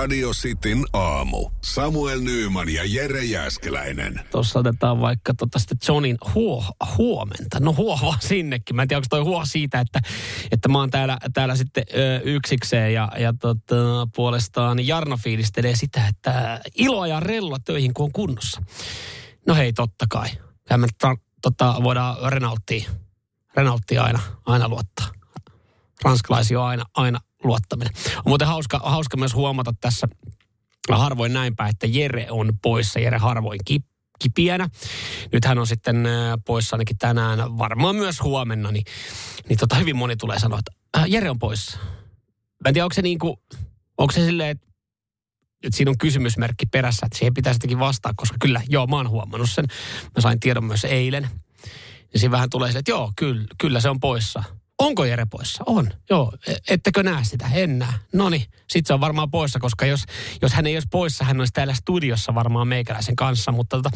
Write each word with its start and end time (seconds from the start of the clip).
Radio 0.00 0.30
Cityn 0.30 0.84
aamu. 0.92 1.50
Samuel 1.62 2.20
Nyyman 2.20 2.68
ja 2.68 2.82
Jere 2.84 3.24
Jäskeläinen. 3.24 4.20
Tuossa 4.30 4.58
otetaan 4.58 5.00
vaikka 5.00 5.34
tota 5.34 5.58
sitten 5.58 5.78
Johnin 5.88 6.18
huo, 6.34 6.64
huomenta. 6.98 7.60
No 7.60 7.74
huo 7.74 7.98
vaan 8.02 8.18
sinnekin. 8.20 8.76
Mä 8.76 8.82
en 8.82 8.88
tiedä, 8.88 8.98
onko 8.98 9.06
toi 9.10 9.20
huo 9.20 9.44
siitä, 9.44 9.80
että, 9.80 10.00
että 10.50 10.68
mä 10.68 10.78
oon 10.78 10.90
täällä, 10.90 11.18
täällä 11.34 11.56
sitten 11.56 11.84
ö, 11.94 12.20
yksikseen 12.24 12.94
ja, 12.94 13.08
ja 13.18 13.34
tota, 13.40 14.08
puolestaan 14.14 14.86
Jarno 14.86 15.16
fiilistelee 15.16 15.76
sitä, 15.76 16.06
että 16.06 16.60
iloa 16.74 17.06
ja 17.06 17.20
rello 17.20 17.58
töihin, 17.58 17.94
kun 17.94 18.04
on 18.04 18.12
kunnossa. 18.12 18.62
No 19.46 19.54
hei, 19.54 19.72
totta 19.72 20.06
kai. 20.10 20.28
Ja 20.70 20.78
me 20.78 20.86
ta, 21.00 21.16
tota, 21.42 21.74
voidaan 21.82 22.32
Renaulttiin, 22.32 22.86
Renaulttiin 23.56 24.00
aina, 24.00 24.20
aina 24.46 24.68
luottaa. 24.68 25.06
Ranskalaisia 26.04 26.60
on 26.60 26.66
aina, 26.66 26.84
aina 26.94 27.20
luottaminen. 27.44 27.92
On 28.16 28.22
muuten 28.26 28.46
hauska, 28.46 28.80
hauska 28.84 29.16
myös 29.16 29.34
huomata 29.34 29.74
tässä 29.80 30.08
harvoin 30.92 31.32
näin 31.32 31.56
päin, 31.56 31.70
että 31.70 31.86
Jere 31.86 32.26
on 32.30 32.52
poissa. 32.62 33.00
Jere 33.00 33.18
harvoin 33.18 33.60
ki, 33.64 33.80
kipiänä. 34.18 34.68
Nyt 35.32 35.44
hän 35.44 35.58
on 35.58 35.66
sitten 35.66 36.06
äh, 36.06 36.12
poissa 36.46 36.76
ainakin 36.76 36.98
tänään, 36.98 37.58
varmaan 37.58 37.96
myös 37.96 38.22
huomenna. 38.22 38.70
Niin, 38.70 38.84
niin 39.48 39.58
tota, 39.58 39.76
hyvin 39.76 39.96
moni 39.96 40.16
tulee 40.16 40.38
sanoa, 40.38 40.58
että 40.58 41.00
äh, 41.00 41.10
Jere 41.10 41.30
on 41.30 41.38
poissa. 41.38 41.78
Mä 42.64 42.68
en 42.68 42.74
tiedä, 42.74 42.84
onko 42.84 42.94
se 42.94 43.02
niin 43.02 43.18
kuin, 43.18 43.36
onko 43.98 44.12
se 44.12 44.24
silleen, 44.24 44.50
että 44.50 44.70
että 45.64 45.76
siinä 45.76 45.90
on 45.90 45.98
kysymysmerkki 45.98 46.66
perässä, 46.66 47.06
että 47.06 47.18
siihen 47.18 47.34
pitäisi 47.34 47.56
jotenkin 47.56 47.78
vastaa, 47.78 48.12
koska 48.16 48.36
kyllä, 48.40 48.62
joo, 48.68 48.86
mä 48.86 48.96
oon 48.96 49.08
huomannut 49.08 49.50
sen. 49.50 49.64
Mä 50.16 50.20
sain 50.20 50.40
tiedon 50.40 50.64
myös 50.64 50.84
eilen. 50.84 51.28
Ja 52.12 52.18
siinä 52.18 52.32
vähän 52.32 52.50
tulee 52.50 52.68
sille, 52.68 52.78
että 52.78 52.90
joo, 52.90 53.12
kyllä, 53.16 53.44
kyllä 53.58 53.80
se 53.80 53.88
on 53.88 54.00
poissa. 54.00 54.42
Onko 54.80 55.04
Jere 55.04 55.26
poissa? 55.26 55.64
On, 55.66 55.90
joo. 56.10 56.32
E- 56.46 56.74
Ettekö 56.74 57.02
näe 57.02 57.24
sitä? 57.24 57.48
En 57.52 57.78
näe. 57.78 57.92
No 58.12 58.30
niin, 58.30 58.44
sit 58.68 58.86
se 58.86 58.94
on 58.94 59.00
varmaan 59.00 59.30
poissa, 59.30 59.58
koska 59.58 59.86
jos, 59.86 60.04
jos 60.42 60.52
hän 60.52 60.66
ei 60.66 60.76
olisi 60.76 60.88
poissa, 60.90 61.24
hän 61.24 61.38
olisi 61.40 61.52
täällä 61.52 61.74
studiossa 61.74 62.34
varmaan 62.34 62.68
meikäläisen 62.68 63.16
kanssa. 63.16 63.52
Mutta 63.52 63.76
tota, 63.76 63.90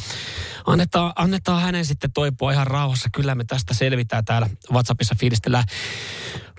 annetaan, 0.66 1.12
annetaan 1.16 1.62
hänen 1.62 1.84
sitten 1.84 2.12
toipua 2.12 2.52
ihan 2.52 2.66
rauhassa. 2.66 3.08
Kyllä 3.12 3.34
me 3.34 3.44
tästä 3.44 3.74
selvitään 3.74 4.24
täällä 4.24 4.50
WhatsAppissa 4.72 5.14
fiilistellään 5.20 5.64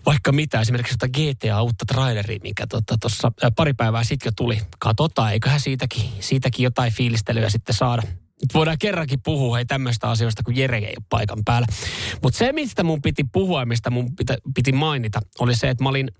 vaikka 0.05 0.31
mitä. 0.31 0.61
Esimerkiksi 0.61 0.93
sitä 0.93 1.07
GTA 1.07 1.61
uutta 1.61 1.85
traileria, 1.85 2.39
mikä 2.43 2.67
tuossa 2.67 3.31
tota, 3.31 3.51
pari 3.55 3.73
päivää 3.73 4.03
sitten 4.03 4.27
jo 4.27 4.31
tuli. 4.35 4.61
Katsotaan, 4.79 5.33
eiköhän 5.33 5.59
siitäkin, 5.59 6.03
siitäkin 6.19 6.63
jotain 6.63 6.93
fiilistelyä 6.93 7.49
sitten 7.49 7.75
saada. 7.75 8.03
Voidaan 8.53 8.77
kerrankin 8.79 9.21
puhua 9.23 9.55
hei 9.55 9.65
tämmöistä 9.65 10.09
asioista, 10.09 10.43
kun 10.43 10.55
Jere 10.55 10.77
ei 10.77 10.93
ole 10.97 11.05
paikan 11.09 11.39
päällä. 11.45 11.67
Mutta 12.23 12.37
se, 12.37 12.51
mistä 12.51 12.83
mun 12.83 13.01
piti 13.01 13.23
puhua 13.31 13.59
ja 13.59 13.65
mistä 13.65 13.89
mun 13.89 14.15
pitä, 14.15 14.37
piti 14.55 14.71
mainita, 14.71 15.19
oli 15.39 15.55
se, 15.55 15.69
että 15.69 15.83
mä 15.83 15.89
olin 15.89 16.11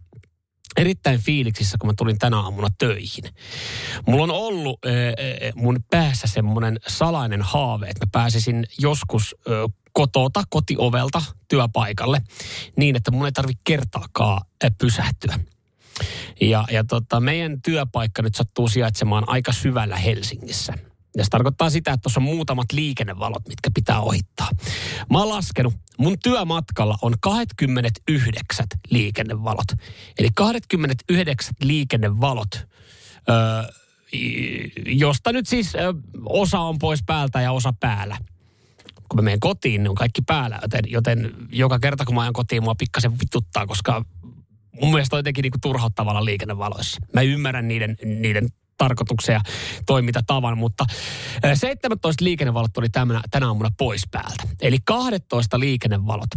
erittäin 0.78 1.20
fiiliksissä, 1.20 1.78
kun 1.82 1.90
mä 1.90 1.94
tulin 1.98 2.18
tänä 2.18 2.40
aamuna 2.40 2.68
töihin. 2.78 3.24
Mulla 4.06 4.24
on 4.24 4.32
ollut 4.32 4.80
äh, 4.86 4.92
mun 5.56 5.84
päässä 5.92 6.28
semmoinen 6.28 6.80
salainen 6.88 7.42
haave, 7.42 7.88
että 7.88 8.06
mä 8.06 8.10
pääsisin 8.12 8.66
joskus 8.80 9.36
äh, 9.48 9.54
kotota, 9.94 10.44
kotiovelta 10.50 11.22
työpaikalle 11.48 12.22
niin, 12.78 12.96
että 12.96 13.12
mun 13.12 13.26
ei 13.26 13.32
tarvitse 13.32 13.62
kertaakaan 13.64 14.42
äh, 14.64 14.72
pysähtyä. 14.78 15.40
Ja, 16.42 16.66
ja 16.72 16.84
tota, 16.84 17.20
meidän 17.20 17.62
työpaikka 17.62 18.22
nyt 18.22 18.36
sattuu 18.36 18.68
sijaitsemaan 18.68 19.24
aika 19.28 19.52
syvällä 19.52 19.98
Helsingissä. 19.98 20.74
Ja 21.18 21.24
se 21.24 21.30
tarkoittaa 21.30 21.70
sitä, 21.70 21.94
että 21.94 22.02
tuossa 22.02 22.20
on 22.20 22.24
muutamat 22.24 22.72
liikennevalot, 22.72 23.48
mitkä 23.48 23.70
pitää 23.76 24.02
ohittaa. 24.02 24.50
Mä 25.12 25.20
oon 25.20 25.30
laskenut, 25.30 25.74
mun 25.98 26.18
työmatkalla 26.24 26.98
on 27.02 27.14
29 27.20 28.66
liikennevalot. 28.90 29.68
Eli 30.20 30.30
29 30.36 31.56
liikennevalot, 31.64 32.68
öö, 33.30 33.64
josta 34.86 35.32
nyt 35.32 35.48
siis 35.48 35.76
öö, 35.76 35.94
osa 36.26 36.60
on 36.60 36.80
pois 36.80 37.04
päältä 37.06 37.42
ja 37.42 37.52
osa 37.52 37.74
päällä. 37.80 38.18
Kun 39.10 39.18
mä 39.18 39.22
menen 39.22 39.40
kotiin, 39.40 39.84
niin 39.84 39.90
on 39.90 39.96
kaikki 39.96 40.22
päällä, 40.22 40.60
joten, 40.62 40.82
joten 40.88 41.34
joka 41.52 41.80
kerta 41.80 42.06
kun 42.06 42.16
mä 42.16 42.22
ajan 42.22 42.34
kotiin, 42.34 42.64
mua 42.64 42.76
pikkasen 42.76 43.20
vituttaa, 43.20 43.68
koska 43.68 44.06
mun 44.82 44.92
mielestä 44.92 45.16
on 45.16 45.20
jotenkin 45.20 45.44
niinku 45.44 45.58
turhauttavalla 45.62 46.26
liikennevaloissa. 46.26 46.98
Mä 47.14 47.22
ymmärrän 47.22 47.68
niiden, 47.68 47.98
niiden 48.06 48.50
tarkoituksen 48.78 49.34
ja 49.34 49.42
toimintatavan, 49.86 50.58
mutta 50.58 50.86
ö, 51.46 51.56
17 51.56 52.24
liikennevalot 52.24 52.78
oli 52.78 52.90
tämänä, 52.90 53.22
tänä 53.32 53.48
aamuna 53.48 53.70
pois 53.78 54.02
päältä. 54.12 54.44
Eli 54.62 54.78
12 54.86 55.60
liikennevalot 55.60 56.30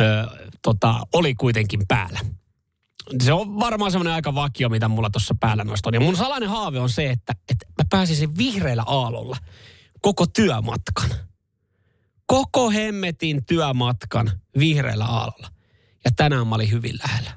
ö, 0.00 0.26
tota, 0.62 1.06
oli 1.14 1.34
kuitenkin 1.34 1.80
päällä. 1.88 2.20
Se 3.22 3.32
on 3.32 3.60
varmaan 3.60 3.92
semmoinen 3.92 4.14
aika 4.14 4.34
vakio, 4.34 4.68
mitä 4.68 4.88
mulla 4.88 5.10
tuossa 5.10 5.34
päällä 5.40 5.64
noista 5.64 5.88
on. 5.88 5.94
Ja 5.94 6.00
mun 6.00 6.16
salainen 6.16 6.48
haave 6.48 6.80
on 6.80 6.90
se, 6.90 7.10
että, 7.10 7.32
että 7.48 7.66
mä 7.68 7.84
pääsisin 7.90 8.38
vihreällä 8.38 8.84
aallolla 8.86 9.36
koko 10.00 10.26
työmatkan. 10.26 11.10
Koko 12.26 12.70
hemmetin 12.70 13.46
työmatkan 13.46 14.30
vihreällä 14.58 15.04
aallolla. 15.04 15.48
Ja 16.04 16.10
tänään 16.16 16.46
mä 16.46 16.54
olin 16.54 16.70
hyvin 16.70 16.98
lähellä. 16.98 17.30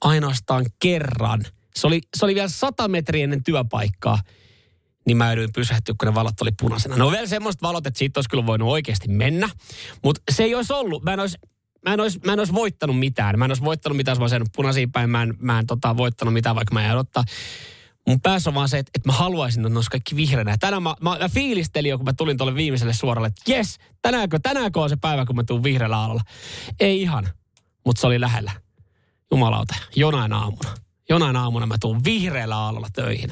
Ainoastaan 0.00 0.66
kerran– 0.78 1.44
se 1.80 1.86
oli, 1.86 2.00
se 2.16 2.24
oli 2.24 2.34
vielä 2.34 2.48
sata 2.48 2.88
metriä 2.88 3.24
ennen 3.24 3.44
työpaikkaa, 3.44 4.18
niin 5.06 5.16
mä 5.16 5.32
joudun 5.32 5.50
pysähtyä, 5.54 5.94
kun 5.98 6.06
ne 6.08 6.14
valot 6.14 6.40
oli 6.40 6.50
punaisena. 6.60 6.96
No 6.96 7.10
vielä 7.10 7.26
semmoiset 7.26 7.62
valot, 7.62 7.86
että 7.86 7.98
siitä 7.98 8.18
olisi 8.18 8.30
kyllä 8.30 8.46
voinut 8.46 8.68
oikeasti 8.68 9.08
mennä, 9.08 9.50
mutta 10.04 10.20
se 10.30 10.42
ei 10.42 10.54
olisi 10.54 10.72
ollut, 10.72 11.02
mä 11.02 11.12
en 11.12 11.20
olisi, 11.20 11.38
mä 11.88 11.94
en, 11.94 12.00
olisi, 12.00 12.20
mä 12.26 12.32
en 12.32 12.38
olisi 12.38 12.52
voittanut 12.52 12.98
mitään. 12.98 13.38
Mä 13.38 13.44
en 13.44 13.50
olisi 13.50 13.64
voittanut 13.64 13.96
mitään, 13.96 14.12
jos 14.12 14.18
mä 14.18 14.24
olisin 14.24 14.42
punaisiin 14.56 14.92
päin. 14.92 15.10
Mä 15.10 15.22
en, 15.22 15.34
mä 15.38 15.58
en 15.58 15.66
tota, 15.66 15.96
voittanut 15.96 16.34
mitään, 16.34 16.56
vaikka 16.56 16.74
mä 16.74 16.86
en 16.86 16.92
odottaa. 16.92 17.24
Mun 18.06 18.20
päässä 18.20 18.50
on 18.50 18.54
vaan 18.54 18.68
se, 18.68 18.78
että, 18.78 18.90
että 18.94 19.08
mä 19.08 19.12
haluaisin, 19.12 19.60
että 19.60 19.68
ne 19.68 19.78
olisi 19.78 19.90
kaikki 19.90 20.16
vihreänä. 20.16 20.56
Tänään 20.60 20.82
mä, 20.82 20.94
mä, 21.00 21.18
mä 21.18 21.28
fiilistelin 21.28 21.90
jo, 21.90 21.98
kun 21.98 22.04
mä 22.04 22.12
tulin 22.12 22.36
tuolle 22.36 22.54
viimeiselle 22.54 22.92
suoralle, 22.92 23.28
että 23.28 23.52
jes, 23.52 23.78
tänäänkö, 24.02 24.38
tänäänkö 24.42 24.80
on 24.80 24.88
se 24.88 24.96
päivä, 24.96 25.26
kun 25.26 25.36
mä 25.36 25.44
tuun 25.44 25.62
vihreällä 25.62 25.98
aalalla. 25.98 26.22
Ei 26.80 27.02
ihan, 27.02 27.28
mutta 27.86 28.00
se 28.00 28.06
oli 28.06 28.20
lähellä. 28.20 28.52
Jumalauta, 29.30 29.74
jonain 29.96 30.32
aamuna 30.32 30.74
jonain 31.10 31.36
aamuna 31.36 31.66
mä 31.66 31.76
tuun 31.80 32.04
vihreällä 32.04 32.56
aallolla 32.56 32.88
töihin. 32.92 33.30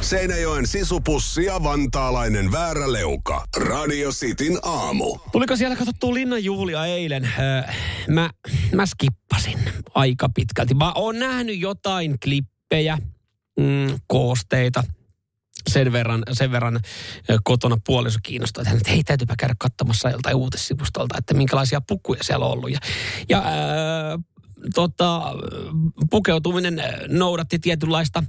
Seinäjoen 0.00 0.66
sisupussi 0.66 1.44
ja 1.44 1.62
vantaalainen 1.62 2.52
vääräleuka. 2.52 3.44
Radio 3.56 4.10
Cityn 4.10 4.58
aamu. 4.62 5.18
Tuliko 5.32 5.56
siellä 5.56 5.76
katsottua 5.76 6.14
linnanjuhlia 6.14 6.86
eilen? 6.86 7.24
Öö, 7.38 7.72
mä, 8.08 8.30
mä 8.72 8.86
skippasin 8.86 9.58
aika 9.94 10.28
pitkälti. 10.28 10.74
Mä 10.74 10.92
oon 10.92 11.18
nähnyt 11.18 11.60
jotain 11.60 12.18
klippejä, 12.24 12.98
mm, 13.60 14.00
koosteita, 14.06 14.84
sen 15.70 15.92
verran, 15.92 16.22
sen 16.32 16.52
verran 16.52 16.80
kotona 17.44 17.76
puoliso 17.86 18.18
kiinnostaa, 18.22 18.64
että, 18.72 18.90
hei, 18.90 19.04
täytyypä 19.04 19.34
käydä 19.38 19.54
katsomassa 19.58 20.10
joltain 20.10 20.36
uutissivustolta, 20.36 21.18
että 21.18 21.34
minkälaisia 21.34 21.80
pukuja 21.80 22.24
siellä 22.24 22.46
on 22.46 22.52
ollut. 22.52 22.70
Ja, 22.70 22.78
ja 23.28 23.38
öö, 23.38 24.18
tota, 24.74 25.22
pukeutuminen 26.10 26.82
noudatti 27.08 27.58
tietynlaista 27.58 28.24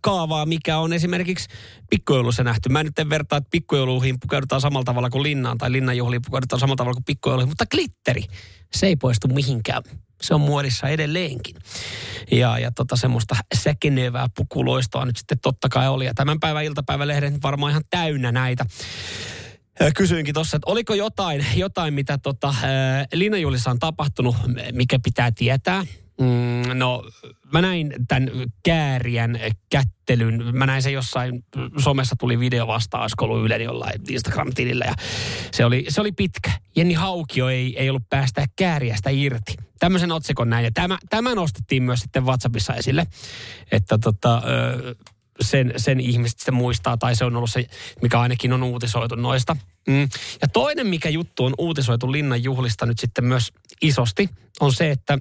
kaavaa, 0.00 0.46
mikä 0.46 0.78
on 0.78 0.92
esimerkiksi 0.92 1.48
pikkujoulussa 1.90 2.44
nähty. 2.44 2.68
Mä 2.68 2.82
nyt 2.82 2.98
en 2.98 3.10
vertaa, 3.10 3.36
että 3.36 3.50
pikkujouluihin 3.50 4.20
pukeudutaan 4.20 4.60
samalla 4.60 4.84
tavalla 4.84 5.10
kuin 5.10 5.22
linnaan 5.22 5.58
tai 5.58 5.72
linnanjuhliin 5.72 6.22
pukeudutaan 6.26 6.60
samalla 6.60 6.76
tavalla 6.76 6.94
kuin 6.94 7.04
pikkujouluihin, 7.04 7.48
mutta 7.48 7.66
glitteri, 7.66 8.22
se 8.72 8.86
ei 8.86 8.96
poistu 8.96 9.28
mihinkään. 9.28 9.82
Se 10.22 10.34
on 10.34 10.40
muodissa 10.40 10.88
edelleenkin. 10.88 11.56
Ja, 12.30 12.58
ja 12.58 12.70
tota 12.70 12.96
semmoista 12.96 13.36
säkenevää 13.54 14.26
pukuloistoa 14.36 15.04
nyt 15.04 15.16
sitten 15.16 15.38
totta 15.42 15.68
kai 15.68 15.88
oli. 15.88 16.04
Ja 16.04 16.14
tämän 16.14 16.40
päivän 16.40 16.64
iltapäivälehden 16.64 17.42
varmaan 17.42 17.70
ihan 17.70 17.84
täynnä 17.90 18.32
näitä. 18.32 18.66
Kysyinkin 19.96 20.34
tuossa, 20.34 20.56
että 20.56 20.70
oliko 20.70 20.94
jotain, 20.94 21.46
jotain 21.56 21.94
mitä 21.94 22.18
tota, 22.18 22.54
Linnanjuhlissa 23.12 23.70
on 23.70 23.78
tapahtunut, 23.78 24.36
mikä 24.72 24.98
pitää 25.02 25.30
tietää. 25.30 25.84
Mm, 26.20 26.78
no, 26.78 27.04
mä 27.52 27.60
näin 27.60 27.94
tämän 28.08 28.30
kääriän 28.62 29.40
kättelyn. 29.70 30.56
Mä 30.56 30.66
näin 30.66 30.82
sen 30.82 30.92
jossain, 30.92 31.44
somessa 31.78 32.16
tuli 32.18 32.40
video 32.40 32.66
vastaan, 32.66 33.10
ollut 33.20 33.44
Ylen 33.44 33.60
jollain 33.60 34.00
Instagram-tilillä. 34.08 34.84
Ja 34.84 34.94
se 35.52 35.64
oli, 35.64 35.86
se 35.88 36.00
oli 36.00 36.12
pitkä. 36.12 36.50
Jenni 36.76 36.94
Haukio 36.94 37.48
ei, 37.48 37.78
ei 37.78 37.90
ollut 37.90 38.08
päästä 38.10 38.46
kääriästä 38.56 39.10
irti. 39.10 39.54
Tämmöisen 39.78 40.12
otsikon 40.12 40.50
näin. 40.50 40.64
Ja 40.64 40.70
tämä, 40.74 40.98
tämä 41.10 41.34
nostettiin 41.34 41.82
myös 41.82 42.00
sitten 42.00 42.26
WhatsAppissa 42.26 42.74
esille. 42.74 43.06
Että 43.72 43.98
tota, 43.98 44.42
ö, 44.48 44.94
sen, 45.40 45.72
sen 45.76 46.00
ihmiset 46.00 46.38
sitten 46.38 46.54
muistaa, 46.54 46.96
tai 46.96 47.16
se 47.16 47.24
on 47.24 47.36
ollut 47.36 47.50
se, 47.50 47.66
mikä 48.02 48.20
ainakin 48.20 48.52
on 48.52 48.62
uutisoitu 48.62 49.14
noista. 49.14 49.56
Mm. 49.88 50.08
Ja 50.42 50.48
toinen, 50.52 50.86
mikä 50.86 51.08
juttu 51.08 51.44
on 51.44 51.54
uutisoitu 51.58 52.12
Linnan 52.12 52.42
juhlista 52.42 52.86
nyt 52.86 52.98
sitten 52.98 53.24
myös 53.24 53.52
isosti, 53.82 54.30
on 54.60 54.72
se, 54.72 54.90
että 54.90 55.18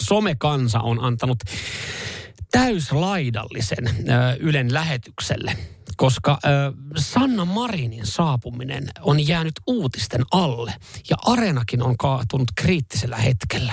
somekansa 0.00 0.80
on 0.80 1.04
antanut 1.04 1.38
täyslaidallisen 2.50 3.86
ö, 3.88 3.92
Ylen 4.40 4.74
lähetykselle, 4.74 5.56
koska 5.96 6.38
ö, 6.44 6.48
Sanna 6.96 7.44
Marinin 7.44 8.06
saapuminen 8.06 8.88
on 9.00 9.28
jäänyt 9.28 9.54
uutisten 9.66 10.22
alle 10.30 10.74
ja 11.10 11.16
Areenakin 11.26 11.82
on 11.82 11.96
kaatunut 11.96 12.48
kriittisellä 12.56 13.16
hetkellä. 13.16 13.72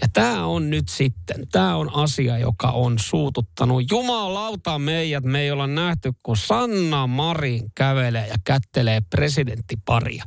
Ja 0.00 0.08
tämä 0.12 0.46
on 0.46 0.70
nyt 0.70 0.88
sitten, 0.88 1.48
tämä 1.52 1.76
on 1.76 1.94
asia, 1.94 2.38
joka 2.38 2.70
on 2.70 2.98
suututtanut 2.98 3.90
jumalauta 3.90 4.78
meidät. 4.78 5.24
Me 5.24 5.40
ei 5.40 5.50
olla 5.50 5.66
nähty, 5.66 6.12
kun 6.22 6.36
Sanna 6.36 7.06
Marin 7.06 7.72
kävelee 7.74 8.28
ja 8.28 8.36
kättelee 8.44 9.00
presidenttiparia. 9.10 10.24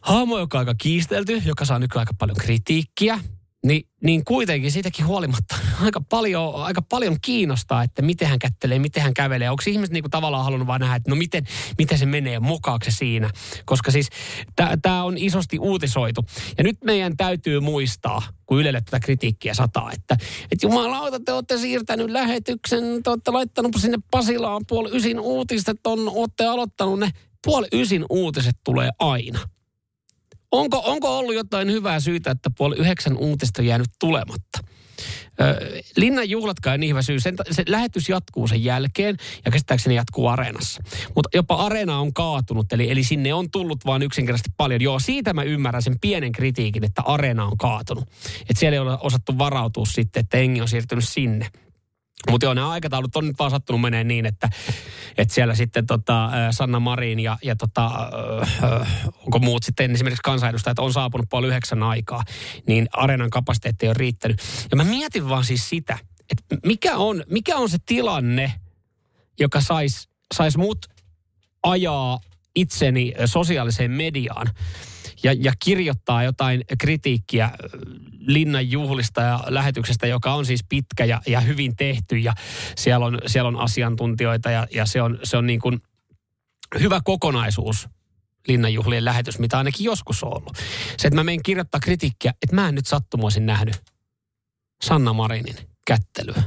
Hahmo, 0.00 0.38
joka 0.38 0.58
on 0.58 0.60
aika 0.60 0.74
kiistelty, 0.74 1.42
joka 1.44 1.64
saa 1.64 1.78
nykyään 1.78 2.02
aika 2.02 2.14
paljon 2.18 2.36
kritiikkiä. 2.36 3.20
Niin, 3.66 3.88
niin 4.02 4.24
kuitenkin 4.24 4.72
siitäkin 4.72 5.06
huolimatta 5.06 5.56
aika 5.84 6.00
paljon, 6.00 6.54
aika 6.54 6.82
paljon 6.82 7.16
kiinnostaa, 7.22 7.82
että 7.82 8.02
miten 8.02 8.28
hän 8.28 8.38
kättelee, 8.38 8.78
miten 8.78 9.02
hän 9.02 9.14
kävelee. 9.14 9.50
Onko 9.50 9.62
ihmiset 9.66 9.92
niin 9.92 10.02
kuin 10.02 10.10
tavallaan 10.10 10.44
halunnut 10.44 10.66
vaan 10.66 10.80
nähdä, 10.80 10.96
että 10.96 11.10
no 11.10 11.16
miten, 11.16 11.44
miten 11.78 11.98
se 11.98 12.06
menee, 12.06 12.40
mukaako 12.40 12.84
se 12.84 12.90
siinä. 12.90 13.30
Koska 13.64 13.90
siis 13.90 14.08
tämä 14.82 15.04
on 15.04 15.18
isosti 15.18 15.58
uutisoitu. 15.58 16.20
Ja 16.58 16.64
nyt 16.64 16.76
meidän 16.84 17.16
täytyy 17.16 17.60
muistaa, 17.60 18.22
kun 18.46 18.60
Ylelle 18.60 18.80
tätä 18.80 19.00
kritiikkiä 19.00 19.54
sataa, 19.54 19.92
että, 19.92 20.16
että 20.52 20.66
jumalauta, 20.66 21.20
te 21.20 21.32
olette 21.32 21.58
siirtänyt 21.58 22.10
lähetyksen, 22.10 23.02
te 23.02 23.10
olette 23.10 23.30
laittanut 23.30 23.76
sinne 23.78 23.98
Pasilaan 24.10 24.62
puoli 24.68 24.90
ysin 24.92 25.20
uutiset, 25.20 25.86
on, 25.86 26.08
olette 26.08 26.46
aloittanut 26.46 26.98
ne. 26.98 27.10
Puoli 27.44 27.66
ysin 27.72 28.04
uutiset 28.10 28.56
tulee 28.64 28.90
aina. 28.98 29.38
Onko, 30.52 30.82
onko 30.84 31.18
ollut 31.18 31.34
jotain 31.34 31.70
hyvää 31.70 32.00
syytä, 32.00 32.30
että 32.30 32.50
puoli 32.58 32.76
yhdeksän 32.76 33.16
uutista 33.16 33.62
jäänyt 33.62 33.90
tulematta? 34.00 34.58
Linnan 35.96 36.30
juhlatkaan 36.30 36.80
niin 36.80 36.90
hyvä 36.90 37.02
syy. 37.02 37.20
Sen, 37.20 37.34
se 37.50 37.62
lähetys 37.68 38.08
jatkuu 38.08 38.48
sen 38.48 38.64
jälkeen 38.64 39.16
ja 39.44 39.50
käsittääkseni 39.50 39.94
jatkuu 39.94 40.26
areenassa. 40.26 40.82
Mutta 41.14 41.28
jopa 41.34 41.54
areena 41.54 41.98
on 41.98 42.14
kaatunut, 42.14 42.72
eli, 42.72 42.90
eli 42.90 43.04
sinne 43.04 43.34
on 43.34 43.50
tullut 43.50 43.84
vain 43.86 44.02
yksinkertaisesti 44.02 44.50
paljon. 44.56 44.80
Joo, 44.80 44.98
siitä 44.98 45.34
mä 45.34 45.42
ymmärrän 45.42 45.82
sen 45.82 46.00
pienen 46.00 46.32
kritiikin, 46.32 46.84
että 46.84 47.02
areena 47.02 47.44
on 47.44 47.58
kaatunut. 47.58 48.04
Että 48.40 48.60
siellä 48.60 48.74
ei 48.74 48.80
ole 48.80 48.98
osattu 49.00 49.38
varautua 49.38 49.86
sitten, 49.86 50.20
että 50.20 50.38
engi 50.38 50.60
on 50.60 50.68
siirtynyt 50.68 51.08
sinne. 51.08 51.46
Mutta 52.30 52.46
joo, 52.46 52.54
nämä 52.54 52.70
aikataulut 52.70 53.16
on 53.16 53.26
nyt 53.26 53.38
vaan 53.38 53.50
sattunut 53.50 53.80
menee 53.80 54.04
niin, 54.04 54.26
että, 54.26 54.48
että 55.18 55.34
siellä 55.34 55.54
sitten 55.54 55.86
tota, 55.86 56.30
Sanna 56.50 56.80
Marin 56.80 57.20
ja, 57.20 57.38
ja 57.42 57.56
tota, 57.56 57.90
onko 59.18 59.38
muut 59.38 59.62
sitten 59.62 59.90
esimerkiksi 59.90 60.22
kansanedustajat 60.24 60.78
on 60.78 60.92
saapunut 60.92 61.26
puoli 61.30 61.46
yhdeksän 61.46 61.82
aikaa, 61.82 62.22
niin 62.66 62.88
areenan 62.92 63.30
kapasiteetti 63.30 63.88
on 63.88 63.96
riittänyt. 63.96 64.40
Ja 64.70 64.76
mä 64.76 64.84
mietin 64.84 65.28
vaan 65.28 65.44
siis 65.44 65.68
sitä, 65.68 65.98
että 66.30 66.56
mikä 66.66 66.96
on, 66.96 67.24
mikä 67.30 67.56
on 67.56 67.68
se 67.68 67.78
tilanne, 67.86 68.52
joka 69.38 69.60
saisi 69.60 70.08
sais 70.34 70.56
mut 70.56 70.86
ajaa 71.62 72.20
itseni 72.54 73.14
sosiaaliseen 73.24 73.90
mediaan 73.90 74.46
ja, 75.22 75.32
ja 75.32 75.52
kirjoittaa 75.64 76.22
jotain 76.22 76.64
kritiikkiä 76.78 77.50
Linnan 78.18 78.70
juhlista 78.70 79.20
ja 79.20 79.44
lähetyksestä, 79.46 80.06
joka 80.06 80.34
on 80.34 80.46
siis 80.46 80.64
pitkä 80.68 81.04
ja, 81.04 81.22
ja 81.26 81.40
hyvin 81.40 81.76
tehty 81.76 82.18
ja 82.18 82.34
siellä 82.76 83.06
on, 83.06 83.18
siellä 83.26 83.48
on 83.48 83.60
asiantuntijoita 83.60 84.50
ja, 84.50 84.66
ja 84.74 84.86
se 84.86 85.02
on, 85.02 85.18
se 85.22 85.36
on 85.36 85.46
niin 85.46 85.60
kuin 85.60 85.82
hyvä 86.80 87.00
kokonaisuus 87.04 87.88
linnanjuhlien 88.48 89.04
lähetys, 89.04 89.38
mitä 89.38 89.58
ainakin 89.58 89.84
joskus 89.84 90.24
on 90.24 90.36
ollut. 90.36 90.56
Se, 90.96 91.08
että 91.08 91.14
mä 91.14 91.24
menen 91.24 91.42
kirjoittaa 91.42 91.80
kritiikkiä, 91.80 92.34
että 92.42 92.56
mä 92.56 92.68
en 92.68 92.74
nyt 92.74 92.86
sattumoisin 92.86 93.46
nähnyt 93.46 93.82
Sanna 94.84 95.12
Marinin 95.12 95.56
kättelyä. 95.86 96.42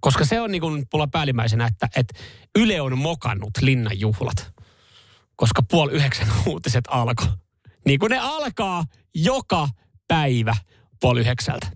Koska 0.00 0.24
se 0.24 0.40
on 0.40 0.50
niin 0.50 0.60
kuin 0.60 0.86
mulla 0.92 1.06
päällimmäisenä, 1.06 1.66
että, 1.66 1.88
että 1.96 2.14
Yle 2.58 2.80
on 2.80 2.98
mokannut 2.98 3.50
linnanjuhlat. 3.60 4.52
Koska 5.36 5.62
puoli 5.62 5.92
yhdeksän 5.92 6.28
uutiset 6.46 6.84
alkoi. 6.88 7.26
Niin 7.86 7.98
kuin 7.98 8.10
ne 8.10 8.18
alkaa 8.18 8.84
joka 9.14 9.68
päivä 10.08 10.56
puoli 11.00 11.20
yhdeksältä. 11.20 11.66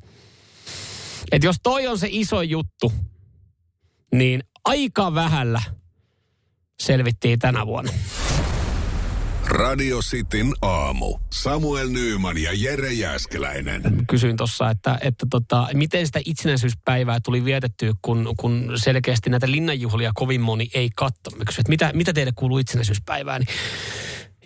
Et 1.33 1.45
jos 1.45 1.57
toi 1.63 1.87
on 1.87 1.99
se 1.99 2.09
iso 2.11 2.43
juttu, 2.43 2.93
niin 4.15 4.45
aika 4.65 5.15
vähällä 5.15 5.63
selvittiin 6.81 7.39
tänä 7.39 7.67
vuonna. 7.67 7.93
Radio 9.47 9.99
Cityn 9.99 10.53
aamu. 10.63 11.19
Samuel 11.31 11.89
Nyyman 11.89 12.39
ja 12.39 12.51
Jere 12.55 12.93
Jäskeläinen. 12.93 13.83
Kysyin 14.09 14.37
tuossa, 14.37 14.71
että, 14.71 14.99
että 15.01 15.27
tota, 15.31 15.69
miten 15.75 16.07
sitä 16.07 16.21
itsenäisyyspäivää 16.25 17.19
tuli 17.25 17.45
vietettyä, 17.45 17.93
kun, 18.03 18.35
kun 18.37 18.73
selkeästi 18.77 19.31
näitä 19.31 19.51
linnanjuhlia 19.51 20.13
kovin 20.15 20.41
moni 20.41 20.69
ei 20.75 20.91
katso. 20.97 21.31
Mä 21.37 21.45
kysyin, 21.45 21.61
että 21.61 21.71
mitä, 21.71 21.91
mitä 21.95 22.13
teille 22.13 22.33
kuuluu 22.35 22.59
itsenäisyyspäivään? 22.59 23.41
Niin 23.41 23.57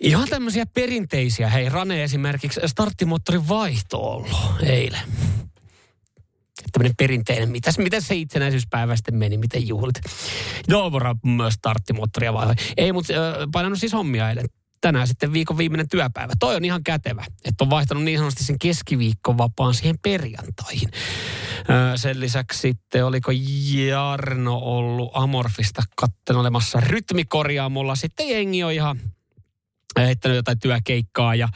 Ihan 0.01 0.27
tämmöisiä 0.29 0.65
perinteisiä. 0.65 1.49
Hei, 1.49 1.69
Rane 1.69 2.03
esimerkiksi 2.03 2.61
starttimoottorin 2.65 3.47
vaihto 3.47 3.99
ollut 3.99 4.31
eilen. 4.63 5.01
Tämmöinen 6.71 6.95
perinteinen. 6.97 7.49
Mitäs, 7.49 7.77
miten 7.77 8.01
se 8.01 8.15
itsenäisyyspäivä 8.15 8.95
sitten 8.95 9.15
meni? 9.15 9.37
Miten 9.37 9.67
juhlit? 9.67 9.95
Doovora 10.69 11.15
myös 11.25 11.53
starttimoottoria 11.53 12.33
vai? 12.33 12.55
Ei, 12.77 12.93
mutta 12.93 13.13
äh, 13.13 13.47
painanut 13.51 13.79
siis 13.79 13.93
hommia 13.93 14.29
eilen. 14.29 14.45
Tänään 14.81 15.07
sitten 15.07 15.33
viikon 15.33 15.57
viimeinen 15.57 15.89
työpäivä. 15.89 16.33
Toi 16.39 16.55
on 16.55 16.65
ihan 16.65 16.83
kätevä, 16.83 17.25
että 17.45 17.63
on 17.63 17.69
vaihtanut 17.69 18.03
niin 18.03 18.17
sanotusti 18.17 18.43
sen 18.43 18.59
keskiviikon 18.59 19.37
vapaan 19.37 19.73
siihen 19.73 19.95
perjantaihin. 20.01 20.89
Öö, 21.69 21.97
sen 21.97 22.19
lisäksi 22.19 22.59
sitten 22.59 23.05
oliko 23.05 23.31
Jarno 23.87 24.57
ollut 24.57 25.11
Amorfista 25.13 25.81
kattelemassa 25.95 26.79
rytmikorjaamolla. 26.79 27.95
Sitten 27.95 28.29
jengi 28.29 28.63
on 28.63 28.71
ihan 28.71 28.99
heittänyt 30.01 30.35
jotain 30.35 30.59
työkeikkaa 30.59 31.35
ja, 31.35 31.49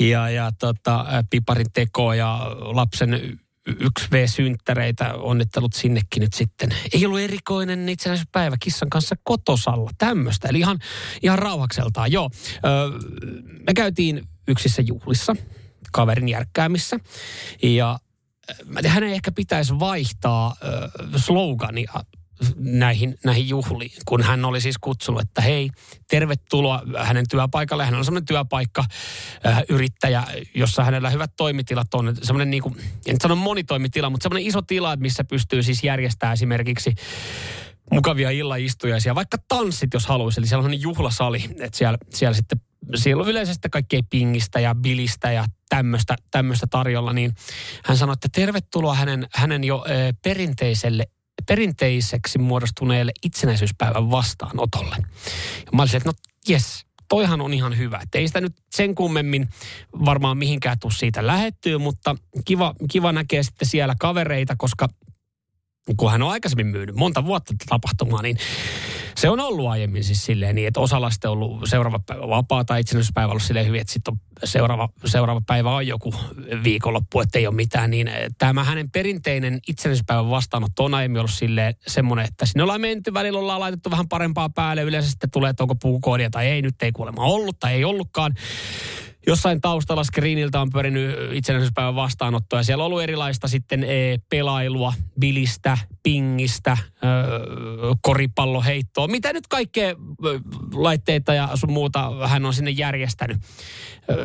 ja, 0.00 0.30
ja 0.30 0.52
tota, 0.58 1.06
piparin 1.30 1.72
tekoa 1.72 2.14
ja 2.14 2.40
lapsen 2.60 3.38
1V-synttäreitä, 3.70 5.14
onnittelut 5.14 5.72
sinnekin 5.72 6.20
nyt 6.20 6.32
sitten. 6.32 6.68
Ei 6.92 7.06
ollut 7.06 7.20
erikoinen 7.20 7.88
itsenäisyyspäivä 7.88 8.56
kissan 8.60 8.90
kanssa 8.90 9.16
kotosalla, 9.22 9.90
tämmöistä. 9.98 10.48
Eli 10.48 10.58
ihan, 10.58 10.78
ihan 11.22 11.38
rauhakseltaan. 11.38 12.12
Joo, 12.12 12.30
öö, 12.64 12.90
me 13.66 13.74
käytiin 13.74 14.28
yksissä 14.48 14.82
juhlissa, 14.82 15.36
kaverin 15.92 16.28
järkkäämissä. 16.28 16.98
Ja 17.62 17.98
hänen 18.86 19.10
ehkä 19.10 19.32
pitäisi 19.32 19.78
vaihtaa 19.78 20.56
ö, 20.62 20.88
slogania 21.18 21.92
näihin, 22.56 23.18
näihin 23.24 23.48
juhliin, 23.48 23.92
kun 24.04 24.22
hän 24.22 24.44
oli 24.44 24.60
siis 24.60 24.78
kutsunut, 24.80 25.20
että 25.20 25.40
hei, 25.40 25.70
tervetuloa 26.10 26.82
hänen 26.98 27.24
työpaikalle. 27.30 27.84
Hän 27.84 27.94
on 27.94 28.04
semmoinen 28.04 28.26
työpaikka, 28.26 28.84
äh, 29.46 29.62
yrittäjä, 29.68 30.24
jossa 30.54 30.84
hänellä 30.84 31.10
hyvät 31.10 31.32
toimitilat 31.36 31.94
on. 31.94 32.16
Semmoinen 32.22 32.50
niin 32.50 32.62
kuin, 32.62 32.76
en 33.06 33.16
sano 33.22 33.36
monitoimitila, 33.36 34.10
mutta 34.10 34.22
semmoinen 34.22 34.48
iso 34.48 34.62
tila, 34.62 34.96
missä 34.96 35.24
pystyy 35.24 35.62
siis 35.62 35.84
järjestämään 35.84 36.34
esimerkiksi 36.34 36.94
mukavia 37.92 38.30
illaistujaisia, 38.30 39.14
vaikka 39.14 39.38
tanssit, 39.48 39.94
jos 39.94 40.06
haluaisi. 40.06 40.40
Eli 40.40 40.46
siellä 40.46 40.64
on 40.64 40.80
juhlasali, 40.80 41.44
että 41.60 41.78
siellä, 41.78 41.98
siellä 42.14 42.34
sitten 42.34 42.60
siellä 42.94 43.22
on 43.22 43.28
yleisesti 43.28 43.68
kaikkea 43.70 44.00
pingistä 44.10 44.60
ja 44.60 44.74
bilistä 44.74 45.32
ja 45.32 45.44
tämmöistä, 45.68 46.16
tämmöistä 46.30 46.66
tarjolla, 46.66 47.12
niin 47.12 47.34
hän 47.84 47.96
sanoi, 47.96 48.12
että 48.12 48.28
tervetuloa 48.32 48.94
hänen, 48.94 49.26
hänen 49.34 49.64
jo 49.64 49.84
e, 49.88 50.12
perinteiselle 50.22 51.06
perinteiseksi 51.48 52.38
muodostuneelle 52.38 53.12
itsenäisyyspäivän 53.24 54.10
vastaanotolle. 54.10 54.96
Ja 55.58 55.72
mä 55.72 55.82
olisin, 55.82 55.96
että 55.96 56.08
no 56.08 56.12
jes, 56.48 56.86
toihan 57.08 57.40
on 57.40 57.54
ihan 57.54 57.78
hyvä. 57.78 58.00
Et 58.02 58.14
ei 58.14 58.26
sitä 58.26 58.40
nyt 58.40 58.56
sen 58.70 58.94
kummemmin 58.94 59.48
varmaan 60.04 60.38
mihinkään 60.38 60.78
tuu 60.78 60.90
siitä 60.90 61.26
lähettyä, 61.26 61.78
mutta 61.78 62.16
kiva, 62.44 62.74
kiva 62.90 63.12
näkee 63.12 63.42
sitten 63.42 63.68
siellä 63.68 63.94
kavereita, 64.00 64.56
koska 64.58 64.88
kun 65.96 66.10
hän 66.10 66.22
on 66.22 66.30
aikaisemmin 66.30 66.66
myynyt 66.66 66.96
monta 66.96 67.24
vuotta 67.24 67.54
tapahtumaa, 67.68 68.22
niin 68.22 68.38
se 69.18 69.30
on 69.30 69.40
ollut 69.40 69.66
aiemmin 69.66 70.04
siis 70.04 70.24
silleen 70.24 70.54
niin, 70.54 70.68
että 70.68 70.80
osalla 70.80 71.10
sitten 71.10 71.30
ollut 71.30 71.60
seuraava 71.64 71.98
päivä 71.98 72.28
vapaa 72.28 72.64
tai 72.64 72.80
itsenäisyyspäivä 72.80 73.30
ollut 73.30 73.42
silleen 73.42 73.66
hyvin, 73.66 73.80
että 73.80 73.92
sitten 73.92 74.14
seuraava, 74.44 74.88
seuraava 75.04 75.40
päivä 75.46 75.74
on 75.74 75.86
joku 75.86 76.14
viikonloppu, 76.64 77.20
että 77.20 77.38
ei 77.38 77.46
ole 77.46 77.54
mitään. 77.54 77.90
Niin 77.90 78.10
tämä 78.38 78.64
hänen 78.64 78.90
perinteinen 78.90 79.60
itsenäisyyspäivän 79.68 80.30
vastaanotto 80.30 80.84
on 80.84 80.94
aiemmin 80.94 81.18
ollut 81.18 81.30
silleen 81.30 81.74
semmoinen, 81.86 82.26
että 82.26 82.46
sinne 82.46 82.62
ollaan 82.62 82.80
menty, 82.80 83.14
välillä 83.14 83.38
ollaan 83.38 83.60
laitettu 83.60 83.90
vähän 83.90 84.08
parempaa 84.08 84.48
päälle. 84.48 84.82
Yleensä 84.82 85.10
sitten 85.10 85.30
tulee, 85.30 85.50
että 85.50 85.62
onko 85.62 85.74
puukoodia 85.74 86.30
tai 86.30 86.46
ei, 86.46 86.62
nyt 86.62 86.82
ei 86.82 86.92
kuulemma 86.92 87.24
ollut 87.24 87.58
tai 87.60 87.74
ei 87.74 87.84
ollutkaan. 87.84 88.34
Jossain 89.28 89.60
taustalla 89.60 90.04
screeniltä 90.04 90.60
on 90.60 90.70
pyörinyt 90.70 91.16
itsenäisyyspäivän 91.32 91.94
vastaanottoa. 91.94 92.62
Siellä 92.62 92.84
on 92.84 92.86
ollut 92.86 93.02
erilaista 93.02 93.48
sitten 93.48 93.84
e, 93.84 94.18
pelailua, 94.28 94.92
bilistä, 95.20 95.78
pingistä, 96.02 96.76
koripalloheittoa. 98.02 99.08
Mitä 99.08 99.32
nyt 99.32 99.46
kaikkea 99.46 99.94
laitteita 100.74 101.34
ja 101.34 101.48
sun 101.54 101.72
muuta 101.72 102.26
hän 102.26 102.46
on 102.46 102.54
sinne 102.54 102.70
järjestänyt. 102.70 103.38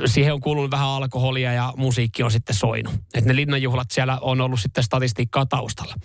Siihen 0.05 0.33
on 0.33 0.41
kuulunut 0.41 0.71
vähän 0.71 0.87
alkoholia 0.87 1.53
ja 1.53 1.73
musiikki 1.77 2.23
on 2.23 2.31
sitten 2.31 2.55
soinut. 2.55 2.93
Että 2.93 3.29
ne 3.29 3.35
linnanjuhlat 3.35 3.91
siellä 3.91 4.17
on 4.21 4.41
ollut 4.41 4.59
sitten 4.59 4.83
statistiikkaa 4.83 5.45
taustalla. 5.45 5.95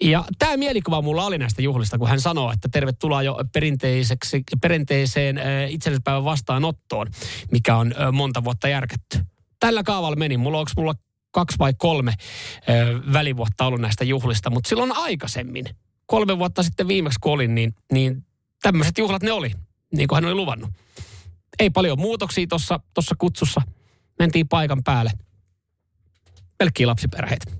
Ja 0.00 0.24
tämä 0.38 0.56
mielikuva 0.56 1.02
mulla 1.02 1.24
oli 1.24 1.38
näistä 1.38 1.62
juhlista, 1.62 1.98
kun 1.98 2.08
hän 2.08 2.20
sanoo, 2.20 2.52
että 2.52 2.68
tervetuloa 2.72 3.22
jo 3.22 3.36
perinteiseksi, 3.52 4.42
perinteiseen 4.62 5.36
itsenäisyyspäivän 5.68 6.24
vastaanottoon, 6.24 7.06
mikä 7.52 7.76
on 7.76 7.94
monta 8.12 8.44
vuotta 8.44 8.68
järketty. 8.68 9.18
Tällä 9.60 9.82
kaavalla 9.82 10.16
meni. 10.16 10.36
Mulla 10.36 10.58
onko 10.58 10.70
mulla 10.76 10.94
kaksi 11.30 11.58
vai 11.58 11.74
kolme 11.78 12.14
välivuotta 13.12 13.66
ollut 13.66 13.80
näistä 13.80 14.04
juhlista, 14.04 14.50
mutta 14.50 14.68
silloin 14.68 14.92
aikaisemmin, 14.96 15.64
kolme 16.06 16.38
vuotta 16.38 16.62
sitten 16.62 16.88
viimeksi 16.88 17.18
kun 17.22 17.32
olin, 17.32 17.54
niin, 17.54 17.74
niin 17.92 18.26
tämmöiset 18.62 18.98
juhlat 18.98 19.22
ne 19.22 19.32
oli, 19.32 19.50
niin 19.96 20.08
kuin 20.08 20.16
hän 20.16 20.24
oli 20.24 20.34
luvannut. 20.34 20.70
Ei 21.58 21.70
paljon 21.70 22.00
muutoksia 22.00 22.46
tuossa 22.46 23.14
kutsussa. 23.18 23.60
Mentiin 24.18 24.48
paikan 24.48 24.84
päälle. 24.84 25.10
Pelkkiä 26.58 26.86
lapsiperheitä. 26.86 27.50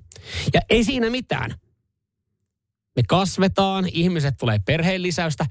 Ja 0.55 0.61
ei 0.71 0.85
siinä 0.85 1.11
mitään 1.11 1.55
me 2.99 3.03
kasvetaan, 3.09 3.85
ihmiset 3.93 4.35
tulee 4.39 4.59
perheen 4.67 5.03
lisäystä. 5.03 5.47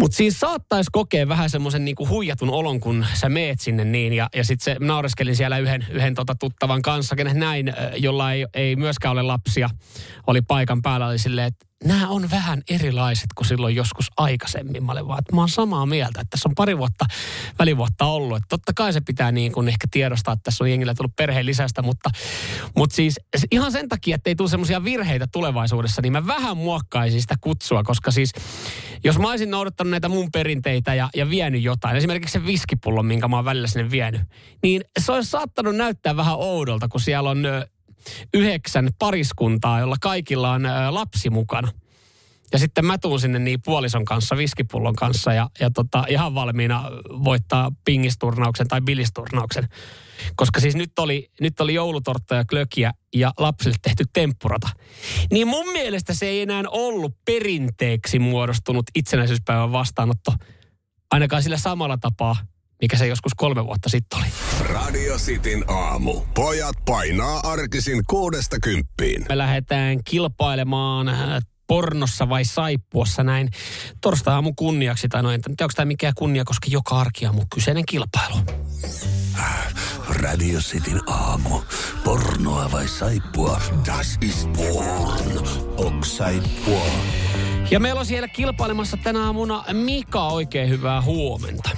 Mutta 0.00 0.16
siis 0.16 0.40
saattaisi 0.40 0.90
kokea 0.92 1.28
vähän 1.28 1.50
semmoisen 1.50 1.84
niinku 1.84 2.08
huijatun 2.08 2.50
olon, 2.50 2.80
kun 2.80 3.06
sä 3.14 3.28
meet 3.28 3.60
sinne 3.60 3.84
niin. 3.84 4.12
Ja, 4.12 4.28
ja 4.34 4.44
sitten 4.44 4.64
se 4.64 4.76
naureskelin 4.80 5.36
siellä 5.36 5.58
yhden, 5.58 5.86
yhden 5.90 6.14
tota 6.14 6.34
tuttavan 6.34 6.82
kanssa, 6.82 7.16
kenet 7.16 7.36
näin, 7.36 7.72
jolla 7.96 8.32
ei, 8.32 8.46
ei 8.54 8.76
myöskään 8.76 9.12
ole 9.12 9.22
lapsia, 9.22 9.70
oli 10.26 10.42
paikan 10.42 10.82
päällä, 10.82 11.06
oli 11.06 11.18
silleen, 11.18 11.46
että 11.46 11.66
nämä 11.84 12.08
on 12.08 12.30
vähän 12.30 12.62
erilaiset 12.70 13.26
kuin 13.34 13.46
silloin 13.46 13.76
joskus 13.76 14.06
aikaisemmin. 14.16 14.84
Mä 14.84 14.92
olen 14.92 15.08
vaan, 15.08 15.18
että 15.18 15.34
mä 15.34 15.40
oon 15.40 15.48
samaa 15.48 15.86
mieltä, 15.86 16.20
että 16.20 16.30
tässä 16.30 16.48
on 16.48 16.54
pari 16.54 16.78
vuotta, 16.78 17.04
välivuotta 17.58 18.04
ollut. 18.04 18.36
Että 18.36 18.48
totta 18.48 18.72
kai 18.76 18.92
se 18.92 19.00
pitää 19.00 19.32
niin 19.32 19.52
kuin 19.52 19.68
ehkä 19.68 19.86
tiedostaa, 19.90 20.34
että 20.34 20.42
tässä 20.42 20.64
on 20.64 20.70
jengillä 20.70 20.94
tullut 20.94 21.16
perheen 21.16 21.46
lisästä, 21.46 21.82
mutta, 21.82 22.10
mutta 22.76 22.96
siis 22.96 23.20
ihan 23.50 23.72
sen 23.72 23.88
takia, 23.88 24.14
että 24.14 24.30
ei 24.30 24.36
tule 24.36 24.48
semmoisia 24.48 24.84
virheitä 24.84 25.26
tulevaisuudessa, 25.32 26.02
niin 26.02 26.12
mä 26.12 26.26
vähän 26.26 26.56
muokkaisin 26.56 27.20
sitä 27.20 27.34
kutsua, 27.40 27.82
koska 27.82 28.10
siis 28.10 28.32
jos 29.04 29.18
mä 29.18 29.30
olisin 29.30 29.50
noudattanut 29.50 29.90
näitä 29.90 30.08
mun 30.08 30.32
perinteitä 30.32 30.94
ja, 30.94 31.10
ja 31.16 31.30
vienyt 31.30 31.62
jotain, 31.62 31.96
esimerkiksi 31.96 32.32
se 32.32 32.46
viskipullo, 32.46 33.02
minkä 33.02 33.28
mä 33.28 33.36
oon 33.36 33.44
välillä 33.44 33.66
sinne 33.66 33.90
vienyt, 33.90 34.20
niin 34.62 34.82
se 35.00 35.12
olisi 35.12 35.30
saattanut 35.30 35.76
näyttää 35.76 36.16
vähän 36.16 36.36
oudolta, 36.36 36.88
kun 36.88 37.00
siellä 37.00 37.30
on 37.30 37.42
yhdeksän 38.34 38.88
pariskuntaa, 38.98 39.80
jolla 39.80 39.96
kaikilla 40.00 40.50
on 40.50 40.62
lapsi 40.90 41.30
mukana. 41.30 41.72
Ja 42.52 42.58
sitten 42.58 42.84
mä 42.84 42.98
tuun 42.98 43.20
sinne 43.20 43.38
niin 43.38 43.62
puolison 43.64 44.04
kanssa, 44.04 44.36
viskipullon 44.36 44.96
kanssa 44.96 45.32
ja, 45.32 45.50
ja 45.60 45.70
tota, 45.70 46.04
ihan 46.08 46.34
valmiina 46.34 46.84
voittaa 47.24 47.72
pingisturnauksen 47.84 48.68
tai 48.68 48.80
bilisturnauksen. 48.80 49.68
Koska 50.36 50.60
siis 50.60 50.76
nyt 50.76 50.98
oli, 50.98 51.30
nyt 51.40 51.60
oli 51.60 51.74
joulutortta 51.74 52.34
ja 52.34 52.44
klökiä 52.44 52.92
ja 53.14 53.32
lapsille 53.38 53.76
tehty 53.82 54.04
temppurata. 54.12 54.68
Niin 55.32 55.48
mun 55.48 55.72
mielestä 55.72 56.14
se 56.14 56.26
ei 56.26 56.42
enää 56.42 56.62
ollut 56.68 57.16
perinteeksi 57.24 58.18
muodostunut 58.18 58.84
itsenäisyyspäivän 58.94 59.72
vastaanotto. 59.72 60.32
Ainakaan 61.10 61.42
sillä 61.42 61.56
samalla 61.56 61.98
tapaa, 61.98 62.36
mikä 62.80 62.96
se 62.96 63.06
joskus 63.06 63.32
kolme 63.36 63.64
vuotta 63.64 63.88
sitten 63.88 64.18
oli. 64.18 64.26
Radio 64.60 65.16
Cityn 65.16 65.64
aamu. 65.70 66.20
Pojat 66.34 66.76
painaa 66.84 67.40
arkisin 67.44 68.02
kuudesta 68.10 68.56
kymppiin. 68.62 69.26
Me 69.28 69.38
lähdetään 69.38 70.04
kilpailemaan 70.04 71.08
äh, 71.08 71.42
pornossa 71.66 72.28
vai 72.28 72.44
saippuossa 72.44 73.24
näin 73.24 73.48
torstai-aamun 74.00 74.56
kunniaksi. 74.56 75.08
Tai 75.08 75.22
no 75.22 75.30
entä 75.30 75.50
onko 75.50 75.72
tämä 75.76 75.86
mikään 75.86 76.12
kunnia, 76.16 76.44
koska 76.44 76.66
joka 76.70 76.98
arkiaamu 76.98 77.42
kyseinen 77.54 77.84
kilpailu. 77.86 78.36
Radio 80.08 80.58
Cityn 80.58 81.00
aamu. 81.06 81.60
Pornoa 82.04 82.72
vai 82.72 82.88
saippua? 82.88 83.60
Das 83.86 84.18
is 84.22 84.48
porn. 84.56 85.48
Ok 85.76 86.04
saippua. 86.04 86.86
Ja 87.70 87.80
meillä 87.80 87.98
on 87.98 88.06
siellä 88.06 88.28
kilpailemassa 88.28 88.96
tänä 88.96 89.24
aamuna 89.24 89.64
Mika 89.72 90.26
oikein 90.26 90.68
hyvää 90.68 91.02
huomenta. 91.02 91.70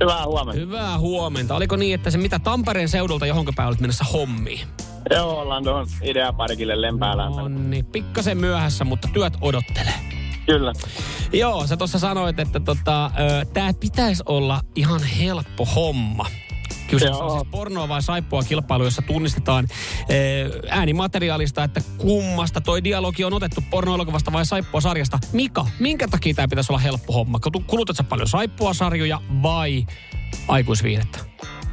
Hyvää 0.00 0.26
huomenta. 0.26 0.60
Hyvää 0.60 0.98
huomenta. 0.98 1.54
Oliko 1.56 1.76
niin, 1.76 1.94
että 1.94 2.10
se 2.10 2.18
mitä 2.18 2.38
Tampereen 2.38 2.88
seudulta 2.88 3.26
johonka 3.26 3.52
päin 3.56 3.68
olet 3.68 3.80
mennessä 3.80 4.04
hommiin? 4.12 4.68
Joo, 5.10 5.40
ollaan 5.40 5.64
tuohon 5.64 5.86
Ideaparkille 6.02 6.80
lempäällä. 6.80 7.30
No 7.30 7.48
niin, 7.48 7.84
pikkasen 7.84 8.38
myöhässä, 8.38 8.84
mutta 8.84 9.08
työt 9.12 9.34
odottelee. 9.40 9.94
Kyllä. 10.46 10.72
Joo, 11.32 11.66
sä 11.66 11.76
tuossa 11.76 11.98
sanoit, 11.98 12.38
että 12.38 12.60
tota, 12.60 13.10
tämä 13.52 13.74
pitäisi 13.80 14.22
olla 14.26 14.60
ihan 14.74 15.00
helppo 15.04 15.64
homma. 15.64 16.26
Kyseessä 16.90 17.24
on 17.24 17.30
siis 17.30 17.50
pornoa 17.50 17.88
vai 17.88 18.02
saippua 18.02 18.42
kilpailu, 18.42 18.84
jossa 18.84 19.02
tunnistetaan 19.02 19.66
eh, 20.08 20.50
äänimateriaalista, 20.68 21.64
että 21.64 21.80
kummasta 21.98 22.60
toi 22.60 22.84
dialogi 22.84 23.24
on 23.24 23.32
otettu 23.32 23.64
pornoelokuvasta 23.70 24.32
vai 24.32 24.46
saippua 24.46 24.80
sarjasta. 24.80 25.18
Mika, 25.32 25.66
minkä 25.78 26.08
takia 26.08 26.34
tämä 26.34 26.48
pitäisi 26.48 26.72
olla 26.72 26.80
helppo 26.80 27.12
homma? 27.12 27.38
Kulu- 27.38 27.64
Kulutatko 27.66 28.04
paljon 28.04 28.28
saippua 28.28 28.74
sarjoja 28.74 29.20
vai 29.42 29.86
aikuisviihdettä? 30.48 31.18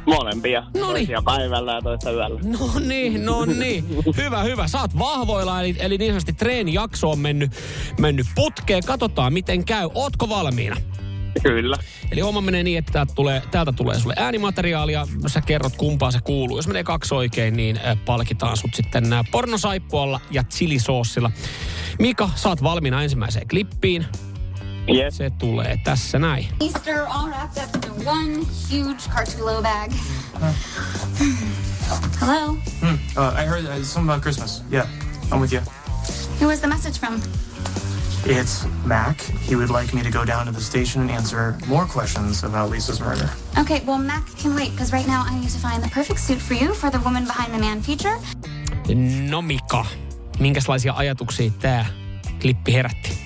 Molempia. 0.06 0.60
Noniin. 0.60 0.80
Toisia 0.80 1.22
päivällä 1.22 1.72
ja 1.72 1.82
toista 1.82 2.10
yöllä. 2.10 2.40
No 2.42 2.78
niin, 2.86 3.24
no 3.24 3.44
niin. 3.44 3.84
Hyvä, 4.16 4.42
hyvä. 4.42 4.68
Saat 4.68 4.98
vahvoilla, 4.98 5.60
eli, 5.60 5.76
eli 5.78 5.98
niin 5.98 6.10
sanotusti 6.10 6.32
treenijakso 6.32 7.10
on 7.10 7.18
mennyt, 7.18 7.52
mennyt 8.00 8.26
putkeen. 8.34 8.82
Katsotaan, 8.86 9.32
miten 9.32 9.64
käy. 9.64 9.88
Ootko 9.94 10.28
valmiina? 10.28 10.76
Kyllä. 11.42 11.76
Eli 12.10 12.20
homma 12.20 12.40
menee 12.40 12.62
niin, 12.62 12.78
että 12.78 12.92
täältä 12.92 13.14
tulee, 13.14 13.42
täältä 13.50 13.72
tulee 13.72 13.98
sulle 13.98 14.14
äänimateriaalia, 14.16 15.06
sä 15.26 15.40
kerrot 15.40 15.76
kumpaa 15.76 16.10
se 16.10 16.20
kuuluu. 16.24 16.58
Jos 16.58 16.66
menee 16.66 16.84
kaksi 16.84 17.14
oikein, 17.14 17.56
niin 17.56 17.80
äh, 17.86 17.98
palkitaan 18.04 18.56
sut 18.56 18.74
sitten 18.74 19.12
äh, 19.12 19.24
pornosaippualla 19.30 20.20
ja 20.30 20.44
chilisoossilla. 20.44 21.30
Mika, 21.98 22.30
saat 22.34 22.62
valmiina 22.62 23.02
ensimmäiseen 23.02 23.48
klippiin. 23.48 24.06
Yes. 24.88 25.16
Se 25.16 25.30
tulee 25.30 25.80
tässä 25.84 26.18
näin. 26.18 26.46
Easter 26.60 26.98
all 27.08 27.28
wrapped 27.28 27.64
up 27.64 27.84
in 27.84 28.08
one 28.08 28.34
huge 28.70 29.02
Cartulo 29.14 29.62
bag. 29.62 29.92
Hello? 32.20 32.50
Uh, 32.50 33.42
I 33.42 33.46
heard 33.46 33.64
uh, 33.64 33.82
something 33.82 34.10
about 34.10 34.22
Christmas. 34.22 34.62
Yeah, 34.72 34.86
I'm 35.32 35.40
with 35.40 35.52
you. 35.52 35.62
Who 36.40 36.48
was 36.48 36.60
the 36.60 36.68
message 36.68 36.98
from? 37.00 37.20
It's 38.26 38.66
Mac. 38.86 39.20
He 39.20 39.54
would 39.54 39.70
like 39.70 39.92
me 39.94 40.02
to 40.02 40.10
go 40.10 40.24
down 40.24 40.46
to 40.46 40.52
the 40.52 40.60
station 40.60 41.02
and 41.02 41.10
answer 41.10 41.54
more 41.68 41.86
questions 41.86 42.42
about 42.44 42.70
Lisa's 42.70 43.00
murder. 43.00 43.28
Okay, 43.60 43.82
well, 43.86 43.98
Mac 43.98 44.24
can 44.42 44.56
wait 44.56 44.70
because 44.70 44.92
right 44.92 45.06
now 45.06 45.24
I 45.30 45.34
need 45.40 45.50
to 45.50 45.58
find 45.58 45.82
the 45.82 45.90
perfect 45.90 46.20
suit 46.20 46.38
for 46.38 46.54
you 46.54 46.74
for 46.74 46.90
the 46.90 46.98
Woman 47.00 47.24
Behind 47.24 47.52
the 47.52 47.58
Man 47.58 47.82
feature. 47.82 48.16
No 49.30 49.42
Mika, 49.42 49.84
minkälaisia 50.38 50.94
ajatuksia 50.96 51.50
tämä 51.58 51.86
klippi 52.40 52.72
herätti? 52.72 53.18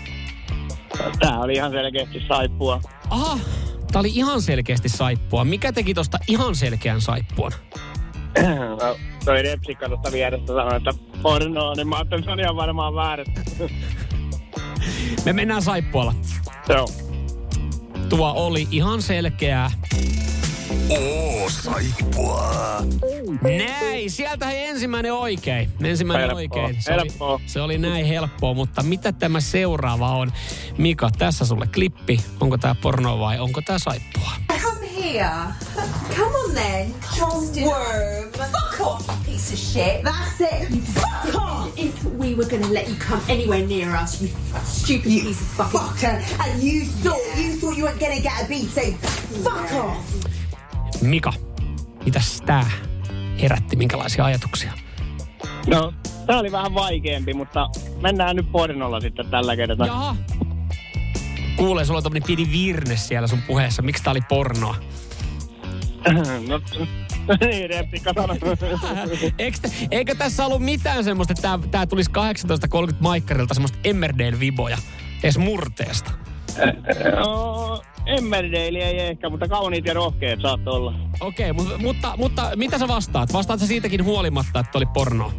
Tää 1.19 1.39
oli 1.39 1.53
ihan 1.53 1.71
selkeästi 1.71 2.21
saippua. 2.29 2.81
Aha, 3.11 3.39
tää 3.93 4.01
oli 4.01 4.11
ihan 4.15 4.43
selkeästi 4.43 4.89
saippua. 4.89 5.45
Mikä 5.45 5.73
teki 5.73 5.95
tosta 5.95 6.19
ihan 6.29 6.55
selkeän 6.55 7.01
saippuan? 7.01 7.53
No, 8.83 8.97
toi 9.25 9.43
repsikka 9.43 9.89
tuosta 9.89 10.13
vierestä 10.13 10.47
sanoi, 10.47 10.77
että 10.77 10.91
pornoa, 11.23 11.75
niin 11.75 11.89
mä 11.89 11.97
ajattelin, 11.97 12.21
että 12.21 12.29
se 12.29 12.33
on 12.33 12.41
ihan 12.41 12.57
varmaan 12.57 12.95
väärin. 12.95 13.27
Me 15.25 15.33
mennään 15.33 15.63
saippualla. 15.63 16.15
Joo. 16.69 16.89
Tuo 18.09 18.33
oli 18.37 18.69
ihan 18.71 19.03
selkeää. 19.03 19.71
Oo, 20.91 21.51
saippua. 21.51 22.55
Näin, 23.43 24.11
sieltä 24.11 24.47
hei 24.47 24.65
ensimmäinen 24.65 25.13
oikein. 25.13 25.69
Ensimmäinen 25.85 26.37
Helppoa, 26.37 26.63
oikein. 26.63 26.83
Se 26.83 26.95
oli, 26.95 27.41
se 27.47 27.61
oli 27.61 27.79
näin 27.79 28.07
helppoa, 28.07 28.55
mutta 28.55 28.83
mitä 28.83 29.13
tämä 29.13 29.41
seuraava 29.41 30.11
on? 30.17 30.33
Mika, 30.79 31.11
tässä 31.19 31.45
sulle 31.45 31.67
klippi. 31.75 32.21
Onko 32.41 32.59
tää 32.59 32.75
porno 32.75 33.19
vai 33.19 33.39
onko 33.39 33.61
tää 33.61 33.79
saippua? 33.79 34.31
Come 35.09 35.15
here. 35.15 35.57
Come 36.17 36.33
on 36.33 36.55
then. 36.55 36.93
Just 37.17 37.57
worm. 37.63 38.31
Fuck 38.33 38.81
off, 38.81 39.07
you 39.09 39.33
piece 39.33 39.53
of 39.53 39.59
shit. 39.59 40.05
That's 40.05 40.41
it. 40.41 40.71
You 40.71 40.83
fuck 40.83 41.35
off. 41.35 41.79
If 41.79 42.05
we 42.05 42.35
were 42.35 42.45
going 42.45 42.63
to 42.63 42.69
let 42.69 42.89
you 42.89 42.97
come 42.97 43.21
anywhere 43.29 43.67
near 43.67 43.97
us, 43.97 44.21
you 44.21 44.29
stupid 44.65 45.05
piece 45.05 45.41
of 45.41 45.71
fucking... 45.73 45.81
fucker, 45.81 46.47
and 46.47 46.63
you 46.63 46.85
thought 46.85 47.21
you 47.39 47.57
thought 47.57 47.77
you 47.79 47.85
weren't 47.85 48.01
gonna 48.01 48.21
get 48.21 48.45
a 48.45 48.49
beat, 48.49 48.69
so 48.69 48.83
fuck 49.43 49.73
off. 49.73 51.03
Mika, 51.03 51.33
mitäs 52.05 52.43
tää 52.47 52.71
herätti? 53.43 53.77
Minkälaisia 53.77 54.25
ajatuksia? 54.25 54.73
No, 55.67 55.93
tää 56.27 56.39
oli 56.39 56.53
vähän 56.53 56.75
vaikeampi, 56.75 57.35
mutta 57.35 57.69
mennään 58.03 58.37
nyt 58.37 58.53
pornolla 58.53 59.01
sitten 59.01 59.31
tällä 59.31 59.57
kertaa. 59.57 59.87
Jaha. 59.87 60.17
Kuulee, 61.59 61.85
sulla 61.85 61.99
on 61.99 62.03
tämmönen 62.03 62.27
pieni 62.27 62.49
virne 62.53 62.97
siellä 62.97 63.29
sun 63.29 63.43
puheessa. 63.43 63.83
Miksi 63.83 64.03
tää 64.03 64.11
oli 64.11 64.21
pornoa? 64.29 64.77
No, 66.49 66.61
niin, 67.41 67.71
sanoi. 68.81 69.33
Eikö, 69.91 70.15
tässä 70.15 70.47
ollut 70.47 70.63
mitään 70.63 71.05
semmoista, 71.05 71.33
että 71.33 71.43
tää, 71.43 71.59
tää 71.71 71.87
tulisi 71.87 72.11
18.30 72.91 72.95
Maikkarilta 73.01 73.55
semmoista 73.55 73.79
Emmerdale-viboja 73.85 74.79
edes 75.23 75.39
murteesta? 75.39 76.11
no, 77.17 77.83
Emmerdale 78.07 78.79
ei 78.79 79.01
ehkä, 79.01 79.31
mutta 79.31 79.49
kauniit 79.49 79.87
ja 79.87 79.95
rohkeet 79.95 80.41
saattoi 80.41 80.75
olla. 80.75 80.95
Okei, 81.21 81.53
mutta, 81.53 81.79
mutta, 81.79 82.15
mutta 82.17 82.51
mitä 82.57 82.79
sä 82.79 82.89
vastaat? 82.89 83.33
Vastaat 83.33 83.61
sä 83.61 83.67
siitäkin 83.67 84.05
huolimatta, 84.05 84.61
että 84.61 84.79
oli 84.79 84.87
porno? 84.87 85.33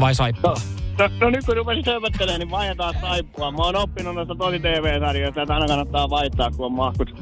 Vai 0.00 0.14
saippua? 0.14 0.50
No, 0.50 0.75
no 1.20 1.30
nyt 1.30 1.44
kun 1.46 1.56
rupesin 1.56 1.84
höpöttelemään, 1.86 2.40
niin 2.40 2.50
vaihdetaan 2.50 2.94
saippua. 3.00 3.50
Mä 3.50 3.62
oon 3.62 3.76
oppinut 3.76 4.14
noista 4.14 4.34
tosi 4.34 4.58
TV-sarjoista, 4.58 5.42
että 5.42 5.54
aina 5.54 5.66
kannattaa 5.66 6.10
vaihtaa, 6.10 6.50
kun 6.50 6.66
on 6.66 6.72
mahkut. 6.72 7.14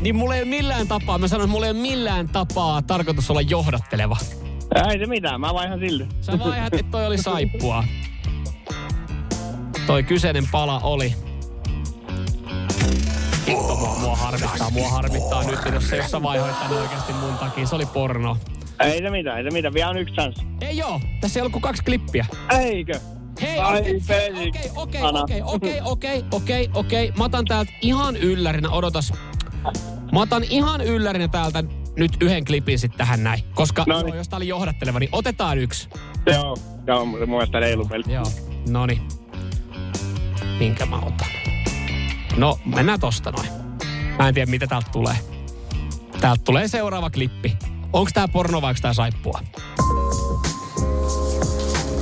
Niin 0.00 0.16
mulla 0.16 0.34
ei 0.34 0.42
ole 0.42 0.48
millään 0.48 0.88
tapaa, 0.88 1.18
mä 1.18 1.28
sanon, 1.28 1.44
että 1.44 1.52
mulla 1.52 1.66
ei 1.66 1.72
ole 1.72 1.80
millään 1.80 2.28
tapaa 2.28 2.82
tarkoitus 2.82 3.30
olla 3.30 3.40
johdatteleva. 3.40 4.16
Ei 4.90 4.98
se 4.98 5.06
mitään, 5.06 5.40
mä 5.40 5.54
vaihan 5.54 5.78
silti. 5.78 6.06
Sä 6.20 6.38
vaihat, 6.38 6.74
että 6.74 6.90
toi 6.90 7.06
oli 7.06 7.18
saippua. 7.18 7.84
Toi 9.86 10.02
kyseinen 10.02 10.44
pala 10.52 10.80
oli. 10.80 11.14
Mua, 13.50 13.96
mua 14.00 14.16
harmittaa, 14.16 14.70
mua 14.70 14.88
harmittaa 14.88 15.42
nyt, 15.42 15.58
jos, 15.74 15.92
jos 15.92 16.10
sä 16.10 16.22
vaihoit 16.22 16.58
tänne 16.60 16.76
oikeasti 16.76 17.12
mun 17.12 17.38
takia. 17.38 17.66
Se 17.66 17.74
oli 17.74 17.86
porno. 17.86 18.36
Ei 18.80 18.98
se 19.02 19.10
mitään, 19.10 19.38
ei 19.38 19.44
se 19.44 19.50
mitään. 19.50 19.74
Vielä 19.74 19.90
on 19.90 19.96
yksi 19.98 20.14
chanssi. 20.14 20.46
Ei 20.60 20.76
joo, 20.76 21.00
tässä 21.20 21.38
ei 21.38 21.42
ollut 21.42 21.52
kuin 21.52 21.62
kaksi 21.62 21.82
klippiä. 21.84 22.26
Eikö? 22.60 23.00
Hei, 23.42 23.58
okei, 23.58 24.00
okei, 24.76 25.02
okei, 25.02 25.42
okei, 25.44 25.80
okei, 25.84 26.24
okei, 26.32 26.70
okei. 26.74 27.12
Mä 27.18 27.24
otan 27.24 27.44
täältä 27.44 27.72
ihan 27.82 28.16
yllärinä, 28.16 28.70
odotas. 28.70 29.12
Mä 30.12 30.20
otan 30.20 30.44
ihan 30.44 30.80
yllärinä 30.80 31.28
täältä 31.28 31.64
nyt 31.96 32.12
yhden 32.20 32.44
klipin 32.44 32.78
sitten 32.78 32.98
tähän 32.98 33.24
näin. 33.24 33.44
Koska 33.54 33.84
No 33.86 34.02
niin. 34.02 34.16
jos 34.16 34.28
tää 34.28 34.36
oli 34.36 34.48
johdatteleva, 34.48 34.98
niin 34.98 35.08
otetaan 35.12 35.58
yksi. 35.58 35.88
Joo, 36.26 36.56
joo, 36.86 37.04
mun 37.04 37.28
mielestä 37.28 37.60
reilu 37.60 37.84
peli. 37.84 38.04
Joo, 38.12 38.24
noni. 38.68 39.02
Minkä 40.58 40.86
mä 40.86 40.96
otan? 40.96 41.28
No, 42.36 42.58
mennään 42.74 43.00
tosta 43.00 43.30
noin. 43.32 43.48
Mä 44.18 44.28
en 44.28 44.34
tiedä, 44.34 44.50
mitä 44.50 44.66
täältä 44.66 44.90
tulee. 44.92 45.16
Täältä 46.20 46.42
tulee 46.44 46.68
seuraava 46.68 47.10
klippi. 47.10 47.56
Onks 47.92 48.12
tää 48.12 48.28
porno 48.28 48.62
vai 48.62 48.74
tää 48.74 48.94
saippua? 48.94 49.40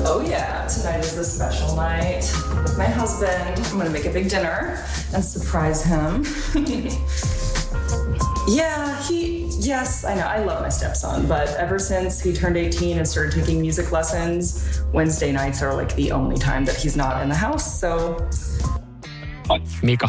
Oh 0.06 0.28
yeah, 0.28 0.66
tonight 0.66 1.04
is 1.04 1.14
the 1.14 1.24
special 1.24 1.76
night 1.76 2.24
with 2.62 2.76
my 2.78 3.00
husband. 3.00 3.58
I'm 3.58 3.78
gonna 3.78 3.90
make 3.90 4.06
a 4.06 4.12
big 4.12 4.30
dinner 4.30 4.78
and 5.14 5.24
surprise 5.24 5.84
him. 5.84 6.24
yeah, 8.48 9.08
he, 9.08 9.46
yes, 9.60 10.04
I 10.04 10.14
know, 10.14 10.26
I 10.26 10.44
love 10.44 10.62
my 10.62 10.70
stepson, 10.70 11.26
but 11.26 11.48
ever 11.58 11.78
since 11.78 12.20
he 12.20 12.32
turned 12.32 12.56
18 12.56 12.98
and 12.98 13.08
started 13.08 13.32
taking 13.32 13.60
music 13.60 13.92
lessons, 13.92 14.80
Wednesday 14.92 15.32
nights 15.32 15.62
are 15.62 15.74
like 15.74 15.94
the 15.96 16.12
only 16.12 16.36
time 16.36 16.64
that 16.64 16.76
he's 16.76 16.96
not 16.96 17.22
in 17.22 17.28
the 17.28 17.36
house, 17.36 17.80
so 17.80 18.16
Mika. 19.82 20.08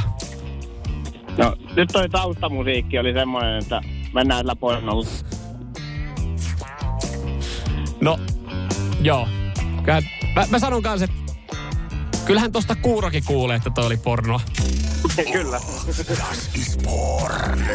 No, 1.38 1.56
nyt 1.76 1.90
toi 1.94 2.10
taustamusiikki 2.10 3.00
oli 3.00 3.14
semmoinen, 3.14 3.58
että 3.62 3.82
mennään 4.14 4.40
sillä 4.40 4.56
pornolla. 4.56 5.08
No, 8.06 8.20
joo. 9.02 9.28
Kyllä, 9.84 10.02
mä, 10.36 10.46
mä 10.50 10.60
sanon 10.60 10.84
kanssa, 10.84 11.06
että 11.06 11.34
kyllähän 12.26 12.52
tosta 12.52 12.76
kuurokin 12.76 13.24
kuulee, 13.26 13.56
että 13.56 13.70
toi 13.70 13.86
oli 13.86 13.98
pornoa. 13.98 14.42
Kyllä. 15.34 15.62
Das 16.20 16.50
ist 16.56 16.84
porn. 16.84 17.66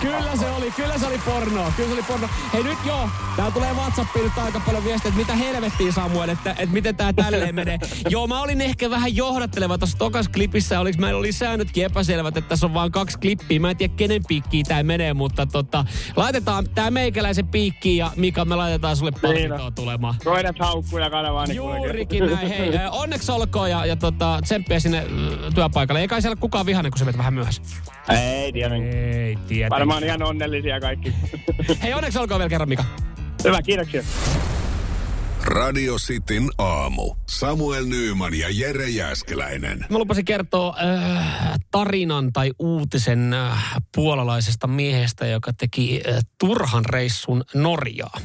Kyllä 0.00 0.36
se 0.36 0.50
oli, 0.50 0.70
kyllä 0.70 0.98
se 0.98 1.06
oli 1.06 1.18
porno, 1.18 1.72
kyllä 1.76 1.88
se 1.88 1.94
oli 1.94 2.02
porno. 2.02 2.28
Hei 2.52 2.62
nyt 2.62 2.78
joo, 2.84 3.08
tää 3.36 3.50
tulee 3.50 3.72
Whatsappiin 3.72 4.24
nyt 4.24 4.38
aika 4.38 4.60
paljon 4.60 4.84
viestiä, 4.84 5.08
että 5.08 5.18
mitä 5.20 5.34
helvettiin 5.34 5.92
Samuel, 5.92 6.28
että, 6.28 6.50
että 6.50 6.66
miten 6.66 6.96
tää 6.96 7.12
tälleen 7.12 7.54
menee. 7.54 7.78
joo, 8.08 8.26
mä 8.26 8.40
olin 8.42 8.60
ehkä 8.60 8.90
vähän 8.90 9.16
johdatteleva 9.16 9.78
tuossa 9.78 9.98
tokas 9.98 10.28
klipissä, 10.28 10.80
oliks, 10.80 10.98
meillä 10.98 11.18
oli 11.18 11.32
säännötkin 11.32 11.84
epäselvät, 11.84 12.36
että 12.36 12.48
tässä 12.48 12.66
on 12.66 12.74
vaan 12.74 12.92
kaksi 12.92 13.18
klippiä. 13.18 13.60
Mä 13.60 13.70
en 13.70 13.76
tiedä 13.76 13.94
kenen 13.96 14.22
piikkiin 14.28 14.66
tää 14.66 14.82
menee, 14.82 15.14
mutta 15.14 15.46
tota, 15.46 15.84
laitetaan 16.16 16.68
tää 16.74 16.90
meikäläisen 16.90 17.48
piikkiin 17.48 17.96
ja 17.96 18.10
Mika, 18.16 18.44
me 18.44 18.56
laitetaan 18.56 18.96
sulle 18.96 19.12
palkintoa 19.22 19.70
tulemaan. 19.70 20.14
Koirat 20.24 20.56
haukkuu 20.58 20.98
ja 20.98 21.10
kanavaa, 21.10 21.46
niin 21.46 21.56
Juurikin 21.56 22.26
näin. 22.26 22.48
Hei, 22.48 22.70
onneksi 22.90 23.32
olkoon 23.32 23.70
ja, 23.70 23.86
ja 23.86 23.96
tota, 23.96 24.38
tsemppiä 24.42 24.80
sinne 24.80 25.06
työpaikalle. 25.54 26.00
Ei 26.00 26.08
kai 26.08 26.22
siellä 26.22 26.36
kukaan 26.36 26.66
vihainen, 26.66 26.92
kun 26.92 26.98
sä 26.98 27.04
menet 27.04 27.18
vähän 27.18 27.34
myöhässä. 27.34 27.62
Ei 28.08 28.52
tiedä. 28.52 28.74
Ei 28.74 29.36
tiedä. 29.48 29.63
Varmaan 29.70 30.04
ihan 30.04 30.22
onnellisia 30.22 30.80
kaikki. 30.80 31.14
Hei, 31.82 31.94
onneksi 31.94 32.18
olkoon 32.18 32.38
vielä 32.38 32.48
kerran, 32.48 32.68
Mika. 32.68 32.84
Hyvä, 33.44 33.62
kiitoksia. 33.62 34.02
Radio 35.44 35.96
Cityn 35.96 36.50
aamu. 36.58 37.14
Samuel 37.28 37.84
Nyyman 37.84 38.34
ja 38.34 38.48
Jere 38.50 38.88
Jäskeläinen. 38.88 39.86
Mä 39.90 39.98
lupasin 39.98 40.24
kertoa 40.24 40.76
äh, 40.76 41.60
tarinan 41.70 42.32
tai 42.32 42.50
uutisen 42.58 43.34
äh, 43.34 43.74
puolalaisesta 43.94 44.66
miehestä, 44.66 45.26
joka 45.26 45.52
teki 45.52 46.02
äh, 46.08 46.22
turhan 46.38 46.84
reissun 46.84 47.44
Norjaa. 47.54 48.20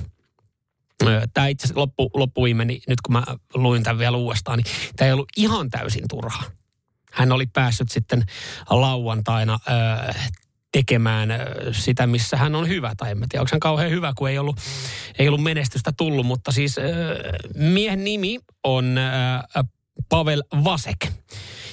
Tämä 1.34 1.48
itse 1.48 1.66
asiassa 1.66 1.80
loppu, 1.80 2.10
loppuviimeni, 2.14 2.80
nyt 2.88 3.02
kun 3.02 3.14
mä 3.14 3.24
luin 3.54 3.84
tämän 3.84 4.00
vielä 4.00 4.18
uudestaan, 4.18 4.60
niin 4.60 4.76
tämä 4.96 5.08
ei 5.08 5.14
ollut 5.14 5.30
ihan 5.38 5.70
täysin 5.70 6.04
turha. 6.10 6.44
Hän 7.12 7.32
oli 7.32 7.46
päässyt 7.46 7.92
sitten 7.92 8.24
lauantaina 8.70 9.60
äh, 10.10 10.32
tekemään 10.72 11.32
äh, 11.32 11.40
sitä, 11.72 12.08
missä 12.08 12.38
hän 12.38 12.56
on 12.56 12.68
hyvä. 12.68 12.94
Tai 12.98 13.12
en 13.12 13.18
tiedä, 13.30 13.42
onko 13.42 13.50
hän 13.52 13.60
kauhean 13.60 13.92
hyvä, 13.92 14.14
kun 14.18 14.30
ei 14.30 14.38
ollut, 14.38 14.60
ei 15.20 15.28
ollut 15.28 15.44
menestystä 15.44 15.92
tullut. 15.98 16.26
Mutta 16.26 16.52
siis 16.52 16.78
äh, 16.78 16.86
miehen 17.56 18.04
nimi 18.04 18.40
on 18.64 18.98
äh, 18.98 19.64
Pavel 20.10 20.44
Vasek. 20.64 21.08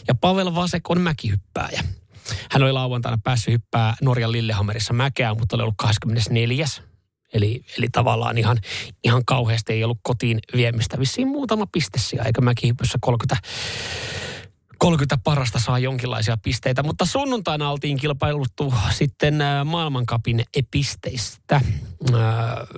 Ja 0.08 0.14
Pavel 0.14 0.54
Vasek 0.54 0.90
on 0.90 1.00
mäkihyppääjä. 1.00 1.82
Hän 2.50 2.62
oli 2.62 2.72
lauantaina 2.72 3.18
päässyt 3.24 3.52
hyppää 3.52 3.94
Norjan 4.02 4.32
Lillehammerissa 4.32 4.92
mäkeä, 4.92 5.34
mutta 5.34 5.56
oli 5.56 5.62
ollut 5.62 5.74
24. 5.78 6.66
Eli, 7.32 7.64
eli 7.78 7.86
tavallaan 7.92 8.38
ihan, 8.38 8.58
ihan 9.04 9.22
kauheasti 9.26 9.72
ei 9.72 9.84
ollut 9.84 9.98
kotiin 10.02 10.38
viemistä. 10.56 10.98
Vissiin 10.98 11.28
muutama 11.28 11.66
piste 11.72 11.98
siellä, 11.98 12.24
eikä 12.24 12.40
mäkihypyssä 12.40 12.98
30, 13.00 13.48
30 14.78 15.18
parasta 15.24 15.58
saa 15.58 15.78
jonkinlaisia 15.78 16.36
pisteitä. 16.36 16.82
Mutta 16.82 17.04
sunnuntaina 17.04 17.70
oltiin 17.70 17.96
kilpailuttu 17.96 18.74
sitten 18.90 19.40
äh, 19.40 19.64
maailmankapin 19.64 20.44
pisteistä 20.70 21.54
äh, 21.54 21.62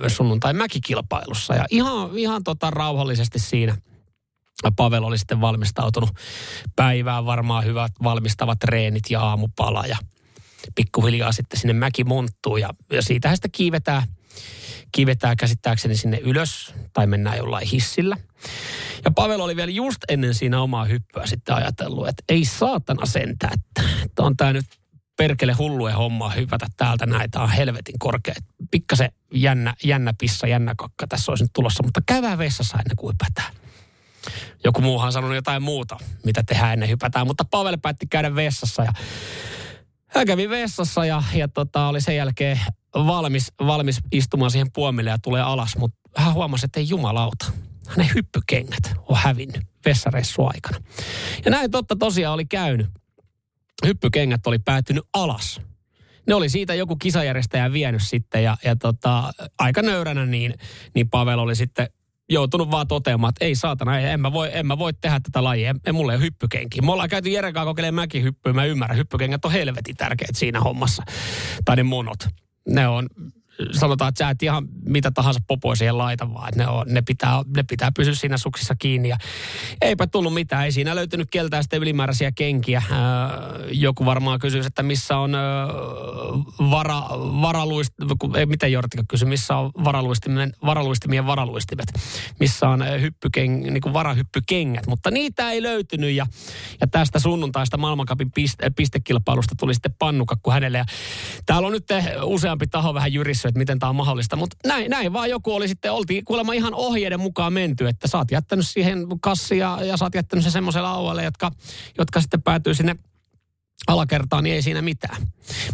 sunnuntai 0.07 0.53
mäkikilpailussa. 0.53 1.55
Ja 1.55 1.65
ihan, 1.69 2.17
ihan 2.17 2.43
tota 2.43 2.69
rauhallisesti 2.69 3.39
siinä 3.39 3.77
Pavel 4.75 5.03
oli 5.03 5.17
sitten 5.17 5.41
valmistautunut 5.41 6.09
päivään 6.75 7.25
varmaan 7.25 7.65
hyvät 7.65 7.91
valmistavat 8.03 8.59
treenit 8.59 9.03
ja 9.09 9.21
aamupala 9.21 9.85
ja 9.85 9.97
pikkuhiljaa 10.75 11.31
sitten 11.31 11.59
sinne 11.59 11.73
mäki 11.73 12.03
monttuu 12.03 12.57
ja, 12.57 12.69
ja 12.91 13.01
siitähän 13.01 13.37
sitä 13.37 13.47
kiivetään, 13.51 14.03
kiivetään 14.91 15.37
käsittääkseni 15.37 15.95
sinne 15.95 16.17
ylös 16.17 16.73
tai 16.93 17.07
mennään 17.07 17.37
jollain 17.37 17.67
hissillä. 17.67 18.17
Ja 19.05 19.11
Pavel 19.11 19.39
oli 19.39 19.55
vielä 19.55 19.71
just 19.71 19.97
ennen 20.09 20.33
siinä 20.33 20.61
omaa 20.61 20.85
hyppyä 20.85 21.25
sitten 21.25 21.55
ajatellut, 21.55 22.07
että 22.07 22.23
ei 22.29 22.45
saatana 22.45 23.05
sentään, 23.05 23.53
että, 23.53 23.91
että 24.05 24.23
on 24.23 24.37
tämä 24.37 24.53
nyt 24.53 24.65
perkele 25.17 25.53
hullue 25.53 25.91
homma 25.91 26.29
hypätä 26.29 26.67
täältä 26.77 27.05
näitä 27.05 27.41
on 27.41 27.49
helvetin 27.49 27.99
korkea. 27.99 28.35
Pikkasen 28.71 29.11
jännä, 29.33 29.73
jännä 29.83 30.13
pissa, 30.17 30.47
jännä 30.47 30.73
kakka 30.77 31.07
tässä 31.07 31.31
olisi 31.31 31.43
nyt 31.43 31.53
tulossa, 31.53 31.83
mutta 31.83 32.01
käydään 32.05 32.37
vessassa 32.37 32.77
ennen 32.77 32.95
kuin 32.95 33.13
hypätään. 33.13 33.53
Joku 34.63 34.81
muuhan 34.81 35.05
on 35.07 35.13
sanonut 35.13 35.35
jotain 35.35 35.63
muuta, 35.63 35.97
mitä 36.25 36.43
tehdään 36.43 36.73
ennen 36.73 36.89
hypätään, 36.89 37.27
mutta 37.27 37.45
Pavel 37.45 37.77
päätti 37.81 38.07
käydä 38.07 38.35
vessassa 38.35 38.83
ja 38.83 38.93
hän 40.09 40.25
kävi 40.25 40.49
vessassa 40.49 41.05
ja, 41.05 41.23
ja 41.33 41.47
tota, 41.47 41.87
oli 41.87 42.01
sen 42.01 42.15
jälkeen 42.15 42.59
valmis, 42.93 43.51
valmis 43.59 43.99
istumaan 44.11 44.51
siihen 44.51 44.71
puomille 44.71 45.09
ja 45.09 45.17
tulee 45.17 45.41
alas, 45.41 45.77
mutta 45.77 45.99
hän 46.15 46.33
huomasi, 46.33 46.65
että 46.65 46.79
ei 46.79 46.89
jumalauta. 46.89 47.45
Hänen 47.87 48.09
hyppykengät 48.15 48.93
on 49.07 49.17
hävinnyt 49.17 49.61
vessareissu 49.85 50.45
aikana. 50.45 50.77
Ja 51.45 51.51
näin 51.51 51.71
totta 51.71 51.95
tosiaan 51.95 52.33
oli 52.33 52.45
käynyt. 52.45 52.87
Hyppykengät 53.85 54.47
oli 54.47 54.59
päätynyt 54.59 55.03
alas. 55.13 55.61
Ne 56.27 56.35
oli 56.35 56.49
siitä 56.49 56.73
joku 56.73 56.95
kisajärjestäjä 56.95 57.73
vienyt 57.73 58.01
sitten 58.05 58.43
ja, 58.43 58.57
ja 58.63 58.75
tota, 58.75 59.33
aika 59.59 59.81
nöyränä 59.81 60.25
niin, 60.25 60.53
niin 60.95 61.09
Pavel 61.09 61.39
oli 61.39 61.55
sitten 61.55 61.87
joutunut 62.29 62.71
vaan 62.71 62.87
toteamaan, 62.87 63.29
että 63.29 63.45
ei 63.45 63.55
saatana, 63.55 63.99
ei, 63.99 64.05
en, 64.05 64.21
mä 64.21 64.33
voi, 64.33 64.49
en 64.53 64.67
mä 64.67 64.77
voi 64.77 64.93
tehdä 65.01 65.19
tätä 65.19 65.43
lajia, 65.43 65.69
en, 65.69 65.79
en 65.85 65.95
mulla 65.95 66.11
ei 66.11 66.17
ole 66.17 66.23
hyppykenkiä. 66.23 66.81
Me 66.81 66.91
ollaan 66.91 67.09
käyty 67.09 67.29
Jeren 67.29 67.53
kanssa 67.53 67.65
kokeilemaan 67.65 67.95
mäkihyppyä, 68.03 68.53
mä 68.53 68.65
ymmärrän, 68.65 68.97
hyppykengät 68.97 69.45
on 69.45 69.51
helvetin 69.51 69.95
tärkeät 69.95 70.35
siinä 70.35 70.59
hommassa. 70.59 71.03
Tai 71.65 71.75
ne 71.75 71.83
monot. 71.83 72.19
Ne 72.69 72.87
on, 72.87 73.09
sanotaan, 73.71 74.09
että 74.09 74.25
sä 74.25 74.29
et 74.29 74.43
ihan 74.43 74.67
mitä 74.85 75.11
tahansa 75.11 75.39
popoa 75.47 75.75
siihen 75.75 75.97
laita, 75.97 76.33
vaan 76.33 76.53
ne, 76.55 76.67
on, 76.67 76.85
ne, 76.89 77.01
pitää, 77.01 77.43
ne 77.55 77.63
pitää 77.63 77.91
pysyä 77.95 78.13
siinä 78.13 78.37
suksissa 78.37 78.75
kiinni. 78.75 79.09
Ja 79.09 79.17
eipä 79.81 80.07
tullut 80.07 80.33
mitään, 80.33 80.65
ei 80.65 80.71
siinä 80.71 80.95
löytynyt 80.95 81.27
keltään 81.31 81.63
sitten 81.63 81.81
ylimääräisiä 81.81 82.31
kenkiä. 82.31 82.81
joku 83.71 84.05
varmaan 84.05 84.39
kysyy, 84.39 84.61
että 84.65 84.83
missä 84.83 85.17
on 85.17 85.33
vara, 86.71 87.01
varaluist, 87.41 87.93
ei, 88.37 88.45
miten 88.45 88.71
Jortika 88.71 89.03
kysyi, 89.07 89.27
missä 89.27 89.55
on 89.55 89.71
varaluistimien, 89.83 90.53
varaluistimien 90.65 91.25
varaluistimet, 91.25 91.87
missä 92.39 92.69
on 92.69 92.83
hyppykeng, 93.01 93.63
niin 93.63 93.81
kuin 93.81 93.93
varahyppykengät, 93.93 94.87
mutta 94.87 95.11
niitä 95.11 95.51
ei 95.51 95.63
löytynyt 95.63 96.11
ja, 96.11 96.25
ja 96.81 96.87
tästä 96.87 97.19
sunnuntaista 97.19 97.77
maailmankapin 97.77 98.31
piste, 98.31 98.69
pistekilpailusta 98.75 99.55
tuli 99.59 99.73
sitten 99.73 99.95
pannukakku 99.99 100.51
hänelle. 100.51 100.77
Ja 100.77 100.85
täällä 101.45 101.65
on 101.65 101.71
nyt 101.71 101.87
useampi 102.23 102.67
taho 102.67 102.93
vähän 102.93 103.13
että 103.49 103.59
miten 103.59 103.79
tämä 103.79 103.89
on 103.89 103.95
mahdollista, 103.95 104.35
mutta 104.35 104.57
näin, 104.67 104.89
näin 104.89 105.13
vaan 105.13 105.29
joku 105.29 105.55
oli 105.55 105.67
sitten, 105.67 105.91
oltiin 105.91 106.25
kuulemma 106.25 106.53
ihan 106.53 106.73
ohjeiden 106.73 107.19
mukaan 107.19 107.53
menty, 107.53 107.87
että 107.87 108.07
sä 108.07 108.17
oot 108.17 108.31
jättänyt 108.31 108.67
siihen 108.67 109.07
kassia 109.21 109.77
ja 109.83 109.97
sä 109.97 110.05
oot 110.05 110.15
jättänyt 110.15 110.43
sen 110.43 110.51
semmoiselle 110.51 110.87
alueelle, 110.87 111.23
jotka, 111.23 111.51
jotka 111.97 112.21
sitten 112.21 112.41
päätyy 112.41 112.73
sinne 112.73 112.95
alakertaan, 113.87 114.43
niin 114.43 114.55
ei 114.55 114.61
siinä 114.61 114.81
mitään. 114.81 115.21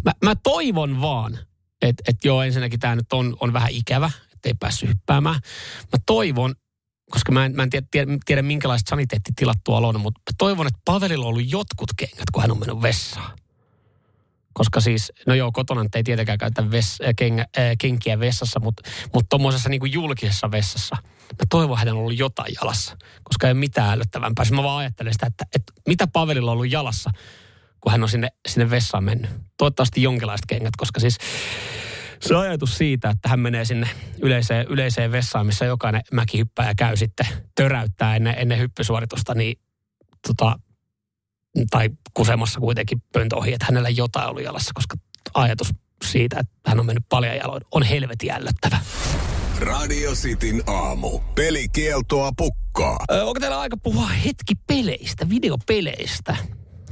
Mä, 0.04 0.12
mä 0.24 0.34
toivon 0.42 1.00
vaan, 1.00 1.38
että 1.82 2.02
et 2.08 2.24
joo, 2.24 2.42
ensinnäkin 2.42 2.80
tämä 2.80 2.96
nyt 2.96 3.12
on, 3.12 3.36
on 3.40 3.52
vähän 3.52 3.70
ikävä, 3.70 4.10
että 4.32 4.48
ei 4.48 4.54
päässyt 4.60 4.88
hyppäämään. 4.88 5.40
Mä 5.92 5.98
toivon, 6.06 6.54
koska 7.10 7.32
mä 7.32 7.44
en, 7.44 7.56
mä 7.56 7.62
en 7.62 7.70
tiedä, 7.70 7.86
tiedä, 7.90 8.18
tiedä 8.24 8.42
minkälaiset 8.42 8.88
saniteettitilat 8.88 9.58
tuolla 9.64 9.88
on, 9.88 10.00
mutta 10.00 10.20
toivon, 10.38 10.66
että 10.66 10.80
Pavelilla 10.84 11.24
on 11.24 11.28
ollut 11.28 11.52
jotkut 11.52 11.90
kengät, 11.96 12.30
kun 12.32 12.42
hän 12.42 12.50
on 12.50 12.58
mennyt 12.58 12.82
vessaan. 12.82 13.38
Koska 14.56 14.80
siis, 14.80 15.12
no 15.26 15.34
joo, 15.34 15.52
kotona 15.52 15.84
ei 15.94 16.02
tietenkään 16.02 16.38
käytä 16.38 16.70
ves, 16.70 16.98
äh, 17.04 17.14
kengä, 17.16 17.46
äh, 17.58 17.64
kenkiä 17.78 18.20
vessassa, 18.20 18.60
mutta 18.60 18.82
mut 19.14 19.26
tuommoisessa 19.28 19.68
niin 19.68 19.92
julkisessa 19.92 20.50
vessassa, 20.50 20.96
mä 21.04 21.46
toivon, 21.50 21.78
että 21.78 21.92
on 21.92 21.98
ollut 21.98 22.18
jotain 22.18 22.54
jalassa, 22.60 22.96
koska 23.24 23.46
ei 23.46 23.52
ole 23.52 23.58
mitään 23.58 23.92
älyttävämpää. 23.92 24.44
Siis 24.44 24.56
mä 24.56 24.62
vaan 24.62 24.78
ajattelen 24.78 25.12
sitä, 25.12 25.26
että, 25.26 25.44
että 25.54 25.72
mitä 25.88 26.06
Pavelilla 26.06 26.50
on 26.50 26.52
ollut 26.52 26.72
jalassa, 26.72 27.10
kun 27.80 27.92
hän 27.92 28.02
on 28.02 28.08
sinne, 28.08 28.28
sinne 28.48 28.70
vessaan 28.70 29.04
mennyt. 29.04 29.30
Toivottavasti 29.58 30.02
jonkinlaiset 30.02 30.46
kengät, 30.46 30.76
koska 30.76 31.00
siis 31.00 31.18
se 32.20 32.34
ajatus 32.34 32.78
siitä, 32.78 33.10
että 33.10 33.28
hän 33.28 33.40
menee 33.40 33.64
sinne 33.64 33.88
yleiseen, 34.22 34.66
yleiseen 34.68 35.12
vessaan, 35.12 35.46
missä 35.46 35.64
jokainen 35.64 36.02
mäkihyppäjä 36.12 36.74
käy 36.76 36.96
sitten 36.96 37.26
töräyttää 37.54 38.16
ennen, 38.16 38.34
ennen 38.38 38.58
hyppysuoritusta, 38.58 39.34
niin 39.34 39.58
tota, 40.26 40.58
tai 41.70 41.90
kusemassa 42.14 42.60
kuitenkin 42.60 43.02
pöntö 43.12 43.36
ohi, 43.36 43.52
että 43.52 43.66
hänellä 43.66 43.88
jotain 43.88 44.30
oli 44.30 44.44
jalassa, 44.44 44.70
koska 44.74 44.96
ajatus 45.34 45.70
siitä, 46.04 46.38
että 46.40 46.70
hän 46.70 46.80
on 46.80 46.86
mennyt 46.86 47.04
paljon 47.08 47.36
jaloin, 47.36 47.62
on 47.72 47.82
helvetin 47.82 48.30
ällöttävä. 48.30 48.78
Radio 49.60 50.12
Cityn 50.12 50.62
aamu. 50.66 51.20
Pelikieltoa 51.34 52.30
pukkaa. 52.36 52.98
Ö, 53.10 53.24
onko 53.24 53.40
teillä 53.40 53.60
aika 53.60 53.76
puhua 53.76 54.06
hetki 54.06 54.54
peleistä, 54.66 55.28
videopeleistä? 55.28 56.36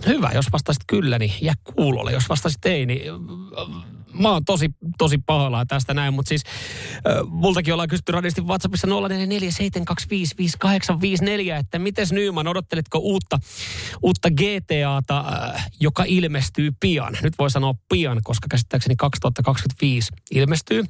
Hyvä, 0.07 0.31
jos 0.35 0.53
vastasit 0.53 0.83
kyllä, 0.87 1.19
niin 1.19 1.33
jää 1.41 1.55
kuulolle. 1.65 2.13
Jos 2.13 2.29
vastasit 2.29 2.67
ei, 2.67 2.87
niin 2.87 3.03
mä 4.21 4.31
oon 4.31 4.45
tosi, 4.45 4.71
tosi 4.99 5.19
pahoillaan 5.27 5.67
tästä 5.67 5.95
näin, 5.95 6.15
mutta 6.15 6.29
siis 6.29 6.43
äh, 6.47 7.03
multakin 7.27 7.73
ollaan 7.73 7.89
kysytty 7.89 8.13
radisti 8.13 8.41
WhatsAppissa 8.41 8.87
0447255854, 8.87 8.91
että 11.61 11.79
miten 11.79 12.07
Nyman, 12.13 12.49
odotteletko 12.49 12.99
uutta, 12.99 13.39
uutta 14.03 14.29
GTAta, 14.31 15.25
äh, 15.55 15.71
joka 15.81 16.05
ilmestyy 16.07 16.71
pian? 16.81 17.17
Nyt 17.23 17.35
voi 17.39 17.51
sanoa 17.51 17.75
pian, 17.89 18.21
koska 18.25 18.47
käsittääkseni 18.51 18.97
2025 18.97 20.13
ilmestyy. 20.31 20.81
Äh, 20.81 20.87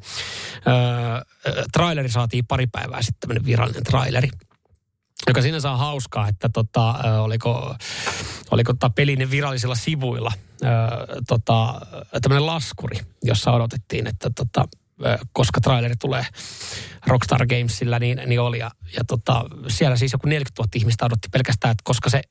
traileri 1.72 2.08
saatiin 2.08 2.46
pari 2.46 2.66
päivää 2.66 3.02
sitten, 3.02 3.20
tämmöinen 3.20 3.44
virallinen 3.44 3.84
traileri 3.84 4.28
joka 5.26 5.42
sinänsä 5.42 5.70
on 5.70 5.78
hauskaa, 5.78 6.28
että 6.28 6.48
tota, 6.48 6.94
oliko, 7.20 7.76
oliko 8.50 8.72
tota 8.72 8.90
pelin 8.90 9.30
virallisilla 9.30 9.74
sivuilla 9.74 10.32
tota, 11.28 11.80
tämmöinen 12.22 12.46
laskuri, 12.46 13.00
jossa 13.22 13.52
odotettiin, 13.52 14.06
että 14.06 14.30
tota, 14.34 14.68
koska 15.32 15.60
traileri 15.60 15.96
tulee 15.96 16.26
Rockstar 17.06 17.46
Gamesilla, 17.46 17.98
niin, 17.98 18.22
niin 18.26 18.40
oli. 18.40 18.58
Ja, 18.58 18.70
ja 18.96 19.04
tota, 19.04 19.44
siellä 19.68 19.96
siis 19.96 20.12
joku 20.12 20.28
40 20.28 20.62
000 20.62 20.70
ihmistä 20.74 21.04
odotti 21.04 21.28
pelkästään, 21.32 21.72
että 21.72 21.82
koska 21.84 22.10
se 22.10 22.22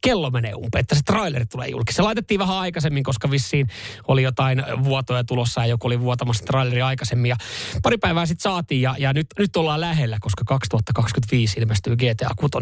kello 0.00 0.30
menee 0.30 0.54
umpeen, 0.54 0.80
että 0.80 0.94
se 0.94 1.00
traileri 1.02 1.46
tulee 1.46 1.68
julki. 1.68 1.92
Se 1.92 2.02
laitettiin 2.02 2.38
vähän 2.38 2.56
aikaisemmin, 2.56 3.02
koska 3.04 3.30
vissiin 3.30 3.66
oli 4.08 4.22
jotain 4.22 4.62
vuotoja 4.84 5.24
tulossa 5.24 5.60
ja 5.60 5.66
joku 5.66 5.86
oli 5.86 6.00
vuotamassa 6.00 6.44
traileri 6.44 6.82
aikaisemmin. 6.82 7.28
Ja 7.28 7.36
pari 7.82 7.98
päivää 7.98 8.26
sitten 8.26 8.42
saatiin 8.42 8.82
ja, 8.82 8.94
ja 8.98 9.12
nyt, 9.12 9.26
nyt 9.38 9.56
ollaan 9.56 9.80
lähellä, 9.80 10.18
koska 10.20 10.44
2025 10.44 11.60
ilmestyy 11.60 11.96
GTA 11.96 12.30
6. 12.36 12.52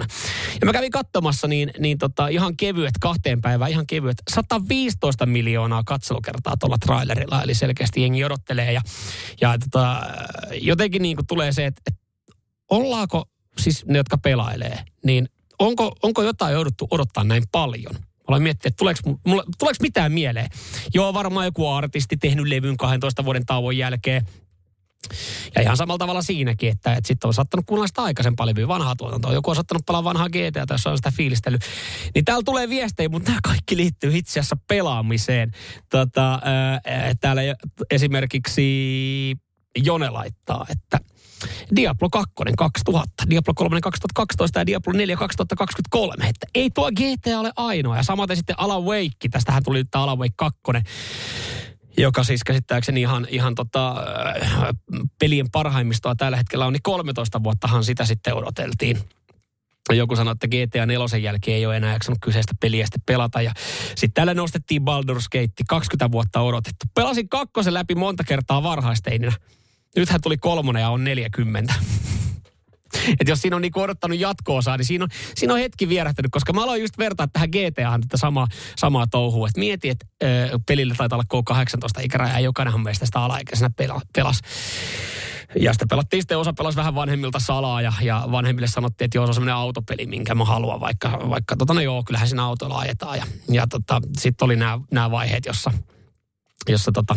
Ja 0.61 0.67
mä 0.67 0.73
kävin 0.73 0.91
katsomassa 0.91 1.49
niin, 1.49 1.71
niin 1.79 1.99
tota, 1.99 2.29
ihan 2.29 2.57
kevyet, 2.57 2.95
kahteen 3.01 3.41
päivään 3.41 3.71
ihan 3.71 3.87
kevyet, 3.87 4.23
115 4.31 5.27
miljoonaa 5.27 5.83
katselukertaa 5.87 6.57
tuolla 6.57 6.79
trailerilla. 6.79 7.43
Eli 7.43 7.55
selkeästi 7.55 8.03
jengi 8.03 8.25
odottelee 8.25 8.73
ja, 8.73 8.81
ja 9.41 9.59
tota, 9.59 10.03
jotenkin 10.61 11.03
niin 11.03 11.17
kuin 11.17 11.27
tulee 11.27 11.53
se, 11.53 11.67
että, 11.67 11.83
että 11.87 12.05
ollaanko 12.71 13.25
siis 13.59 13.87
ne, 13.87 13.99
jotka 13.99 14.19
pelailee, 14.19 14.85
niin 15.05 15.29
onko, 15.59 15.97
onko 16.03 16.23
jotain 16.23 16.53
jouduttu 16.53 16.87
odottaa 16.91 17.25
näin 17.25 17.43
paljon? 17.53 17.95
Aloin 18.29 18.43
miettiä, 18.43 18.69
että 18.69 18.79
tuleeko, 18.79 19.01
mulle, 19.27 19.45
tuleeko 19.59 19.79
mitään 19.81 20.13
mieleen. 20.13 20.51
Joo, 20.95 21.15
varmaan 21.15 21.47
joku 21.47 21.69
artisti 21.69 22.17
tehnyt 22.17 22.47
levyn 22.47 22.77
12 22.77 23.25
vuoden 23.25 23.47
tauon 23.47 23.77
jälkeen. 23.77 24.27
Ja 25.55 25.63
ihan 25.63 25.77
samalla 25.77 25.99
tavalla 25.99 26.23
siinäkin, 26.23 26.71
että, 26.71 26.93
että 26.93 27.09
sitten 27.09 27.29
on 27.29 27.35
sattanut 27.35 27.67
kuunnella 27.67 27.87
sitä 27.87 28.03
aikaisempaa 28.03 28.47
levyä, 28.47 28.69
vanhaa 28.69 28.97
tuotantoa. 28.97 29.33
Joku 29.33 29.51
on 29.51 29.57
sattanut 29.57 29.87
palaa 29.87 30.05
vanhaa 30.05 30.29
GTA, 30.29 30.67
jos 30.71 30.87
on 30.87 30.99
sitä 30.99 31.11
fiilistellyt. 31.11 31.63
Niin 32.15 32.25
täällä 32.25 32.43
tulee 32.45 32.69
viestejä, 32.69 33.09
mutta 33.09 33.31
nämä 33.31 33.41
kaikki 33.45 33.77
liittyy 33.77 34.17
itse 34.17 34.41
asiassa 34.41 34.57
pelaamiseen. 34.69 35.51
Tota, 35.91 36.41
ää, 36.45 36.81
täällä 37.21 37.43
esimerkiksi 37.91 39.37
Jone 39.85 40.11
laittaa, 40.11 40.67
että– 40.71 41.01
Diablo 41.77 42.11
2 42.11 42.33
2000, 42.59 43.25
Diablo 43.31 43.55
3 43.55 43.81
2012 43.81 44.61
ja 44.61 44.67
Diablo 44.67 44.93
4 44.93 45.17
2023. 45.17 46.29
Että 46.29 46.47
ei 46.55 46.71
tuo 46.71 46.91
GTA 46.93 47.41
ole 47.41 47.53
ainoa. 47.57 47.97
Ja 47.97 48.03
samaten 48.03 48.37
sitten 48.37 48.59
Alan 48.59 48.85
Wake, 48.85 49.29
tästähän 49.31 49.63
tuli 49.63 49.79
nyt 49.79 49.95
Alan 49.95 50.19
Wake 50.19 50.35
2 50.37 50.61
joka 51.97 52.25
siis 52.25 52.45
käsittääkseni 52.45 53.01
ihan, 53.01 53.27
ihan 53.31 53.55
tota, 53.55 53.91
äh, 53.91 54.69
pelien 55.19 55.51
parhaimmistoa 55.51 56.15
tällä 56.15 56.37
hetkellä 56.37 56.67
on, 56.67 56.73
niin 56.73 56.83
13 56.83 57.43
vuottahan 57.43 57.85
sitä 57.85 58.05
sitten 58.05 58.35
odoteltiin. 58.35 58.99
Joku 59.93 60.17
sanoi, 60.17 60.33
että 60.33 60.49
GTA 60.49 60.87
4 60.87 61.19
jälkeen 61.19 61.57
ei 61.57 61.67
ole 61.67 61.77
enää 61.77 61.93
jaksanut 61.93 62.19
kyseistä 62.23 62.55
peliä 62.61 62.85
sitten 62.85 63.03
pelata. 63.07 63.43
Ja 63.43 63.53
sitten 63.89 64.13
täällä 64.13 64.35
nostettiin 64.35 64.83
Baldur's 64.83 65.29
Gate, 65.33 65.65
20 65.69 66.13
vuotta 66.13 66.41
odotettu. 66.41 66.87
Pelasin 66.95 67.29
kakkosen 67.29 67.75
läpi 67.75 67.95
monta 67.95 68.25
kertaa 68.25 68.63
varhaisteininä. 68.63 69.33
Nythän 69.97 70.21
tuli 70.21 70.37
kolmonen 70.37 70.81
ja 70.81 70.91
on 70.91 71.05
40. 71.05 71.75
Et 73.21 73.29
jos 73.29 73.41
siinä 73.41 73.57
on 73.57 73.63
niinku 73.63 73.81
odottanut 73.81 74.19
jatko-osaa, 74.19 74.77
niin 74.77 74.85
siinä 74.85 75.05
on, 75.05 75.11
siinä 75.35 75.55
on 75.55 75.61
hetki 75.61 75.89
vierähtänyt, 75.89 76.31
koska 76.33 76.53
mä 76.53 76.63
aloin 76.63 76.81
just 76.81 76.99
vertaa 76.99 77.29
tähän 77.33 77.49
GTAhan 77.51 78.01
tätä 78.01 78.17
samaa, 78.17 78.47
samaa 78.77 79.07
touhua. 79.07 79.49
Et 79.49 79.57
mieti, 79.57 79.89
että 79.89 80.07
pelillä 80.67 80.95
taitaa 80.95 81.21
olla 81.33 81.55
K18 82.01 82.05
ikäraja 82.05 82.33
ja 82.33 82.41
jokainenhan 82.41 82.83
meistä 82.83 83.07
sitä 83.07 83.21
alaikäisenä 83.21 83.71
pelas. 84.15 84.41
Ja 85.61 85.73
sitten 85.73 85.89
pelattiin 85.89 86.23
sitten, 86.23 86.39
osa 86.39 86.53
pelasi 86.53 86.77
vähän 86.77 86.95
vanhemmilta 86.95 87.39
salaa 87.39 87.83
ja, 87.83 87.93
ja 88.03 88.25
vanhemmille 88.31 88.67
sanottiin, 88.67 89.07
että 89.07 89.19
joo, 89.19 89.27
se 89.27 89.31
on 89.31 89.35
semmoinen 89.35 89.55
autopeli, 89.55 90.07
minkä 90.07 90.35
mä 90.35 90.45
haluan, 90.45 90.81
vaikka, 90.81 91.11
vaikka 91.31 91.57
tota, 91.57 91.75
no 91.75 91.81
joo, 91.81 92.03
kyllähän 92.07 92.29
siinä 92.29 92.45
autolla 92.45 92.79
ajetaan. 92.79 93.19
Ja, 93.19 93.27
ja 93.51 93.67
tota, 93.67 94.01
sitten 94.19 94.47
oli 94.47 94.57
nämä 94.91 95.11
vaiheet, 95.11 95.47
jossa 95.47 95.71
jossa 96.73 96.93
tota, 96.93 97.17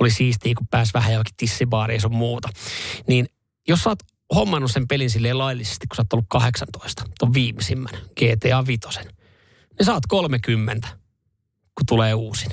oli 0.00 0.10
siistiä, 0.10 0.54
kun 0.58 0.66
pääsi 0.70 0.92
vähän 0.94 1.12
johonkin 1.12 1.34
tissibaariin 1.36 2.00
ja 2.02 2.08
muuta. 2.08 2.48
Niin 3.08 3.26
jos 3.68 3.82
sä 3.82 3.90
oot 3.90 3.98
hommannut 4.34 4.70
sen 4.70 4.88
pelin 4.88 5.10
silleen 5.10 5.38
laillisesti, 5.38 5.86
kun 5.86 5.96
sä 5.96 6.02
oot 6.02 6.12
ollut 6.12 6.26
18, 6.28 7.04
ton 7.18 7.34
viimeisimmän, 7.34 7.94
GTA 7.94 8.66
5, 8.66 8.80
niin 9.78 9.86
sä 9.86 9.92
oot 9.92 10.06
30, 10.08 10.88
kun 11.74 11.86
tulee 11.88 12.14
uusin. 12.14 12.50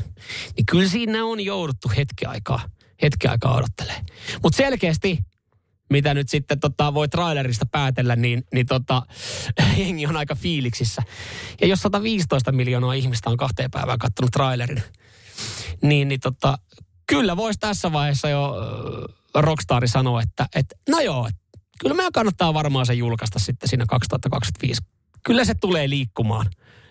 Niin 0.56 0.66
kyllä 0.66 0.90
siinä 0.90 1.26
on 1.26 1.40
jouduttu 1.40 1.90
hetki 1.90 2.26
aikaa, 2.26 2.62
hetki 3.02 3.28
aikaa 3.28 3.56
odottelee. 3.56 4.02
Mutta 4.44 4.58
selkeästi 4.58 5.20
mitä 5.90 6.14
nyt 6.14 6.30
sitten 6.30 6.60
tota, 6.60 6.94
voi 6.94 7.08
trailerista 7.10 7.66
päätellä, 7.72 8.16
niin, 8.16 8.44
niin 8.54 8.66
tota, 8.66 9.02
jengi 9.78 10.08
on 10.08 10.18
aika 10.18 10.36
fiiliksissä. 10.36 11.02
Ja 11.62 11.68
jos 11.68 11.80
115 11.80 12.52
miljoonaa 12.52 12.94
ihmistä 12.94 13.30
on 13.30 13.38
kahteen 13.38 13.72
päivään 13.72 14.00
kattonut 14.00 14.32
trailerin, 14.32 14.84
niin, 15.82 16.08
niin 16.08 16.20
tota, 16.20 16.58
kyllä 17.08 17.38
voisi 17.38 17.60
tässä 17.60 17.92
vaiheessa 17.92 18.30
jo 18.30 18.56
Rockstari 19.36 19.88
sanoa, 19.88 20.22
että, 20.22 20.48
että 20.56 20.76
no 20.90 21.00
joo, 21.00 21.30
kyllä 21.80 21.96
meidän 21.96 22.12
kannattaa 22.12 22.54
varmaan 22.54 22.86
se 22.86 22.94
julkaista 22.94 23.40
sitten 23.40 23.70
siinä 23.70 23.86
2025. 23.86 24.82
Kyllä 25.26 25.46
se 25.46 25.56
tulee 25.56 25.90
liikkumaan, 25.90 26.46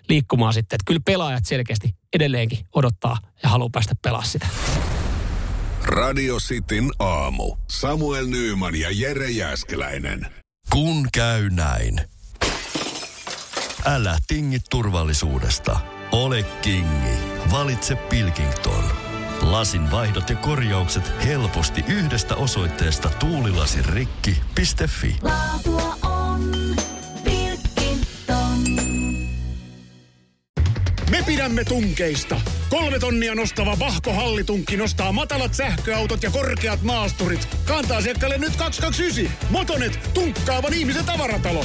liikkumaan 0.09 0.55
sitten. 0.55 0.77
Että 0.77 0.85
kyllä 0.87 1.01
pelaajat 1.05 1.47
selkeästi 1.47 1.95
edelleenkin 2.13 2.59
odottaa 2.75 3.19
ja 3.43 3.49
haluaa 3.49 3.71
päästä 3.73 3.95
pelaamaan 4.03 4.29
sitä. 4.29 4.49
Radio 5.85 6.37
Cityn 6.37 6.91
aamu. 6.99 7.57
Samuel 7.71 8.27
Nyyman 8.27 8.75
ja 8.75 8.89
Jere 8.91 9.31
Jäskeläinen. 9.31 10.27
Kun 10.73 11.09
käy 11.13 11.51
näin. 11.51 12.01
Älä 13.85 14.19
tingi 14.27 14.59
turvallisuudesta. 14.71 15.98
Ole 16.13 16.43
kingi. 16.43 17.19
Valitse 17.53 17.95
Pilkington. 17.95 18.85
Lasin 19.43 19.91
vaihdot 19.91 20.31
ja 20.31 20.37
korjaukset 20.37 21.13
helposti 21.25 21.85
yhdestä 21.89 22.37
osoitteesta 22.37 23.11
tuulilasirikki.fi. 23.11 25.17
Laatua 25.23 25.97
on 26.03 26.51
Pilkington. 27.25 28.59
Me 31.11 31.23
pidämme 31.27 31.65
tunkeista. 31.65 32.41
Kolme 32.71 32.99
tonnia 32.99 33.35
nostava 33.35 33.79
Vahko 33.79 34.13
Hallitunkki 34.13 34.77
nostaa 34.77 35.13
matalat 35.13 35.55
sähköautot 35.55 36.23
ja 36.23 36.31
korkeat 36.31 36.83
maasturit. 36.83 37.49
Kantaa 37.65 37.97
asiakkaalle 37.97 38.39
nyt 38.39 38.57
229. 38.57 39.51
Motonet, 39.51 40.11
tunkkaavan 40.15 40.75
ihmisen 40.75 41.05
tavaratalo. 41.05 41.65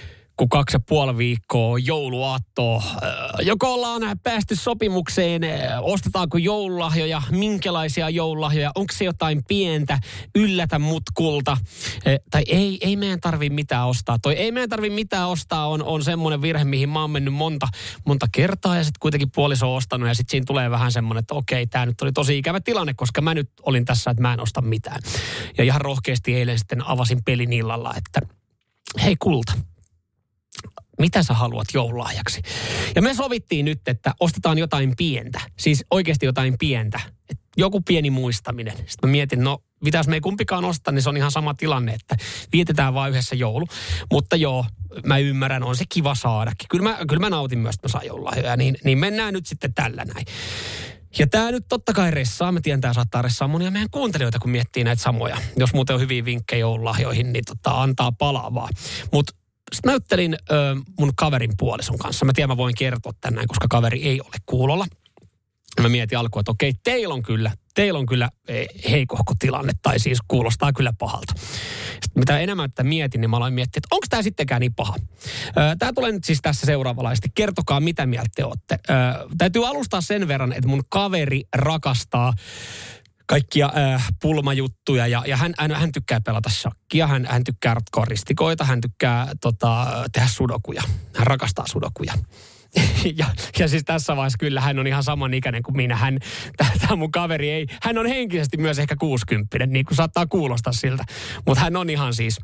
Kun 0.37 0.49
kaksi 0.49 0.75
ja 0.75 0.79
puoli 0.79 1.17
viikkoa 1.17 1.79
jouluaattoa. 1.79 2.83
Joko 3.41 3.73
ollaan 3.73 4.19
päästy 4.23 4.55
sopimukseen, 4.55 5.41
ostetaanko 5.81 6.37
joululahjoja, 6.37 7.21
minkälaisia 7.31 8.09
joululahjoja, 8.09 8.71
onko 8.75 8.93
se 8.93 9.05
jotain 9.05 9.43
pientä, 9.47 9.99
yllätä 10.35 10.79
mutkulta. 10.79 11.57
Tai 12.31 12.43
ei, 12.47 12.77
ei 12.81 12.95
meidän 12.95 13.19
tarvi 13.21 13.49
mitään 13.49 13.87
ostaa. 13.87 14.19
Toi 14.19 14.33
ei 14.33 14.51
meidän 14.51 14.69
tarvi 14.69 14.89
mitään 14.89 15.27
ostaa 15.27 15.67
on, 15.67 15.83
on 15.83 16.03
semmoinen 16.03 16.41
virhe, 16.41 16.63
mihin 16.63 16.89
mä 16.89 17.01
oon 17.01 17.11
mennyt 17.11 17.33
monta, 17.33 17.67
monta 18.05 18.27
kertaa 18.31 18.75
ja 18.75 18.83
sitten 18.83 18.99
kuitenkin 18.99 19.31
puoliso 19.31 19.71
on 19.71 19.77
ostanut 19.77 20.07
ja 20.07 20.13
sitten 20.13 20.31
siinä 20.31 20.45
tulee 20.47 20.71
vähän 20.71 20.91
semmoinen, 20.91 21.19
että 21.19 21.33
okei, 21.35 21.67
tämä 21.67 21.85
nyt 21.85 22.01
oli 22.01 22.11
tosi 22.11 22.37
ikävä 22.37 22.61
tilanne, 22.61 22.93
koska 22.93 23.21
mä 23.21 23.33
nyt 23.33 23.49
olin 23.63 23.85
tässä, 23.85 24.11
että 24.11 24.21
mä 24.21 24.33
en 24.33 24.39
osta 24.39 24.61
mitään. 24.61 24.99
Ja 25.57 25.63
ihan 25.63 25.81
rohkeasti 25.81 26.35
eilen 26.35 26.59
sitten 26.59 26.87
avasin 26.87 27.23
pelin 27.25 27.53
illalla, 27.53 27.93
että 27.97 28.21
hei 29.03 29.15
kulta, 29.19 29.53
mitä 30.99 31.23
sä 31.23 31.33
haluat 31.33 31.67
joululahjaksi. 31.73 32.41
Ja 32.95 33.01
me 33.01 33.13
sovittiin 33.13 33.65
nyt, 33.65 33.87
että 33.87 34.13
ostetaan 34.19 34.57
jotain 34.57 34.93
pientä. 34.97 35.41
Siis 35.59 35.85
oikeasti 35.91 36.25
jotain 36.25 36.55
pientä. 36.59 36.99
Et 37.29 37.39
joku 37.57 37.81
pieni 37.81 38.09
muistaminen. 38.09 38.77
Sitten 38.77 39.09
mä 39.09 39.11
mietin, 39.11 39.43
no 39.43 39.63
mitä 39.83 39.97
jos 39.97 40.07
me 40.07 40.15
ei 40.15 40.21
kumpikaan 40.21 40.65
osta, 40.65 40.91
niin 40.91 41.01
se 41.01 41.09
on 41.09 41.17
ihan 41.17 41.31
sama 41.31 41.53
tilanne, 41.53 41.93
että 41.93 42.15
vietetään 42.53 42.93
vain 42.93 43.11
yhdessä 43.11 43.35
joulu. 43.35 43.67
Mutta 44.11 44.35
joo, 44.35 44.65
mä 45.05 45.17
ymmärrän, 45.17 45.63
on 45.63 45.75
se 45.75 45.83
kiva 45.89 46.15
saadakin. 46.15 46.67
Kyllä 46.69 46.83
mä, 46.83 46.97
kyllä 47.07 47.19
mä 47.19 47.29
nautin 47.29 47.59
myös, 47.59 47.75
että 47.75 47.87
mä 47.87 47.91
saan 47.91 48.05
joululahjoja, 48.05 48.57
niin, 48.57 48.77
niin 48.83 48.97
mennään 48.97 49.33
nyt 49.33 49.45
sitten 49.45 49.73
tällä 49.73 50.05
näin. 50.05 50.25
Ja 51.19 51.27
tämä 51.27 51.51
nyt 51.51 51.65
totta 51.69 51.93
kai 51.93 52.11
ressaa. 52.11 52.51
Mä 52.51 52.61
tiedän, 52.61 52.81
tämä 52.81 52.93
saattaa 52.93 53.21
ressaa 53.21 53.47
monia 53.47 53.71
meidän 53.71 53.89
kuuntelijoita, 53.89 54.39
kun 54.39 54.51
miettii 54.51 54.83
näitä 54.83 55.03
samoja. 55.03 55.37
Jos 55.57 55.73
muuten 55.73 55.93
on 55.93 56.01
hyviä 56.01 56.25
vinkkejä 56.25 56.59
joululahjoihin, 56.59 57.33
niin 57.33 57.45
tota, 57.45 57.81
antaa 57.81 58.11
palaa 58.11 58.69
Mutta 59.11 59.33
sitten 59.73 59.89
näyttelin 59.91 60.37
ö, 60.51 60.55
mun 60.99 61.11
kaverin 61.15 61.53
puolison 61.57 61.97
kanssa. 61.97 62.25
Mä 62.25 62.31
tiedän, 62.35 62.49
mä 62.49 62.57
voin 62.57 62.75
kertoa 62.75 63.11
tänään, 63.21 63.47
koska 63.47 63.67
kaveri 63.69 64.03
ei 64.03 64.21
ole 64.21 64.35
kuulolla. 64.45 64.85
Mä 65.81 65.89
mietin 65.89 66.17
alkuun, 66.17 66.41
että 66.41 66.51
okei, 66.51 66.73
teillä 66.83 67.13
on 67.13 67.23
kyllä, 67.23 67.51
teillä 67.73 67.99
on 67.99 68.05
kyllä 68.05 68.29
e, 68.47 68.65
heikohko 68.89 69.33
tilanne, 69.39 69.73
tai 69.81 69.99
siis 69.99 70.19
kuulostaa 70.27 70.73
kyllä 70.73 70.93
pahalta. 70.99 71.33
Sitten 71.91 72.21
mitä 72.21 72.39
enemmän 72.39 72.65
että 72.65 72.83
mietin, 72.83 73.21
niin 73.21 73.29
mä 73.29 73.37
aloin 73.37 73.53
miettiä, 73.53 73.79
että 73.79 73.95
onko 73.95 74.05
tämä 74.09 74.23
sittenkään 74.23 74.59
niin 74.59 74.73
paha. 74.75 74.95
Tämä 75.79 75.93
tulee 75.93 76.11
nyt 76.11 76.23
siis 76.23 76.39
tässä 76.41 76.65
seuraavalaisesti. 76.65 77.29
Kertokaa, 77.33 77.79
mitä 77.79 78.05
mieltä 78.05 78.29
te 78.35 78.45
olette. 78.45 78.79
Täytyy 79.37 79.67
alustaa 79.67 80.01
sen 80.01 80.27
verran, 80.27 80.53
että 80.53 80.67
mun 80.67 80.83
kaveri 80.89 81.43
rakastaa 81.55 82.33
kaikkia 83.31 83.71
äh, 83.77 84.07
pulmajuttuja 84.21 85.07
ja, 85.07 85.23
ja 85.27 85.37
hän, 85.37 85.53
hän, 85.57 85.71
hän 85.71 85.91
tykkää 85.91 86.21
pelata 86.21 86.49
shakkia, 86.49 87.07
hän, 87.07 87.25
hän 87.29 87.43
tykkää 87.43 87.73
ratkoa 87.73 88.05
ristikoita, 88.05 88.63
hän 88.63 88.81
tykkää 88.81 89.27
tota, 89.41 89.87
tehdä 90.11 90.27
sudokuja, 90.27 90.81
hän 91.15 91.27
rakastaa 91.27 91.67
sudokuja. 91.67 92.13
ja, 93.19 93.25
ja 93.59 93.67
siis 93.67 93.83
tässä 93.83 94.15
vaiheessa 94.15 94.37
kyllä 94.37 94.61
hän 94.61 94.79
on 94.79 94.87
ihan 94.87 95.03
saman 95.03 95.33
ikäinen 95.33 95.63
kuin 95.63 95.75
minä. 95.75 95.95
Hän, 95.95 96.17
tämä 96.81 96.95
mun 96.95 97.11
kaveri 97.11 97.49
ei, 97.49 97.67
hän 97.81 97.97
on 97.97 98.05
henkisesti 98.05 98.57
myös 98.57 98.79
ehkä 98.79 98.95
60, 98.95 99.65
niin 99.65 99.85
kuin 99.85 99.97
saattaa 99.97 100.25
kuulostaa 100.25 100.73
siltä. 100.73 101.03
Mutta 101.45 101.63
hän 101.63 101.75
on 101.75 101.89
ihan 101.89 102.13
siis 102.13 102.39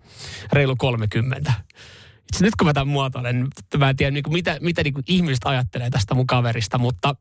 reilu 0.54 0.76
30. 0.76 1.54
Itse 2.34 2.44
nyt 2.44 2.56
kun 2.56 2.68
mä 2.68 2.74
tämän 2.74 2.88
muotoilen, 2.88 3.48
mä 3.78 3.90
en 3.90 3.96
tiedä 3.96 4.12
niin 4.12 4.24
kuin 4.24 4.34
mitä, 4.34 4.58
mitä 4.62 4.84
niin 4.84 4.94
kuin 4.94 5.04
ihmiset 5.08 5.46
ajattelee 5.46 5.90
tästä 5.90 6.16
mun 6.16 6.28
kaverista, 6.28 6.78
mutta 6.78 7.16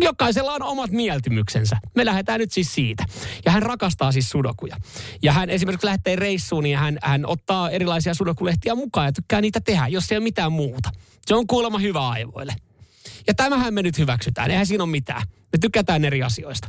jokaisella 0.00 0.52
on 0.52 0.62
omat 0.62 0.90
mieltymyksensä. 0.90 1.76
Me 1.94 2.04
lähdetään 2.04 2.40
nyt 2.40 2.52
siis 2.52 2.74
siitä. 2.74 3.04
Ja 3.44 3.52
hän 3.52 3.62
rakastaa 3.62 4.12
siis 4.12 4.30
sudokuja. 4.30 4.76
Ja 5.22 5.32
hän 5.32 5.50
esimerkiksi 5.50 5.86
lähtee 5.86 6.16
reissuun 6.16 6.66
ja 6.66 6.78
hän, 6.78 6.98
hän 7.02 7.26
ottaa 7.26 7.70
erilaisia 7.70 8.14
sudokulehtiä 8.14 8.74
mukaan 8.74 9.06
ja 9.06 9.12
tykkää 9.12 9.40
niitä 9.40 9.60
tehdä, 9.60 9.88
jos 9.88 10.12
ei 10.12 10.18
ole 10.18 10.24
mitään 10.24 10.52
muuta. 10.52 10.90
Se 11.26 11.34
on 11.34 11.46
kuulemma 11.46 11.78
hyvä 11.78 12.08
aivoille. 12.08 12.56
Ja 13.26 13.34
tämähän 13.34 13.74
me 13.74 13.82
nyt 13.82 13.98
hyväksytään. 13.98 14.50
Eihän 14.50 14.66
siinä 14.66 14.84
ole 14.84 14.90
mitään. 14.90 15.22
Me 15.28 15.58
tykätään 15.60 16.04
eri 16.04 16.22
asioista. 16.22 16.68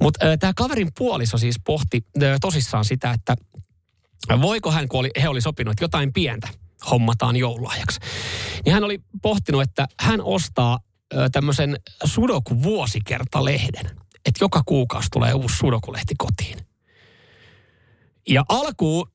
Mutta 0.00 0.36
tämä 0.40 0.52
kaverin 0.56 0.88
puoliso 0.98 1.38
siis 1.38 1.56
pohti 1.64 2.06
ö, 2.22 2.36
tosissaan 2.40 2.84
sitä, 2.84 3.10
että 3.10 3.36
voiko 4.40 4.70
hän, 4.70 4.88
kun 4.88 5.00
oli, 5.00 5.10
he 5.22 5.28
oli 5.28 5.40
sopinut, 5.40 5.72
että 5.72 5.84
jotain 5.84 6.12
pientä 6.12 6.48
hommataan 6.90 7.36
joululahjaksi. 7.36 8.00
Niin 8.64 8.74
hän 8.74 8.84
oli 8.84 9.00
pohtinut, 9.22 9.62
että 9.62 9.88
hän 10.00 10.20
ostaa 10.20 10.78
tämmöisen 11.32 11.76
Sudoku-vuosikertalehden. 12.04 13.86
Että 14.26 14.44
joka 14.44 14.62
kuukausi 14.66 15.08
tulee 15.12 15.32
uusi 15.34 15.56
Sudoku-lehti 15.56 16.14
kotiin. 16.18 16.58
Ja 18.28 18.44
alkuun 18.48 19.12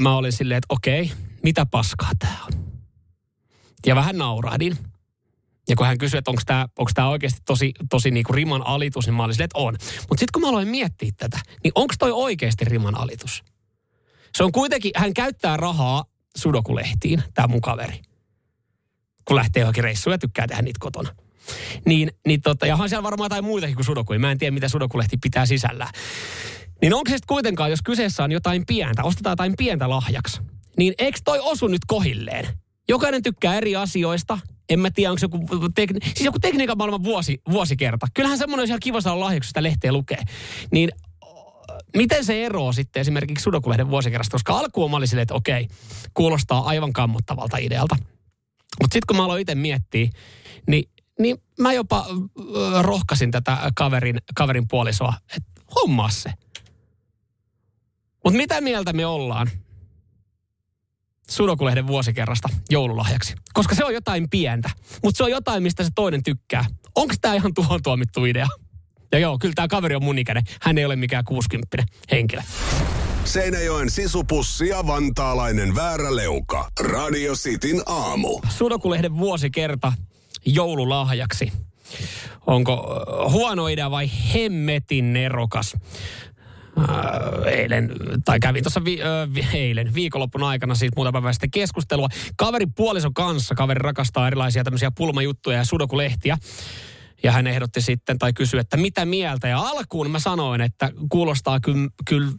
mä 0.00 0.16
olin 0.16 0.32
silleen, 0.32 0.58
että 0.58 0.74
okei, 0.74 1.12
mitä 1.42 1.66
paskaa 1.66 2.10
tää 2.18 2.38
on. 2.46 2.64
Ja 3.86 3.94
vähän 3.94 4.18
naurahdin. 4.18 4.78
Ja 5.68 5.76
kun 5.76 5.86
hän 5.86 5.98
kysyi, 5.98 6.18
että 6.18 6.30
onko 6.30 6.42
tämä 6.46 6.68
onko 6.78 6.90
tää 6.94 7.08
oikeasti 7.08 7.40
tosi, 7.44 7.72
tosi 7.90 8.10
niinku 8.10 8.32
riman 8.32 8.66
alitus, 8.66 9.06
niin 9.06 9.14
mä 9.14 9.24
olin 9.24 9.34
silleen, 9.34 9.44
että 9.44 9.58
on. 9.58 9.76
Mutta 10.08 10.20
sitten 10.20 10.32
kun 10.32 10.42
mä 10.42 10.48
aloin 10.48 10.68
miettiä 10.68 11.10
tätä, 11.16 11.40
niin 11.64 11.72
onko 11.74 11.94
toi 11.98 12.12
oikeasti 12.12 12.64
riman 12.64 12.98
alitus? 12.98 13.42
Se 14.36 14.44
on 14.44 14.52
kuitenkin, 14.52 14.90
hän 14.96 15.14
käyttää 15.14 15.56
rahaa 15.56 16.04
sudokulehtiin, 16.36 17.22
tämä 17.34 17.48
mun 17.48 17.60
kaveri 17.60 18.02
kun 19.24 19.36
lähtee 19.36 19.60
johonkin 19.60 19.84
reissuun 19.84 20.14
ja 20.14 20.18
tykkää 20.18 20.46
tehdä 20.46 20.62
niitä 20.62 20.78
kotona. 20.80 21.10
Niin, 21.86 22.10
niin 22.26 22.40
tota, 22.40 22.66
ja 22.66 22.76
on 22.76 22.88
siellä 22.88 23.02
varmaan 23.02 23.26
jotain 23.26 23.44
muitakin 23.44 23.76
kuin 23.76 23.84
sudokuja. 23.84 24.18
Mä 24.18 24.30
en 24.30 24.38
tiedä, 24.38 24.50
mitä 24.50 24.68
sudokulehti 24.68 25.16
pitää 25.16 25.46
sisällä. 25.46 25.88
Niin 26.82 26.94
onko 26.94 27.10
se 27.10 27.16
kuitenkaan, 27.26 27.70
jos 27.70 27.82
kyseessä 27.82 28.24
on 28.24 28.32
jotain 28.32 28.66
pientä, 28.66 29.02
ostetaan 29.02 29.32
jotain 29.32 29.54
pientä 29.58 29.88
lahjaksi, 29.88 30.40
niin 30.78 30.94
eikö 30.98 31.18
toi 31.24 31.38
osu 31.40 31.66
nyt 31.66 31.82
kohilleen? 31.86 32.48
Jokainen 32.88 33.22
tykkää 33.22 33.54
eri 33.54 33.76
asioista. 33.76 34.38
En 34.68 34.80
mä 34.80 34.90
tiedä, 34.90 35.10
onko 35.10 35.18
se 35.18 35.24
joku, 35.24 35.68
tekni- 35.74 36.00
siis 36.04 36.24
joku 36.24 36.38
tekniikan 36.38 36.78
maailman 36.78 37.04
vuosi, 37.04 37.42
vuosikerta. 37.50 38.06
Kyllähän 38.14 38.38
semmoinen 38.38 38.60
olisi 38.60 38.70
ihan 38.70 38.80
kiva 38.80 39.00
saada 39.00 39.20
lahjaksi, 39.20 39.48
sitä 39.48 39.62
lehteä 39.62 39.92
lukee. 39.92 40.22
Niin 40.72 40.90
miten 41.96 42.24
se 42.24 42.44
eroaa 42.44 42.72
sitten 42.72 43.00
esimerkiksi 43.00 43.42
Sudokulehden 43.42 43.90
vuosikerrasta? 43.90 44.34
Koska 44.34 44.58
alkuun 44.58 44.90
mä 44.90 44.96
olin 44.96 45.08
silleen, 45.08 45.22
että 45.22 45.34
okei, 45.34 45.68
kuulostaa 46.14 46.64
aivan 46.64 46.92
kammottavalta 46.92 47.56
idealta. 47.56 47.96
Mutta 48.80 48.94
sitten 48.94 49.06
kun 49.06 49.16
mä 49.16 49.24
aloin 49.24 49.40
itse 49.40 49.54
miettiä, 49.54 50.10
niin, 50.66 50.84
niin 51.18 51.36
mä 51.60 51.72
jopa 51.72 52.06
rohkasin 52.80 53.30
tätä 53.30 53.58
kaverin, 53.76 54.18
kaverin 54.34 54.68
puolisoa, 54.68 55.14
että 55.36 55.62
hommaa 55.74 56.10
se. 56.10 56.32
Mutta 58.24 58.36
mitä 58.36 58.60
mieltä 58.60 58.92
me 58.92 59.06
ollaan 59.06 59.50
Sudokulehden 61.30 61.86
vuosikerrasta 61.86 62.48
joululahjaksi? 62.70 63.34
Koska 63.52 63.74
se 63.74 63.84
on 63.84 63.94
jotain 63.94 64.30
pientä, 64.30 64.70
mutta 65.02 65.18
se 65.18 65.24
on 65.24 65.30
jotain, 65.30 65.62
mistä 65.62 65.84
se 65.84 65.90
toinen 65.94 66.22
tykkää. 66.22 66.64
Onko 66.94 67.14
tämä 67.20 67.34
ihan 67.34 67.54
tuohon 67.54 67.82
tuomittu 67.82 68.24
idea? 68.24 68.46
Ja 69.12 69.18
joo, 69.18 69.38
kyllä 69.38 69.54
tämä 69.54 69.68
kaveri 69.68 69.94
on 69.94 70.04
mun 70.04 70.18
ikäinen. 70.18 70.44
Hän 70.62 70.78
ei 70.78 70.84
ole 70.84 70.96
mikään 70.96 71.24
60 71.24 71.84
henkilö. 72.10 72.42
Seinäjoen 73.24 73.90
sisupussi 73.90 74.68
ja 74.68 74.86
vantaalainen 74.86 75.74
vääräleuka. 75.74 76.70
Radio 76.80 77.34
Cityn 77.34 77.82
aamu. 77.86 78.40
Sudokulehden 78.48 79.18
vuosikerta 79.18 79.92
joululahjaksi. 80.46 81.52
Onko 82.46 83.04
huono 83.30 83.68
idea 83.68 83.90
vai 83.90 84.10
hemmetin 84.34 85.12
nerokas? 85.12 85.74
Äh, 86.78 87.52
eilen, 87.52 87.90
tai 88.24 88.40
kävin 88.40 88.62
tuossa 88.62 88.84
vi, 88.84 89.02
ö, 89.02 89.28
vi, 89.34 89.46
eilen 89.54 89.94
viikonloppun 89.94 90.42
aikana 90.42 90.74
siis 90.74 90.92
muutama 90.96 91.12
päivä 91.12 91.32
sitten 91.32 91.50
keskustelua 91.50 92.08
kaverin 92.36 92.74
puolison 92.74 93.14
kanssa. 93.14 93.54
Kaveri 93.54 93.78
rakastaa 93.78 94.26
erilaisia 94.26 94.64
tämmöisiä 94.64 94.90
pulmajuttuja 94.96 95.56
ja 95.56 95.64
sudokulehtiä. 95.64 96.38
Ja 97.22 97.32
hän 97.32 97.46
ehdotti 97.46 97.80
sitten 97.80 98.18
tai 98.18 98.32
kysyi, 98.32 98.60
että 98.60 98.76
mitä 98.76 99.04
mieltä. 99.04 99.48
Ja 99.48 99.58
alkuun 99.58 100.10
mä 100.10 100.18
sanoin, 100.18 100.60
että 100.60 100.90
kuulostaa 101.08 101.60
kyllä, 101.60 101.88
kyllä 102.08 102.32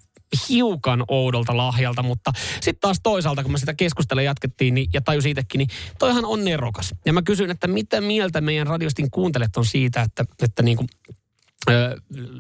hiukan 0.50 1.04
oudolta 1.08 1.58
lahjalta, 1.58 2.04
mutta 2.04 2.32
sitten 2.54 2.80
taas 2.82 3.00
toisaalta, 3.04 3.44
kun 3.44 3.52
me 3.52 3.58
sitä 3.58 3.74
keskustelua 3.74 4.22
jatkettiin 4.22 4.74
niin, 4.74 4.90
ja 4.94 5.02
tajusin 5.02 5.32
itsekin, 5.32 5.60
niin 5.60 5.70
toihan 6.00 6.26
on 6.26 6.46
nerokas. 6.46 6.96
Ja 7.06 7.14
mä 7.14 7.22
kysyin, 7.22 7.52
että 7.52 7.68
mitä 7.68 8.02
mieltä 8.02 8.42
meidän 8.42 8.68
radiostin 8.68 9.12
kuuntelet 9.12 9.58
on 9.58 9.66
siitä, 9.66 10.02
että, 10.02 10.26
että 10.42 10.64
niin 10.64 10.78
kuin 10.78 10.88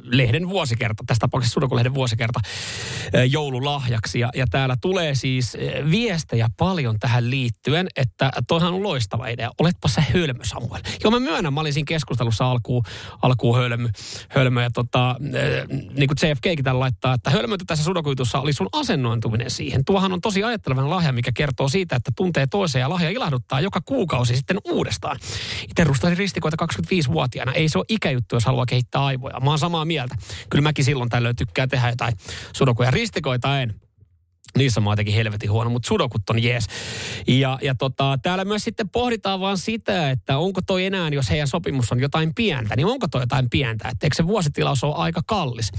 lehden 0.03 0.49
vuosikerta, 0.49 1.03
tässä 1.07 1.19
tapauksessa 1.19 1.53
Sudokulehden 1.53 1.93
vuosikerta 1.93 2.39
joululahjaksi. 3.29 4.19
Ja, 4.19 4.29
ja 4.35 4.45
täällä 4.47 4.75
tulee 4.81 5.15
siis 5.15 5.57
viestejä 5.91 6.49
paljon 6.57 6.99
tähän 6.99 7.29
liittyen, 7.29 7.87
että 7.95 8.31
toihan 8.47 8.73
on 8.73 8.83
loistava 8.83 9.27
idea. 9.27 9.51
Oletpa 9.59 9.87
sä 9.87 10.03
hölmö, 10.13 10.43
Samuel. 10.43 10.81
Joo, 11.03 11.11
mä 11.11 11.19
myönnän, 11.19 11.53
mä 11.53 11.61
olin 11.61 11.73
siinä 11.73 11.85
keskustelussa 11.87 12.51
alkuun, 12.51 12.83
alkuun 13.21 13.57
hölmö, 13.57 13.89
hölmö. 14.29 14.63
Ja 14.63 14.69
tota, 14.73 15.15
niin 15.97 16.07
kuin 16.07 16.29
JFKkin 16.29 16.63
täällä 16.63 16.79
laittaa, 16.79 17.13
että 17.13 17.29
hölmöitä 17.29 17.63
tässä 17.67 17.83
sudokuitussa 17.83 18.39
oli 18.39 18.53
sun 18.53 18.69
asennointuminen 18.71 19.49
siihen. 19.49 19.85
Tuohan 19.85 20.13
on 20.13 20.21
tosi 20.21 20.43
ajattelevan 20.43 20.89
lahja, 20.89 21.11
mikä 21.11 21.31
kertoo 21.31 21.69
siitä, 21.69 21.95
että 21.95 22.11
tuntee 22.15 22.47
toisen 22.47 22.79
ja 22.79 22.89
lahja 22.89 23.09
ilahduttaa 23.09 23.61
joka 23.61 23.81
kuukausi 23.85 24.35
sitten 24.35 24.57
uudestaan. 24.65 25.17
Itse 25.69 25.83
rustaisin 25.83 26.17
ristikoita 26.17 26.65
25-vuotiaana. 26.65 27.53
Ei 27.53 27.69
se 27.69 27.77
ole 27.77 27.85
ikäjuttu, 27.89 28.35
jos 28.35 28.45
haluaa 28.45 28.65
kehittää 28.65 29.01
aivoja. 29.15 29.39
Mä 29.39 29.49
oon 29.49 29.59
samaa 29.59 29.85
mieltä. 29.85 30.15
Kyllä 30.49 30.61
mäkin 30.61 30.85
silloin 30.85 31.09
tällöin 31.09 31.35
tykkää 31.35 31.67
tehdä 31.67 31.89
jotain 31.89 32.13
sudokuja. 32.55 32.91
Ristikoita 32.91 33.61
en. 33.61 33.75
Niissä 34.57 34.81
mä 34.81 34.89
oon 34.89 34.91
jotenkin 34.93 35.15
helvetin 35.15 35.51
huono, 35.51 35.69
mutta 35.69 35.87
sudokut 35.87 36.29
on 36.29 36.43
jees. 36.43 36.67
Ja, 37.27 37.59
ja 37.61 37.75
tota, 37.75 38.19
täällä 38.23 38.45
myös 38.45 38.63
sitten 38.63 38.89
pohditaan 38.89 39.39
vaan 39.39 39.57
sitä, 39.57 40.11
että 40.11 40.37
onko 40.37 40.61
toi 40.67 40.85
enää, 40.85 41.09
jos 41.09 41.29
heidän 41.29 41.47
sopimus 41.47 41.91
on 41.91 41.99
jotain 41.99 42.35
pientä, 42.35 42.75
niin 42.75 42.87
onko 42.87 43.07
toi 43.07 43.21
jotain 43.21 43.49
pientä? 43.49 43.89
Että 43.89 44.05
eikö 44.05 44.15
se 44.15 44.27
vuositilaus 44.27 44.83
ole 44.83 44.95
aika 44.95 45.21
kallis? 45.27 45.71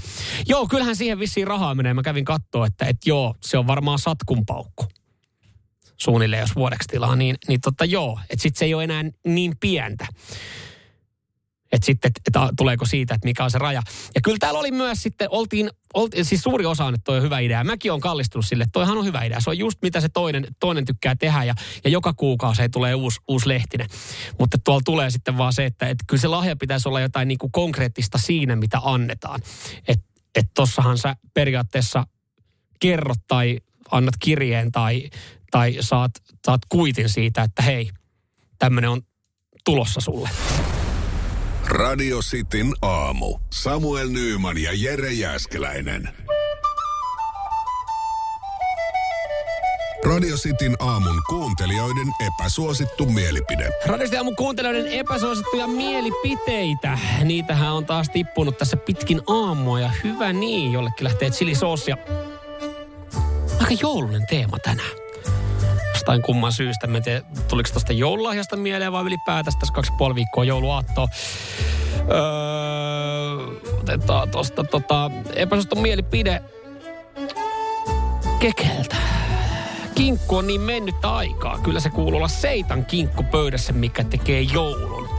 Joo, 0.47 0.67
kyllähän 0.67 0.95
siihen 0.95 1.19
vissiin 1.19 1.47
rahaa 1.47 1.75
menee. 1.75 1.93
Mä 1.93 2.03
kävin 2.03 2.25
katsoa, 2.25 2.65
että 2.65 2.85
et 2.85 2.97
joo, 3.05 3.35
se 3.41 3.57
on 3.57 3.67
varmaan 3.67 3.99
satkunpaukku 3.99 4.85
suunnilleen, 5.97 6.41
jos 6.41 6.55
vuodeksi 6.55 6.87
tilaa, 6.87 7.15
niin, 7.15 7.35
niin 7.47 7.61
totta 7.61 7.85
joo, 7.85 8.19
että 8.29 8.43
sitten 8.43 8.59
se 8.59 8.65
ei 8.65 8.73
ole 8.73 8.83
enää 8.83 9.03
niin 9.27 9.53
pientä. 9.59 10.07
Että 11.71 11.85
sitten, 11.85 12.11
että 12.25 12.45
et, 12.45 12.51
tuleeko 12.57 12.85
siitä, 12.85 13.15
että 13.15 13.25
mikä 13.25 13.43
on 13.43 13.51
se 13.51 13.57
raja. 13.57 13.81
Ja 14.15 14.21
kyllä 14.21 14.37
täällä 14.39 14.59
oli 14.59 14.71
myös 14.71 15.03
sitten, 15.03 15.27
oltiin, 15.31 15.69
oltiin 15.93 16.25
siis 16.25 16.41
suuri 16.41 16.65
osa 16.65 16.85
on, 16.85 16.93
että 16.93 17.03
toi 17.03 17.17
on 17.17 17.23
hyvä 17.23 17.39
idea. 17.39 17.63
Mäkin 17.63 17.91
on 17.91 17.99
kallistunut 17.99 18.45
sille, 18.45 18.63
että 18.63 18.71
toihan 18.71 18.97
on 18.97 19.05
hyvä 19.05 19.23
idea. 19.23 19.39
Se 19.39 19.49
on 19.49 19.57
just 19.57 19.81
mitä 19.81 20.01
se 20.01 20.09
toinen, 20.09 20.47
toinen 20.59 20.85
tykkää 20.85 21.15
tehdä 21.15 21.43
ja, 21.43 21.55
ja 21.83 21.89
joka 21.89 22.13
kuukausi 22.13 22.61
ei 22.61 22.69
tulee 22.69 22.95
uusi, 22.95 23.19
uusi 23.27 23.47
lehtinen. 23.47 23.87
Mutta 24.39 24.57
tuolla 24.63 24.81
tulee 24.85 25.09
sitten 25.09 25.37
vaan 25.37 25.53
se, 25.53 25.65
että, 25.65 25.87
että 25.87 26.03
kyllä 26.07 26.21
se 26.21 26.27
lahja 26.27 26.55
pitäisi 26.55 26.89
olla 26.89 27.01
jotain 27.01 27.27
niin 27.27 27.37
kuin 27.37 27.51
konkreettista 27.51 28.17
siinä, 28.17 28.55
mitä 28.55 28.79
annetaan. 28.83 29.41
Että 29.87 30.05
et 30.35 30.47
tossahan 30.53 30.97
sä 30.97 31.15
periaatteessa 31.33 32.03
kerrot 32.79 33.19
tai 33.27 33.59
annat 33.91 34.15
kirjeen 34.19 34.71
tai, 34.71 35.09
tai 35.51 35.77
saat, 35.79 36.11
saat 36.45 36.61
kuitin 36.69 37.09
siitä, 37.09 37.43
että 37.43 37.61
hei, 37.61 37.89
tämmöinen 38.59 38.89
on 38.89 39.01
tulossa 39.65 40.01
sulle. 40.01 40.29
Radio 41.69 42.19
Cityn 42.19 42.73
aamu. 42.81 43.39
Samuel 43.53 44.09
Nyyman 44.09 44.57
ja 44.57 44.71
Jere 44.73 45.13
Jäskeläinen. 45.13 46.09
Radio 50.05 50.35
Cityn 50.35 50.75
aamun 50.79 51.21
kuuntelijoiden 51.29 52.07
epäsuosittu 52.19 53.05
mielipide. 53.05 53.69
Radiosti 53.85 54.17
aamun 54.17 54.35
kuuntelijoiden 54.35 54.87
epäsuosittuja 54.87 55.67
mielipiteitä. 55.67 56.99
Niitähän 57.23 57.73
on 57.73 57.85
taas 57.85 58.09
tippunut 58.09 58.57
tässä 58.57 58.77
pitkin 58.77 59.21
aamua 59.27 59.79
ja 59.79 59.91
hyvä 60.03 60.33
niin, 60.33 60.73
jollekin 60.73 61.03
lähtee 61.03 61.29
chilisoosia. 61.29 61.97
Aika 63.59 63.73
joulunen 63.81 64.25
teema 64.29 64.59
tänään. 64.59 65.06
Jostain 66.07 66.21
kumman 66.21 66.51
syystä. 66.51 66.87
Mä 66.87 66.97
en 66.97 67.03
tiedä, 67.03 67.21
tuliko 67.47 67.69
tuosta 67.71 67.93
joululahjasta 67.93 68.55
mieleen 68.55 68.91
vai 68.91 69.03
ylipäätänsä 69.03 69.59
tässä 69.59 69.73
kaksi 69.73 69.93
puoli 69.97 70.15
viikkoa 70.15 70.43
jouluaattoa. 70.43 71.07
Öö, 72.11 72.17
otetaan 73.79 74.29
tuosta 74.29 74.63
tota, 74.63 75.11
epäsuosittu 75.35 75.75
mielipide 75.75 76.41
kekeltä. 78.39 78.95
Kinkku 79.95 80.37
on 80.37 80.47
niin 80.47 80.61
mennyttä 80.61 81.15
aikaa. 81.15 81.59
Kyllä 81.63 81.79
se 81.79 81.89
kuuluu 81.89 82.17
olla 82.17 82.27
seitan 82.27 82.85
kinkku 82.85 83.23
pöydässä, 83.23 83.73
mikä 83.73 84.03
tekee 84.03 84.41
joulun. 84.41 85.09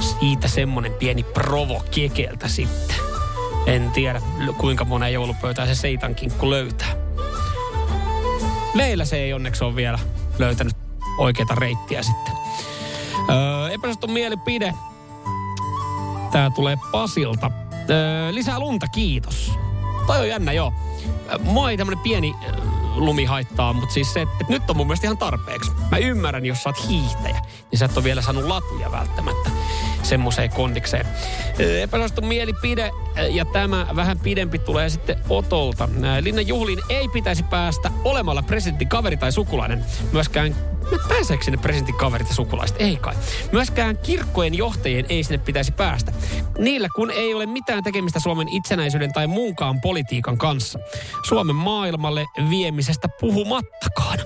Siitä 0.00 0.48
semmonen 0.48 0.92
pieni 0.92 1.22
provo 1.22 1.82
kekeltä 1.90 2.48
sitten. 2.48 2.96
En 3.66 3.90
tiedä, 3.90 4.22
kuinka 4.58 4.84
monen 4.84 5.12
joulupöytää 5.12 5.66
se 5.66 5.74
seitan 5.74 6.14
kinkku 6.14 6.50
löytää. 6.50 6.96
Meillä 8.74 9.04
se 9.04 9.16
ei 9.16 9.32
onneksi 9.32 9.64
ole 9.64 9.76
vielä 9.76 9.98
löytänyt 10.38 10.76
oikeita 11.18 11.54
reittiä 11.54 12.02
sitten. 12.02 12.34
Öö, 13.30 13.68
epäsuosittu 13.68 14.06
mielipide. 14.06 14.74
Tää 16.32 16.50
tulee 16.50 16.78
Pasilta. 16.92 17.50
Öö, 17.90 18.34
lisää 18.34 18.58
lunta, 18.58 18.88
kiitos. 18.88 19.52
Toi 20.06 20.20
on 20.20 20.28
jännä, 20.28 20.52
joo. 20.52 20.72
Mua 21.38 21.70
ei 21.70 21.76
tämmönen 21.76 21.98
pieni 21.98 22.34
lumi 22.98 23.24
haittaa, 23.24 23.72
mutta 23.72 23.94
siis 23.94 24.12
se, 24.12 24.22
että, 24.22 24.44
nyt 24.48 24.70
on 24.70 24.76
mun 24.76 24.86
mielestä 24.86 25.06
ihan 25.06 25.18
tarpeeksi. 25.18 25.70
Mä 25.90 25.98
ymmärrän, 25.98 26.46
jos 26.46 26.62
sä 26.62 26.68
oot 26.68 26.88
hiihtäjä, 26.88 27.40
niin 27.70 27.78
sä 27.78 27.84
et 27.84 27.96
ole 27.96 28.04
vielä 28.04 28.22
saanut 28.22 28.44
latuja 28.44 28.92
välttämättä 28.92 29.50
semmoiseen 30.02 30.50
kondikseen. 30.50 31.06
Epäsuosittu 31.82 32.22
mielipide 32.22 32.90
ja 33.30 33.44
tämä 33.44 33.86
vähän 33.96 34.18
pidempi 34.18 34.58
tulee 34.58 34.88
sitten 34.88 35.16
Otolta. 35.28 35.88
Linnan 36.20 36.46
juhliin 36.46 36.78
ei 36.88 37.08
pitäisi 37.08 37.42
päästä 37.42 37.90
olemalla 38.04 38.42
presidentin 38.42 38.88
kaveri 38.88 39.16
tai 39.16 39.32
sukulainen. 39.32 39.84
Myöskään 40.12 40.56
Pääseekö 41.08 41.44
sinne 41.44 41.58
presidentin 41.58 41.94
kaverit 41.94 42.28
ja 42.28 42.34
sukulaiset? 42.34 42.76
Ei 42.80 42.96
kai. 42.96 43.14
Myöskään 43.52 43.98
kirkkojen 43.98 44.54
johtajien 44.54 45.06
ei 45.08 45.22
sinne 45.22 45.38
pitäisi 45.38 45.72
päästä. 45.72 46.12
Niillä 46.58 46.88
kun 46.96 47.10
ei 47.10 47.34
ole 47.34 47.46
mitään 47.46 47.82
tekemistä 47.82 48.20
Suomen 48.20 48.48
itsenäisyyden 48.48 49.12
tai 49.12 49.26
muunkaan 49.26 49.80
politiikan 49.80 50.38
kanssa. 50.38 50.78
Suomen 51.28 51.56
maailmalle 51.56 52.26
viemisestä 52.50 53.08
puhumattakaan. 53.20 54.18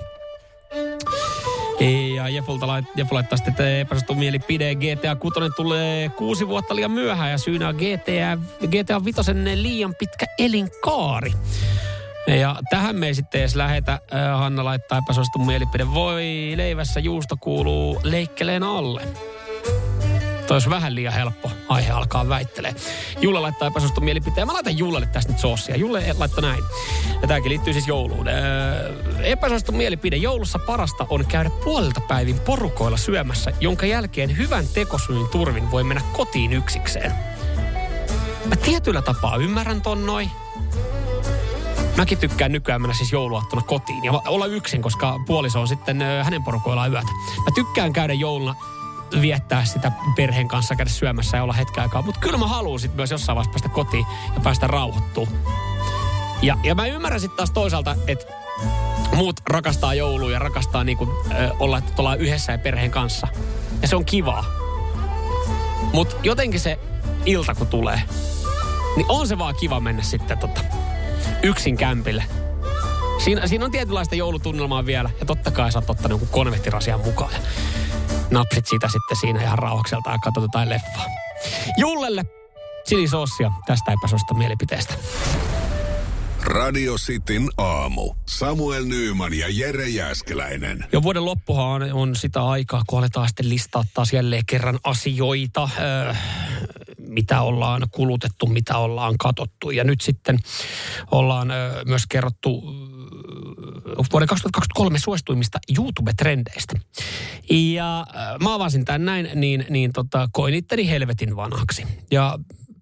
Ja 2.14 2.28
Jefulta 2.28 2.66
lait, 2.66 2.84
Jefu 2.96 3.14
laittaa 3.14 3.36
sitten, 3.36 3.80
että 3.80 4.14
mielipide. 4.14 4.74
GTA 4.74 5.16
6 5.16 5.40
tulee 5.56 6.08
kuusi 6.08 6.48
vuotta 6.48 6.76
liian 6.76 6.90
myöhään 6.90 7.30
ja 7.30 7.38
syynä 7.38 7.68
on 7.68 7.74
GTA, 7.74 8.38
GTA 8.66 9.04
5 9.04 9.20
liian 9.54 9.94
pitkä 9.98 10.26
elinkaari. 10.38 11.32
Ja 12.26 12.56
tähän 12.70 12.96
me 12.96 13.06
ei 13.06 13.14
sitten 13.14 13.40
edes 13.40 13.54
lähetä. 13.54 14.00
Hanna 14.36 14.64
laittaa 14.64 14.98
epäsuosittu 14.98 15.38
mielipide. 15.38 15.86
Voi 15.94 16.52
leivässä 16.56 17.00
juusto 17.00 17.36
kuuluu 17.40 18.00
leikkeleen 18.02 18.62
alle. 18.62 19.02
Toi 20.46 20.54
olisi 20.54 20.70
vähän 20.70 20.94
liian 20.94 21.14
helppo 21.14 21.50
aihe 21.68 21.90
alkaa 21.90 22.28
väittelee. 22.28 22.74
Julle 23.20 23.40
laittaa 23.40 23.68
epäsuosittu 23.68 24.00
mielipiteen. 24.00 24.46
Mä 24.46 24.52
laitan 24.52 24.78
Jullelle 24.78 25.06
tästä 25.06 25.32
nyt 25.32 25.40
soosia. 25.40 25.76
Julle 25.76 26.14
laittoi 26.18 26.42
näin. 26.42 26.64
Ja 27.22 27.28
tämäkin 27.28 27.48
liittyy 27.48 27.72
siis 27.72 27.88
jouluun. 27.88 28.28
Öö, 28.28 28.94
epäsuosittu 29.22 29.72
mielipide. 29.72 30.16
Joulussa 30.16 30.58
parasta 30.58 31.06
on 31.10 31.26
käydä 31.26 31.50
puolelta 31.50 32.00
päivin 32.00 32.40
porukoilla 32.40 32.96
syömässä, 32.96 33.52
jonka 33.60 33.86
jälkeen 33.86 34.36
hyvän 34.36 34.64
tekosyyn 34.74 35.28
turvin 35.28 35.70
voi 35.70 35.84
mennä 35.84 36.02
kotiin 36.12 36.52
yksikseen. 36.52 37.12
Mä 38.46 38.56
tietyllä 38.56 39.02
tapaa 39.02 39.36
ymmärrän 39.36 39.82
ton 39.82 40.06
noin. 40.06 40.30
Mäkin 41.96 42.18
tykkään 42.18 42.52
nykyään 42.52 42.82
mennä 42.82 42.94
siis 42.94 43.12
jouluaattona 43.12 43.62
kotiin 43.62 44.04
ja 44.04 44.12
olla 44.12 44.46
yksin, 44.46 44.82
koska 44.82 45.20
puoliso 45.26 45.60
on 45.60 45.68
sitten 45.68 46.02
hänen 46.22 46.42
porukoillaan 46.42 46.92
yötä. 46.92 47.12
Mä 47.36 47.50
tykkään 47.54 47.92
käydä 47.92 48.12
jouluna 48.12 48.54
viettää 49.20 49.64
sitä 49.64 49.92
perheen 50.16 50.48
kanssa, 50.48 50.76
käydä 50.76 50.90
syömässä 50.90 51.36
ja 51.36 51.42
olla 51.42 51.52
hetken 51.52 51.82
aikaa. 51.82 52.02
Mutta 52.02 52.20
kyllä 52.20 52.38
mä 52.38 52.46
haluan 52.46 52.80
sitten 52.80 52.96
myös 52.96 53.10
jossain 53.10 53.36
vaiheessa 53.36 53.52
päästä 53.52 53.68
kotiin 53.68 54.06
ja 54.34 54.40
päästä 54.40 54.66
rauhoittua. 54.66 55.26
Ja, 56.42 56.56
ja 56.62 56.74
mä 56.74 56.86
ymmärrän 56.86 57.20
sitten 57.20 57.36
taas 57.36 57.50
toisaalta, 57.50 57.96
että 58.06 58.26
muut 59.14 59.40
rakastaa 59.48 59.94
joulua 59.94 60.30
ja 60.30 60.38
rakastaa 60.38 60.84
niinku, 60.84 61.08
äh, 61.30 61.50
olla, 61.60 61.78
että 61.78 61.92
ollaan 61.98 62.20
yhdessä 62.20 62.52
ja 62.52 62.58
perheen 62.58 62.90
kanssa. 62.90 63.28
Ja 63.82 63.88
se 63.88 63.96
on 63.96 64.04
kivaa. 64.04 64.44
Mutta 65.92 66.16
jotenkin 66.22 66.60
se 66.60 66.78
ilta 67.26 67.54
kun 67.54 67.66
tulee, 67.66 68.02
niin 68.96 69.06
on 69.08 69.28
se 69.28 69.38
vaan 69.38 69.54
kiva 69.60 69.80
mennä 69.80 70.02
sitten 70.02 70.38
tota, 70.38 70.60
yksin 71.42 71.76
kämpille. 71.76 72.24
Siinä, 73.24 73.46
siinä 73.46 73.64
on 73.64 73.70
tietynlaista 73.70 74.14
joulutunnelmaa 74.14 74.86
vielä. 74.86 75.10
Ja 75.20 75.26
totta 75.26 75.50
kai 75.50 75.72
sä 75.72 75.78
oot 75.78 75.90
ottanut 75.90 76.10
jonkun 76.10 76.28
konvehtirasian 76.28 77.00
mukaan. 77.00 77.32
Ja 77.32 77.38
napsit 78.30 78.66
sitä 78.66 78.88
sitten 78.88 79.16
siinä 79.16 79.42
ihan 79.42 79.58
rauhakselta 79.58 80.10
ja 80.10 80.18
katsot 80.18 80.42
jotain 80.44 80.68
leffaa. 80.68 81.06
Jullelle 81.78 82.24
chilisoosia 82.88 83.50
tästä 83.66 83.92
epäsuosta 83.92 84.34
mielipiteestä. 84.34 84.94
Radio 86.44 86.94
Cityn 86.94 87.48
aamu. 87.56 88.14
Samuel 88.28 88.84
Nyyman 88.84 89.34
ja 89.34 89.46
Jere 89.50 89.88
Jäskeläinen. 89.88 90.84
Jo 90.92 91.02
vuoden 91.02 91.24
loppuhan 91.24 91.82
on, 91.82 91.92
on 91.92 92.16
sitä 92.16 92.46
aikaa, 92.46 92.82
kun 92.86 92.98
aletaan 92.98 93.28
sitten 93.28 93.48
listaa 93.48 93.84
taas 93.94 94.12
jälleen 94.12 94.46
kerran 94.46 94.78
asioita, 94.84 95.68
öö, 95.78 96.14
mitä 97.12 97.42
ollaan 97.42 97.82
kulutettu, 97.90 98.46
mitä 98.46 98.78
ollaan 98.78 99.14
katottu. 99.18 99.70
Ja 99.70 99.84
nyt 99.84 100.00
sitten 100.00 100.38
ollaan 101.10 101.48
myös 101.86 102.06
kerrottu 102.06 102.62
vuoden 104.12 104.28
2023 104.28 104.98
suosituimmista 104.98 105.58
YouTube-trendeistä. 105.78 106.80
Ja 107.50 108.06
mä 108.42 108.54
avasin 108.54 108.84
tämän 108.84 109.04
näin, 109.04 109.28
niin, 109.34 109.66
niin 109.70 109.92
tota, 109.92 110.28
koin 110.32 110.54
itteni 110.54 110.90
helvetin 110.90 111.36
vanhaksi. 111.36 111.86
Ja 112.10 112.38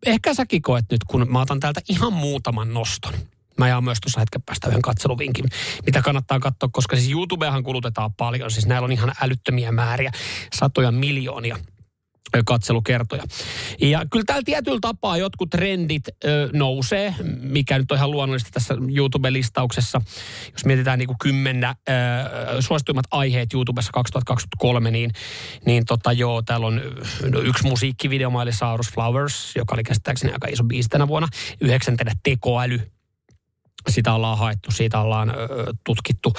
ehkä 0.07 0.35
säkin 0.35 0.63
koet 0.63 0.85
nyt, 0.91 1.05
kun 1.05 1.27
mä 1.31 1.41
otan 1.41 1.61
täältä 1.61 1.81
ihan 1.89 2.13
muutaman 2.13 2.75
noston. 2.75 3.15
Mä 3.59 3.69
jaan 3.69 3.85
myös 3.85 3.99
tuossa 4.01 4.21
hetken 4.21 4.43
päästä 4.43 4.69
yhden 4.69 4.83
katseluvinkin, 4.83 5.45
mitä 5.87 6.03
kannattaa 6.03 6.41
katsoa, 6.41 6.69
koska 6.73 6.97
siis 6.97 7.11
YouTubeahan 7.11 7.63
kulutetaan 7.63 8.15
paljon. 8.15 8.51
Siis 8.51 8.67
näillä 8.67 8.85
on 8.85 8.93
ihan 8.93 9.13
älyttömiä 9.23 9.73
määriä, 9.73 10.11
satoja 10.53 10.91
miljoonia 10.91 11.59
katselukertoja. 12.47 13.23
Ja 13.81 14.05
kyllä 14.11 14.25
täällä 14.27 14.43
tietyllä 14.45 14.79
tapaa 14.81 15.17
jotkut 15.17 15.51
trendit 15.51 16.09
ö, 16.25 16.49
nousee, 16.53 17.15
mikä 17.41 17.79
nyt 17.79 17.91
on 17.93 17.97
ihan 17.97 18.11
luonnollista 18.11 18.51
tässä 18.53 18.75
YouTube-listauksessa. 18.75 20.01
Jos 20.53 20.65
mietitään 20.65 20.99
niin 20.99 21.07
kuin 21.07 21.19
kymmenä 21.19 21.75
ö, 21.89 22.63
suosituimmat 22.63 23.07
aiheet 23.11 23.55
YouTubessa 23.55 23.93
2023, 23.93 24.91
niin, 24.91 25.11
niin 25.67 25.85
tota 25.85 26.13
joo, 26.13 26.43
täällä 26.43 26.67
on 26.67 26.81
no, 27.33 27.41
yksi 27.41 27.65
musiikkivideo, 27.65 28.31
Miley 28.31 28.53
Cyrus 28.53 28.93
Flowers, 28.93 29.57
joka 29.57 29.75
oli 29.75 29.83
käsittääkseni 29.83 30.33
aika 30.33 30.49
iso 30.49 30.65
biisi 30.65 30.89
tänä 30.89 31.09
vuonna. 31.09 31.29
Yhdeksäntenä 31.61 32.13
tekoäly, 32.23 32.81
sitä 33.89 34.15
ollaan 34.15 34.39
haettu, 34.39 34.71
siitä 34.73 35.01
ollaan 35.01 35.31
ö, 35.31 35.35
tutkittu. 35.85 36.33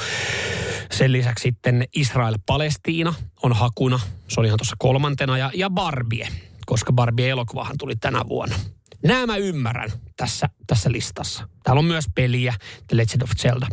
Sen 0.91 1.11
lisäksi 1.11 1.41
sitten 1.41 1.87
Israel-Palestiina 1.95 3.13
on 3.43 3.53
hakuna. 3.53 3.99
Se 4.27 4.39
oli 4.39 4.47
ihan 4.47 4.57
tuossa 4.57 4.75
kolmantena. 4.79 5.37
Ja, 5.37 5.51
ja 5.53 5.69
Barbie, 5.69 6.27
koska 6.65 6.93
Barbie-elokuvahan 6.93 7.77
tuli 7.77 7.95
tänä 7.95 8.21
vuonna. 8.29 8.55
Nämä 9.03 9.25
mä 9.25 9.37
ymmärrän 9.37 9.91
tässä, 10.17 10.49
tässä 10.67 10.91
listassa. 10.91 11.47
Täällä 11.63 11.79
on 11.79 11.85
myös 11.85 12.05
peliä, 12.15 12.53
The 12.87 12.97
Legend 12.97 13.21
of 13.21 13.31
Zelda. 13.37 13.67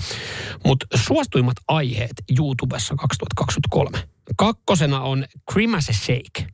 Mutta 0.64 0.86
suosituimmat 0.94 1.56
aiheet 1.68 2.22
YouTubessa 2.38 2.94
2023. 2.94 4.08
Kakkosena 4.36 5.00
on 5.00 5.24
Grimace 5.52 5.92
Shake. 5.92 6.46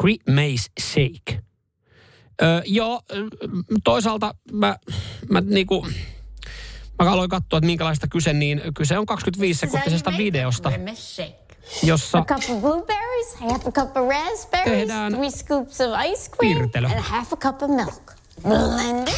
Grimace 0.00 0.70
Shake. 0.80 1.44
Öö, 2.42 2.62
joo, 2.64 3.02
toisaalta 3.84 4.34
mä, 4.52 4.76
mä 5.30 5.40
niinku, 5.40 5.86
mä 7.04 7.12
aloin 7.12 7.30
katsoa, 7.30 7.58
että 7.58 7.66
minkälaista 7.66 8.06
kyse, 8.08 8.32
niin 8.32 8.62
kyse 8.76 8.98
on 8.98 9.06
25-sekuntisesta 9.10 10.16
videosta, 10.18 10.72
jossa 11.82 12.18
A 12.18 12.24
cup 12.24 12.50
of 12.50 12.60
blueberries, 12.60 13.34
half 13.34 13.66
a 13.66 13.72
cup 13.72 13.96
of 13.96 14.08
raspberries, 14.08 14.64
Tehdään 14.78 15.12
three 15.14 15.30
scoops 15.30 15.80
of 15.80 15.88
ice 16.06 16.30
cream, 16.30 16.56
piirtelö. 16.56 16.86
and 16.88 16.98
half 17.00 17.32
a 17.32 17.36
cup 17.36 17.62
of 17.62 17.70
milk. 17.70 18.12
Blend 18.42 19.08
it 19.08 19.14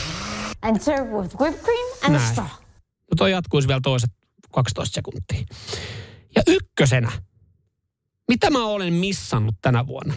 and 0.62 0.80
serve 0.80 1.11
with 1.11 1.37
whipped 1.41 1.62
cream 1.64 1.89
and 2.03 2.14
a 2.14 2.18
Näin. 2.18 2.30
straw. 2.32 2.47
No 2.47 3.14
toi 3.16 3.30
jatkuisi 3.30 3.68
vielä 3.68 3.80
toiset 3.80 4.11
12 4.53 4.95
sekuntia. 4.95 5.47
Ja 6.37 6.43
ykkösenä, 6.47 7.12
mitä 8.28 8.51
mä 8.51 8.66
olen 8.66 8.93
missannut 8.93 9.55
tänä 9.62 9.87
vuonna? 9.87 10.14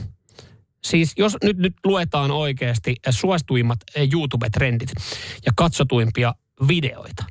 Siis 0.83 1.13
jos 1.17 1.37
nyt, 1.43 1.57
nyt 1.57 1.73
luetaan 1.85 2.31
oikeasti 2.31 2.95
suosituimmat 3.09 3.79
eh, 3.95 4.09
YouTube-trendit 4.13 4.91
ja 5.45 5.51
katsotuimpia 5.55 6.33
videoita, 6.67 7.25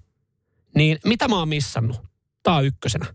niin 0.79 0.99
mitä 1.05 1.29
mä 1.29 1.39
oon 1.39 1.49
missannut? 1.49 2.03
Tää 2.43 2.55
on 2.55 2.65
ykkösenä. 2.65 3.07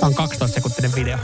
Tää 0.00 0.08
on 0.08 0.14
12 0.14 0.54
sekuntinen 0.54 0.94
video. 0.94 1.18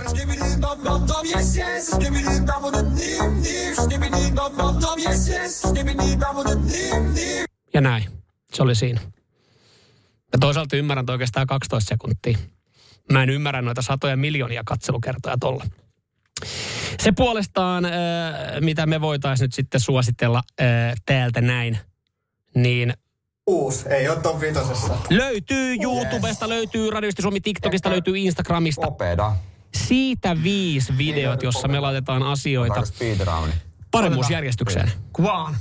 Ja 7.75 7.81
näin. 7.81 8.05
Se 8.55 8.63
oli 8.63 8.75
siinä. 8.75 9.01
Ja 10.33 10.39
toisaalta 10.41 10.77
ymmärrän 10.77 11.03
että 11.03 11.13
oikeastaan 11.13 11.47
12 11.47 11.89
sekuntia. 11.89 12.39
Mä 13.13 13.23
en 13.23 13.31
ymmärrä 13.31 13.63
noita 13.63 13.83
satoja 13.83 14.17
miljoonia 14.17 14.63
katselukertoja 14.67 15.37
tolla. 15.41 15.65
Se 17.01 17.13
puolestaan, 17.13 17.85
äh, 17.85 17.93
mitä 18.61 18.87
me 18.87 19.01
voitaisiin 19.01 19.45
nyt 19.45 19.55
sitten 19.55 19.81
suositella 19.81 20.43
äh, 20.61 20.67
täältä 21.07 21.41
näin, 21.41 21.79
niin 22.55 22.95
Uusi, 23.47 23.89
ei 23.89 24.09
ole 24.09 24.21
top 24.21 24.41
vitosessa. 24.41 24.99
löytyy 25.11 25.77
YouTubesta, 25.83 26.49
löytyy 26.49 26.91
Radiosti 26.91 27.23
Suomi 27.23 27.41
TikTokista, 27.41 27.91
löytyy 27.91 28.19
Instagramista. 28.19 28.87
Opeda. 28.87 29.37
Siitä 29.75 30.43
viisi 30.43 30.99
videot, 30.99 31.43
jossa 31.43 31.69
me 31.69 31.81
laitetaan 31.81 32.23
asioita 32.23 32.83
paremmuusjärjestykseen. 33.91 34.93
Kuvaan. 35.13 35.57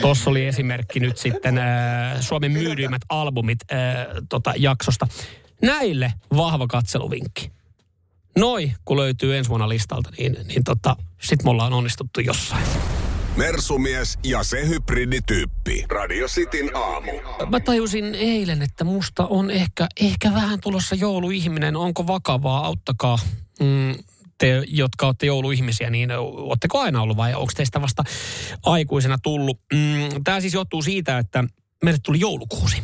Tuossa 0.00 0.30
oli 0.30 0.46
esimerkki 0.46 1.00
nyt 1.00 1.18
sitten 1.18 1.58
äh, 1.58 2.20
Suomen 2.20 2.52
myydyimmät 2.52 3.02
albumit 3.08 3.58
äh, 3.72 3.78
tota, 4.28 4.52
jaksosta. 4.56 5.06
Näille 5.62 6.12
vahva 6.36 6.66
katseluvinkki. 6.66 7.50
Noi, 8.38 8.72
kun 8.84 8.96
löytyy 8.96 9.36
ensi 9.36 9.50
vuonna 9.50 9.68
listalta, 9.68 10.10
niin, 10.18 10.36
niin 10.48 10.64
tota, 10.64 10.96
sit 11.22 11.42
me 11.42 11.50
ollaan 11.50 11.72
onnistuttu 11.72 12.20
jossain. 12.20 12.64
Mersumies 13.36 14.18
ja 14.24 14.42
se 14.42 14.68
hybridityyppi. 14.68 15.84
Radio 15.88 16.26
Cityn 16.26 16.76
aamu. 16.76 17.10
Mä 17.50 17.60
tajusin 17.60 18.14
eilen, 18.14 18.62
että 18.62 18.84
musta 18.84 19.26
on 19.26 19.50
ehkä, 19.50 19.86
ehkä 20.00 20.32
vähän 20.34 20.60
tulossa 20.60 20.94
jouluihminen. 20.94 21.76
Onko 21.76 22.06
vakavaa? 22.06 22.66
Auttakaa. 22.66 23.18
Mm, 23.60 23.94
te, 24.38 24.62
jotka 24.66 25.06
olette 25.06 25.26
jouluihmisiä, 25.26 25.90
niin 25.90 26.10
ootteko 26.18 26.80
aina 26.80 27.02
ollut 27.02 27.16
vai 27.16 27.34
onko 27.34 27.52
teistä 27.56 27.80
vasta 27.80 28.04
aikuisena 28.62 29.18
tullut? 29.22 29.60
Mm, 29.72 30.24
Tämä 30.24 30.40
siis 30.40 30.54
johtuu 30.54 30.82
siitä, 30.82 31.18
että 31.18 31.44
meille 31.84 32.00
tuli 32.02 32.20
joulukuusi. 32.20 32.82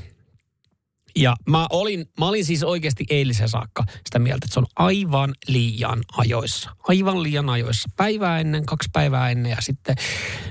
Ja 1.17 1.37
mä 1.49 1.67
olin, 1.71 2.07
mä 2.19 2.29
olin 2.29 2.45
siis 2.45 2.63
oikeasti 2.63 3.05
eilisen 3.11 3.49
saakka 3.49 3.85
sitä 3.89 4.19
mieltä, 4.19 4.45
että 4.45 4.55
se 4.55 4.61
on 4.61 4.67
aivan 4.77 5.35
liian 5.49 6.01
ajoissa. 6.17 6.71
Aivan 6.89 7.23
liian 7.23 7.51
ajoissa. 7.51 7.89
Päivää 7.97 8.41
ennen, 8.41 8.67
kaksi 8.67 8.89
päivää 8.93 9.31
ennen 9.31 9.51
ja 9.51 9.61
sitten 9.61 9.97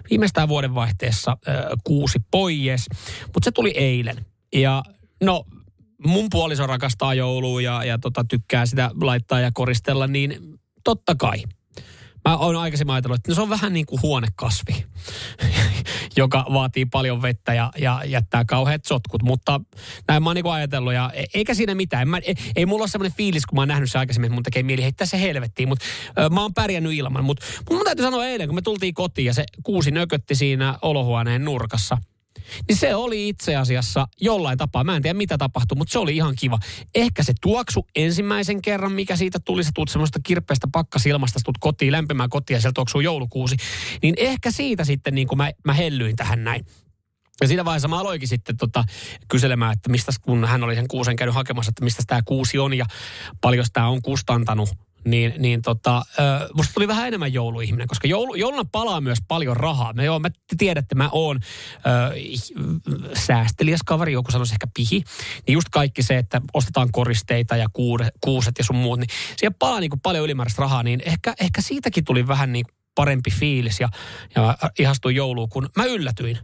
viimeistään 0.10 0.48
vuodenvaihteessa 0.48 1.32
äh, 1.32 1.56
kuusi 1.84 2.20
poies. 2.32 2.86
Mutta 3.24 3.44
se 3.44 3.52
tuli 3.52 3.74
eilen. 3.76 4.26
Ja 4.54 4.84
no, 5.24 5.46
mun 6.08 6.28
puoliso 6.32 6.68
rakastaa 6.68 7.14
joulua 7.14 7.62
ja, 7.62 7.84
ja 7.84 7.98
tota, 7.98 8.24
tykkää 8.24 8.66
sitä 8.66 8.92
laittaa 9.02 9.40
ja 9.40 9.52
koristella, 9.54 10.08
niin 10.08 10.60
totta 10.84 11.16
kai. 11.16 11.44
Mä 12.30 12.38
oon 12.38 12.56
aikaisemmin 12.56 12.94
ajatellut, 12.94 13.16
että 13.16 13.32
no 13.32 13.36
se 13.36 13.42
on 13.42 13.50
vähän 13.50 13.74
niin 13.74 13.86
kuin 13.86 14.02
huonekasvi, 14.02 14.86
joka 16.18 16.46
vaatii 16.54 16.86
paljon 16.86 17.22
vettä 17.22 17.54
ja, 17.54 17.72
ja 17.78 18.02
jättää 18.06 18.46
kauheat 18.46 18.86
sotkut. 18.86 19.24
Mutta 19.24 19.62
näin 20.08 20.24
mä 20.24 20.30
oon 20.30 20.36
niin 20.36 20.44
kuin 20.44 20.54
ajatellut 20.54 20.94
ja 20.94 21.12
e- 21.14 21.24
eikä 21.34 21.54
siinä 21.54 21.76
mitään. 21.76 22.10
Mä, 22.10 22.18
ei, 22.18 22.36
ei 22.56 22.66
mulla 22.66 22.84
ole 22.84 22.90
semmoinen 22.90 23.18
fiilis, 23.18 23.46
kun 23.46 23.56
mä 23.56 23.62
oon 23.62 23.68
nähnyt 23.68 23.92
se 23.92 24.00
aikaisemmin, 24.00 24.28
että 24.28 24.36
mun 24.36 24.44
tekee 24.44 24.64
mieli 24.64 24.84
heittää 24.84 25.08
se 25.08 25.22
helvettiin. 25.22 25.70
Mutta 25.70 25.86
mä 26.32 26.42
oon 26.42 26.54
pärjännyt 26.54 26.94
ilman. 26.94 27.24
Mutta 27.24 27.46
mut 27.70 27.78
mun 27.78 27.86
täytyy 27.86 28.06
sanoa 28.06 28.26
eilen, 28.26 28.48
kun 28.48 28.56
me 28.56 28.62
tultiin 28.62 28.94
kotiin 28.94 29.26
ja 29.26 29.34
se 29.34 29.44
kuusi 29.64 29.92
nökötti 29.92 30.36
siinä 30.36 30.78
olohuoneen 30.82 31.46
nurkassa– 31.46 31.98
niin 32.68 32.76
se 32.76 32.96
oli 32.96 33.30
itse 33.30 33.56
asiassa 33.56 34.08
jollain 34.22 34.58
tapaa, 34.58 34.84
mä 34.84 34.96
en 34.96 35.02
tiedä 35.02 35.18
mitä 35.18 35.38
tapahtui, 35.38 35.78
mutta 35.78 35.92
se 35.92 36.00
oli 36.00 36.16
ihan 36.16 36.36
kiva. 36.40 36.60
Ehkä 36.96 37.24
se 37.24 37.34
tuoksu 37.42 37.88
ensimmäisen 37.96 38.62
kerran, 38.62 38.92
mikä 38.92 39.16
siitä 39.16 39.40
tuli, 39.40 39.64
se 39.64 39.72
tuut 39.74 39.90
semmoista 39.90 40.20
kirpeästä 40.24 40.68
pakkasilmasta, 40.72 41.40
tuut 41.44 41.58
kotiin, 41.60 41.92
lämpimään 41.92 42.30
kotiin 42.30 42.56
ja 42.56 42.62
sieltä 42.62 42.76
tuoksuu 42.76 43.02
joulukuusi. 43.02 43.56
Niin 44.02 44.16
ehkä 44.18 44.52
siitä 44.52 44.86
sitten 44.86 45.16
niin 45.16 45.28
kuin 45.28 45.38
mä, 45.38 45.52
mä 45.66 45.74
hellyin 45.74 46.16
tähän 46.16 46.44
näin. 46.44 46.66
Ja 47.42 47.48
siinä 47.48 47.66
vaiheessa 47.66 47.88
mä 47.88 48.00
aloinkin 48.00 48.28
sitten 48.28 48.58
tota, 48.58 48.84
kyselemään, 49.28 49.74
että 49.74 49.90
mistä, 49.90 50.12
kun 50.22 50.46
hän 50.46 50.64
oli 50.64 50.76
sen 50.76 50.88
kuusen 50.88 51.16
käynyt 51.16 51.36
hakemassa, 51.36 51.70
että 51.70 51.84
mistä 51.84 52.04
tämä 52.08 52.22
kuusi 52.26 52.60
on 52.60 52.74
ja 52.74 52.86
paljon 53.42 53.66
tämä 53.74 53.88
on 53.88 54.02
kustantanut 54.02 54.70
niin, 55.06 55.34
niin 55.38 55.62
tota, 55.62 56.04
ö, 56.20 56.50
musta 56.54 56.74
tuli 56.74 56.88
vähän 56.88 57.08
enemmän 57.08 57.34
jouluihminen, 57.34 57.88
koska 57.88 58.08
joulu, 58.08 58.36
jouluna 58.36 58.66
palaa 58.72 59.02
myös 59.02 59.20
paljon 59.28 59.58
rahaa. 59.58 59.94
Me, 59.94 60.06
joo, 60.06 60.20
mä 60.20 60.30
te 60.30 60.56
tiedätte, 60.58 60.96
mä 60.96 61.10
oon 61.12 61.40
ö, 61.76 62.16
säästeliäs 63.14 63.80
kaveri, 63.86 64.14
joku 64.14 64.32
sanoisi 64.32 64.54
ehkä 64.54 64.68
pihi. 64.74 65.04
Niin 65.48 65.54
just 65.54 65.70
kaikki 65.72 66.04
se, 66.04 66.18
että 66.18 66.42
ostetaan 66.54 66.90
koristeita 66.92 67.58
ja 67.58 67.68
kuude, 67.74 68.10
kuuset 68.22 68.58
ja 68.58 68.64
sun 68.64 68.76
muut, 68.76 69.00
niin 69.00 69.10
siihen 69.38 69.54
palaa 69.54 69.80
niin 69.80 69.90
kuin 69.90 70.02
paljon 70.02 70.26
ylimääräistä 70.26 70.62
rahaa, 70.62 70.84
niin 70.84 71.02
ehkä, 71.06 71.34
ehkä 71.42 71.62
siitäkin 71.62 72.06
tuli 72.06 72.28
vähän 72.28 72.52
niin 72.52 72.66
parempi 72.96 73.32
fiilis 73.32 73.80
ja, 73.80 73.90
ja 74.36 74.58
ihastuin 74.80 75.16
jouluun, 75.16 75.50
kun 75.50 75.70
mä 75.76 75.86
yllätyin, 75.86 76.38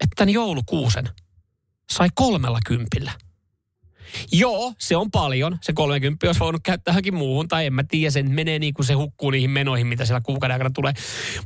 että 0.00 0.14
tämän 0.16 0.32
joulukuusen 0.32 1.08
sai 1.90 2.08
kolmella 2.14 2.58
kympillä. 2.66 3.12
Joo, 4.32 4.72
se 4.78 4.96
on 4.96 5.10
paljon. 5.10 5.58
Se 5.62 5.72
30 5.72 6.26
olisi 6.26 6.40
voinut 6.40 6.60
käyttää 6.64 6.92
johonkin 6.92 7.14
muuhun, 7.14 7.48
tai 7.48 7.66
en 7.66 7.74
mä 7.74 7.84
tiedä, 7.84 8.10
sen 8.10 8.30
menee 8.30 8.58
niin 8.58 8.74
kuin 8.74 8.86
se 8.86 8.94
hukkuu 8.94 9.30
niihin 9.30 9.50
menoihin, 9.50 9.86
mitä 9.86 10.04
siellä 10.04 10.20
kuukauden 10.20 10.54
aikana 10.54 10.70
tulee. 10.74 10.92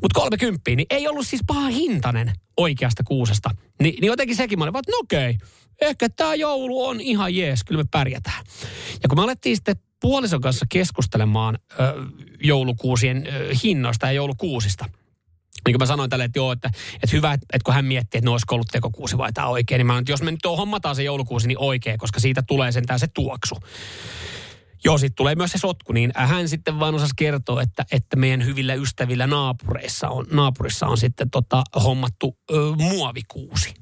Mutta 0.03 0.21
30, 0.21 0.71
niin 0.77 0.87
ei 0.91 1.09
ollut 1.09 1.27
siis 1.27 1.43
paha 1.47 1.69
hintainen 1.69 2.33
oikeasta 2.57 3.05
kuusesta. 3.05 3.51
Ni, 3.81 3.91
niin 3.91 4.07
jotenkin 4.07 4.37
sekin 4.37 4.59
mä 4.59 4.65
olin, 4.65 4.77
että 4.77 4.93
no 4.93 4.99
okei, 4.99 5.39
ehkä 5.81 6.09
tämä 6.09 6.35
joulu 6.35 6.85
on 6.85 7.01
ihan 7.01 7.35
jees, 7.35 7.65
kyllä 7.65 7.83
me 7.83 7.89
pärjätään. 7.91 8.45
Ja 9.03 9.09
kun 9.09 9.19
me 9.19 9.23
alettiin 9.23 9.57
sitten 9.57 9.77
puolison 10.01 10.41
kanssa 10.41 10.67
keskustelemaan 10.69 11.59
ö, 11.73 11.77
joulukuusien 12.45 13.27
ö, 13.27 13.55
hinnoista 13.65 14.07
ja 14.07 14.13
joulukuusista, 14.13 14.85
niin 15.67 15.75
kuin 15.75 15.83
mä 15.83 15.87
sanoin 15.87 16.11
tälle, 16.11 16.25
että 16.25 16.39
joo, 16.39 16.53
että, 16.53 16.71
että 16.95 17.17
hyvä, 17.17 17.33
että, 17.33 17.59
kun 17.65 17.75
hän 17.75 17.85
miettii, 17.85 18.19
että 18.19 18.27
no 18.27 18.33
olisiko 18.33 18.55
ollut 18.55 18.69
tekokuusi 18.73 19.19
vai 19.19 19.33
tämä 19.33 19.47
oikein, 19.47 19.79
niin 19.79 19.87
mä 19.87 19.99
että 19.99 20.13
jos 20.13 20.23
me 20.23 20.31
nyt 20.31 20.45
hommataan 20.45 20.97
se 20.97 21.03
joulukuusi, 21.03 21.49
niin 21.49 21.59
oikein, 21.59 21.99
koska 21.99 22.21
siitä 22.21 22.43
tulee 22.43 22.73
sentään 22.73 23.01
se 23.01 23.07
tuoksu. 23.07 23.57
Joo, 24.85 24.99
sitten 24.99 25.17
tulee 25.17 25.35
myös 25.35 25.53
se 25.53 25.59
sotku, 25.59 25.93
niin 25.93 26.13
hän 26.15 26.49
sitten 26.49 26.81
vaan 26.81 26.95
osasi 26.95 27.13
kertoa, 27.17 27.63
että, 27.63 27.85
että 27.93 28.17
meidän 28.17 28.45
hyvillä 28.45 28.75
ystävillä 28.75 29.27
naapureissa 29.27 30.09
on, 30.09 30.27
naapurissa 30.31 30.87
on 30.87 30.99
sitten 30.99 31.31
tota, 31.31 31.65
hommattu 31.85 32.39
ö, 32.51 32.55
muovikuusi. 32.77 33.75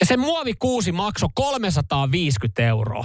Ja 0.00 0.06
se 0.06 0.16
muovikuusi 0.16 0.92
maksoi 0.92 1.28
350 1.34 2.62
euroa. 2.62 3.04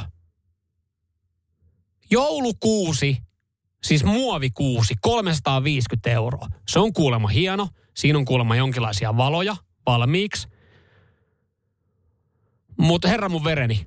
Joulukuusi 2.11 3.17
Siis 3.83 4.03
muovikuusi, 4.03 4.95
350 5.01 6.09
euroa. 6.09 6.47
Se 6.67 6.79
on 6.79 6.93
kuulemma 6.93 7.27
hieno. 7.27 7.69
Siinä 7.95 8.19
on 8.19 8.25
kuulemma 8.25 8.55
jonkinlaisia 8.55 9.17
valoja 9.17 9.55
valmiiksi. 9.85 10.47
Mutta 12.77 13.07
herra 13.07 13.29
mun 13.29 13.43
vereni, 13.43 13.85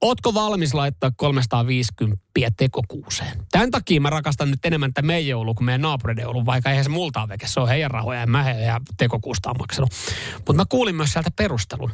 Ootko 0.00 0.34
valmis 0.34 0.74
laittaa 0.74 1.10
350 1.16 2.22
tekokuuseen? 2.56 3.46
Tämän 3.50 3.70
takia 3.70 4.00
mä 4.00 4.10
rakastan 4.10 4.50
nyt 4.50 4.64
enemmän 4.64 4.94
tätä 4.94 5.06
meidän 5.06 5.28
joulua 5.28 5.54
kuin 5.54 5.64
meidän 5.64 5.80
naapureiden 5.80 6.22
joulua, 6.22 6.46
vaikka 6.46 6.70
eihän 6.70 6.84
se 6.84 6.90
multa 6.90 7.28
veke. 7.28 7.46
Se 7.46 7.60
on 7.60 7.68
heidän 7.68 7.90
rahoja 7.90 8.20
ja 8.20 8.26
mä 8.26 8.50
ja 8.50 8.80
tekokuusta 8.96 9.50
on 9.50 9.56
maksanut. 9.58 9.90
Mutta 10.34 10.52
mä 10.52 10.64
kuulin 10.68 10.94
myös 10.94 11.12
sieltä 11.12 11.30
perustelun. 11.36 11.90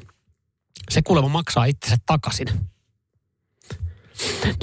Se 0.91 1.03
kuulemma 1.03 1.29
maksaa 1.29 1.65
itsensä 1.65 1.97
takaisin. 2.07 2.49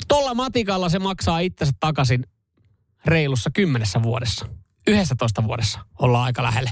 Tolla 0.07 0.33
matikalla 0.33 0.89
se 0.89 0.99
maksaa 0.99 1.39
itsensä 1.39 1.73
takaisin 1.79 2.25
reilussa 3.05 3.49
kymmenessä 3.53 4.03
vuodessa. 4.03 4.45
11 4.87 5.43
vuodessa 5.43 5.79
ollaan 5.99 6.25
aika 6.25 6.43
lähelle. 6.43 6.71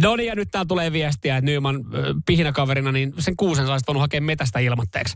No 0.00 0.16
niin, 0.16 0.26
ja 0.26 0.34
nyt 0.34 0.50
täällä 0.50 0.68
tulee 0.68 0.92
viestiä, 0.92 1.36
että 1.36 1.50
Nyman 1.50 1.76
äh, 1.76 1.82
pihinäkaverina, 2.26 2.92
niin 2.92 3.14
sen 3.18 3.36
kuusen 3.36 3.66
saisi 3.66 3.84
voinut 3.86 4.00
hakea 4.00 4.20
metästä 4.20 4.58
ilmatteeksi. 4.58 5.14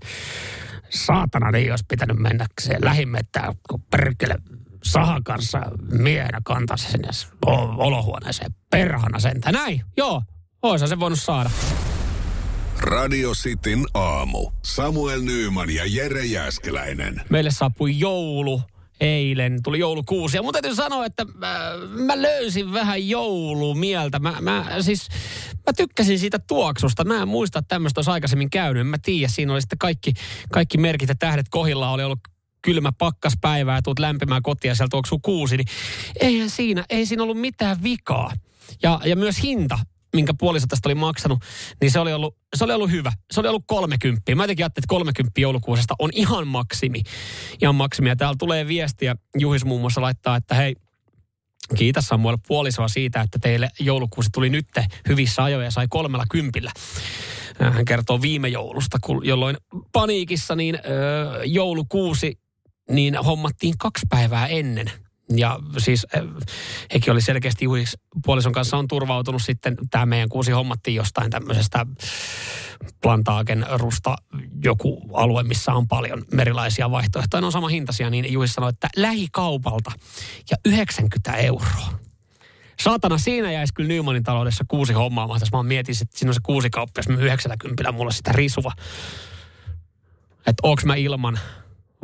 Saatana, 0.90 1.50
niin 1.50 1.72
olisi 1.72 1.84
pitänyt 1.88 2.18
mennä 2.18 2.46
se 2.60 2.76
lähimettään, 2.82 3.54
kun 3.70 3.82
perkele 3.90 4.36
sahan 4.84 5.24
kanssa 5.24 5.60
miehenä 5.90 6.40
kantaisi 6.44 6.90
sinne 6.90 7.08
olohuoneeseen. 7.76 8.54
Perhana 8.70 9.18
sentä. 9.18 9.52
Näin, 9.52 9.82
joo, 9.96 10.22
oisa 10.62 10.86
se 10.86 11.00
voinut 11.00 11.20
saada. 11.20 11.50
Radio 12.78 13.32
Cityn 13.32 13.86
aamu. 13.94 14.50
Samuel 14.62 15.20
Nyyman 15.20 15.70
ja 15.70 15.82
Jere 15.86 16.24
Jäskeläinen. 16.24 17.22
Meille 17.30 17.50
saapui 17.50 17.98
joulu 17.98 18.62
eilen, 19.00 19.62
tuli 19.62 19.78
joulukuusi. 19.78 20.36
Ja 20.36 20.42
mun 20.42 20.52
täytyy 20.52 20.74
sanoa, 20.74 21.04
että 21.04 21.24
mä, 21.24 21.58
mä 22.04 22.22
löysin 22.22 22.72
vähän 22.72 23.08
joulumieltä. 23.08 24.18
Mä, 24.18 24.36
mä, 24.40 24.66
siis, 24.80 25.08
mä 25.66 25.72
tykkäsin 25.76 26.18
siitä 26.18 26.38
tuoksusta. 26.38 27.04
Mä 27.04 27.22
en 27.22 27.28
muista, 27.28 27.58
että 27.58 27.68
tämmöistä 27.68 27.98
olisi 27.98 28.10
aikaisemmin 28.10 28.50
käynyt. 28.50 28.88
Mä 28.88 28.96
tiedän, 29.02 29.30
siinä 29.30 29.52
oli 29.52 29.60
sitten 29.60 29.78
kaikki, 29.78 30.12
kaikki 30.52 30.78
merkit 30.78 31.08
ja 31.08 31.14
tähdet 31.14 31.48
kohilla. 31.48 31.90
Oli 31.90 32.04
ollut 32.04 32.20
kylmä 32.62 32.92
pakkaspäivä 32.98 33.74
ja 33.74 33.82
tuut 33.82 33.98
lämpimään 33.98 34.42
kotia 34.42 34.70
ja 34.70 34.74
sieltä 34.74 34.90
tuoksuu 34.90 35.18
kuusi. 35.18 35.56
Niin 35.56 35.68
eihän 36.20 36.50
siinä, 36.50 36.84
ei 36.90 37.06
siinä 37.06 37.22
ollut 37.22 37.40
mitään 37.40 37.82
vikaa. 37.82 38.32
Ja, 38.82 39.00
ja 39.04 39.16
myös 39.16 39.42
hinta 39.42 39.78
minkä 40.16 40.34
puoliso 40.38 40.66
tästä 40.66 40.88
oli 40.88 40.94
maksanut, 40.94 41.38
niin 41.80 41.90
se 41.90 42.00
oli 42.00 42.12
ollut, 42.12 42.36
se 42.56 42.64
oli 42.64 42.72
ollut 42.72 42.90
hyvä. 42.90 43.12
Se 43.32 43.40
oli 43.40 43.48
ollut 43.48 43.64
30. 43.66 44.34
Mä 44.34 44.42
jotenkin 44.42 44.64
ajattelin, 44.64 44.84
että 44.84 44.90
30 44.90 45.40
joulukuusesta 45.40 45.94
on 45.98 46.10
ihan 46.12 46.48
maksimi. 46.48 47.02
Ihan 47.62 47.74
maksimi. 47.74 48.08
Ja 48.08 48.16
täällä 48.16 48.36
tulee 48.38 48.68
viestiä. 48.68 49.16
Juhis 49.38 49.64
muun 49.64 49.80
muassa 49.80 50.00
laittaa, 50.00 50.36
että 50.36 50.54
hei, 50.54 50.76
Kiitos 51.74 52.04
Samuel 52.04 52.38
puolisoa 52.48 52.88
siitä, 52.88 53.20
että 53.20 53.38
teille 53.42 53.70
joulukuusi 53.80 54.28
tuli 54.32 54.50
nyt 54.50 54.66
hyvissä 55.08 55.44
ajoin 55.44 55.64
ja 55.64 55.70
sai 55.70 55.86
kolmella 55.90 56.24
kympillä. 56.30 56.72
Hän 57.60 57.84
kertoo 57.84 58.22
viime 58.22 58.48
joulusta, 58.48 58.98
jolloin 59.22 59.56
paniikissa 59.92 60.56
niin 60.56 60.78
öö, 60.88 61.44
joulukuusi 61.44 62.38
niin 62.90 63.16
hommattiin 63.24 63.74
kaksi 63.78 64.06
päivää 64.08 64.46
ennen 64.46 64.90
ja 65.30 65.58
siis 65.78 66.06
eh, 66.14 66.22
hekin 66.94 67.12
oli 67.12 67.20
selkeästi 67.20 67.64
Juhis 67.64 67.98
puolison 68.24 68.52
kanssa 68.52 68.76
on 68.76 68.88
turvautunut 68.88 69.42
sitten, 69.42 69.76
tämä 69.90 70.06
meidän 70.06 70.28
kuusi 70.28 70.52
hommattiin 70.52 70.94
jostain 70.94 71.30
tämmöisestä 71.30 71.86
plantaaken 73.02 73.66
rusta 73.72 74.16
joku 74.64 75.10
alue, 75.12 75.42
missä 75.42 75.72
on 75.72 75.88
paljon 75.88 76.24
erilaisia 76.38 76.90
vaihtoehtoja. 76.90 77.40
Ne 77.40 77.46
on 77.46 77.52
sama 77.52 77.68
hintaisia, 77.68 78.10
niin 78.10 78.32
Juhis 78.32 78.52
sanoi, 78.52 78.70
että 78.70 78.88
lähikaupalta 78.96 79.92
ja 80.50 80.56
90 80.64 81.34
euroa. 81.36 81.98
Saatana, 82.82 83.18
siinä 83.18 83.52
jäisi 83.52 83.74
kyllä 83.74 83.88
Nymanin 83.88 84.22
taloudessa 84.22 84.64
kuusi 84.68 84.92
hommaa. 84.92 85.28
Mä 85.52 85.62
mietin, 85.62 85.94
että 86.02 86.18
siinä 86.18 86.30
on 86.30 86.34
se 86.34 86.40
kuusi 86.42 86.70
kauppias, 86.70 87.08
mä 87.08 87.16
90 87.20 87.92
mulla 87.92 88.10
sitä 88.10 88.32
risuva. 88.32 88.72
Että 90.38 90.60
onks 90.62 90.84
mä 90.84 90.94
ilman 90.94 91.38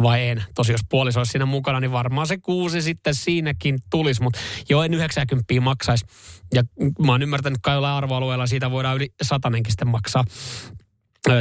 vai 0.02 0.28
en. 0.28 0.44
Tosi 0.54 0.72
jos 0.72 0.80
puoliso 0.88 1.20
olisi 1.20 1.30
siinä 1.30 1.46
mukana, 1.46 1.80
niin 1.80 1.92
varmaan 1.92 2.26
se 2.26 2.38
kuusi 2.38 2.82
sitten 2.82 3.14
siinäkin 3.14 3.78
tulisi, 3.90 4.22
mutta 4.22 4.38
jo 4.68 4.82
en 4.82 4.94
90 4.94 5.60
maksaisi. 5.60 6.06
Ja 6.54 6.62
mä 7.06 7.12
oon 7.12 7.22
ymmärtänyt, 7.22 7.56
että 7.56 7.70
kai 7.70 7.84
arvoalueella 7.84 8.46
siitä 8.46 8.70
voidaan 8.70 8.96
yli 8.96 9.08
satanenkin 9.22 9.72
sitten 9.72 9.88
maksaa. 9.88 10.24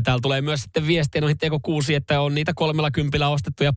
Täällä 0.03 0.22
tulee 0.22 0.41
myös 0.41 0.62
sitten 0.62 0.88
viestiä 0.88 1.22
noihin 1.22 1.38
teko 1.38 1.59
kuusi, 1.59 1.95
että 1.95 2.22
on 2.22 2.36
niitä 2.36 2.51
kolmella 2.55 2.91
kympillä 2.91 3.30
ostettu 3.30 3.64
ja 3.64 3.74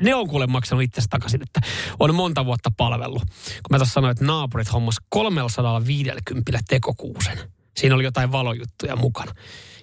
ne 0.00 0.14
on 0.14 0.28
kuule 0.28 0.46
maksanut 0.46 0.82
itse 0.82 1.02
takaisin, 1.10 1.42
että 1.42 1.60
on 2.00 2.14
monta 2.14 2.46
vuotta 2.46 2.70
palvellut. 2.76 3.22
Kun 3.22 3.70
mä 3.70 3.78
tuossa 3.78 3.92
sanoin, 3.92 4.12
että 4.12 4.24
naapurit 4.24 4.72
hommas 4.72 4.96
350 5.08 6.58
tekokuusen. 6.68 7.38
Siinä 7.76 7.94
oli 7.94 8.04
jotain 8.04 8.32
valojuttuja 8.32 8.96
mukana. 8.96 9.32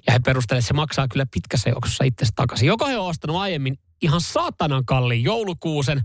Ja 0.07 0.13
he 0.13 0.19
perustelevat, 0.25 0.61
että 0.61 0.67
se 0.67 0.73
maksaa 0.73 1.07
kyllä 1.07 1.25
pitkässä 1.33 1.69
juoksussa 1.69 2.03
itse 2.03 2.25
takaisin. 2.35 2.67
Joko 2.67 2.87
he 2.87 2.97
on 2.97 3.07
ostanut 3.07 3.35
aiemmin 3.35 3.79
ihan 4.01 4.21
saatanan 4.21 4.85
kalliin 4.85 5.23
joulukuusen, 5.23 5.97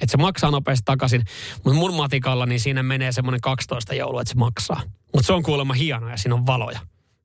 että 0.00 0.10
se 0.10 0.16
maksaa 0.16 0.50
nopeasti 0.50 0.82
takaisin. 0.84 1.22
Mutta 1.64 1.78
mun 1.78 1.94
matikalla 1.94 2.46
niin 2.46 2.60
siinä 2.60 2.82
menee 2.82 3.12
semmoinen 3.12 3.40
12 3.40 3.94
joulua, 3.94 4.20
että 4.20 4.32
se 4.32 4.38
maksaa. 4.38 4.82
Mutta 5.14 5.26
se 5.26 5.32
on 5.32 5.42
kuulemma 5.42 5.74
hieno 5.74 6.08
ja 6.08 6.16
siinä 6.16 6.34
on 6.34 6.46
valoja. 6.46 6.78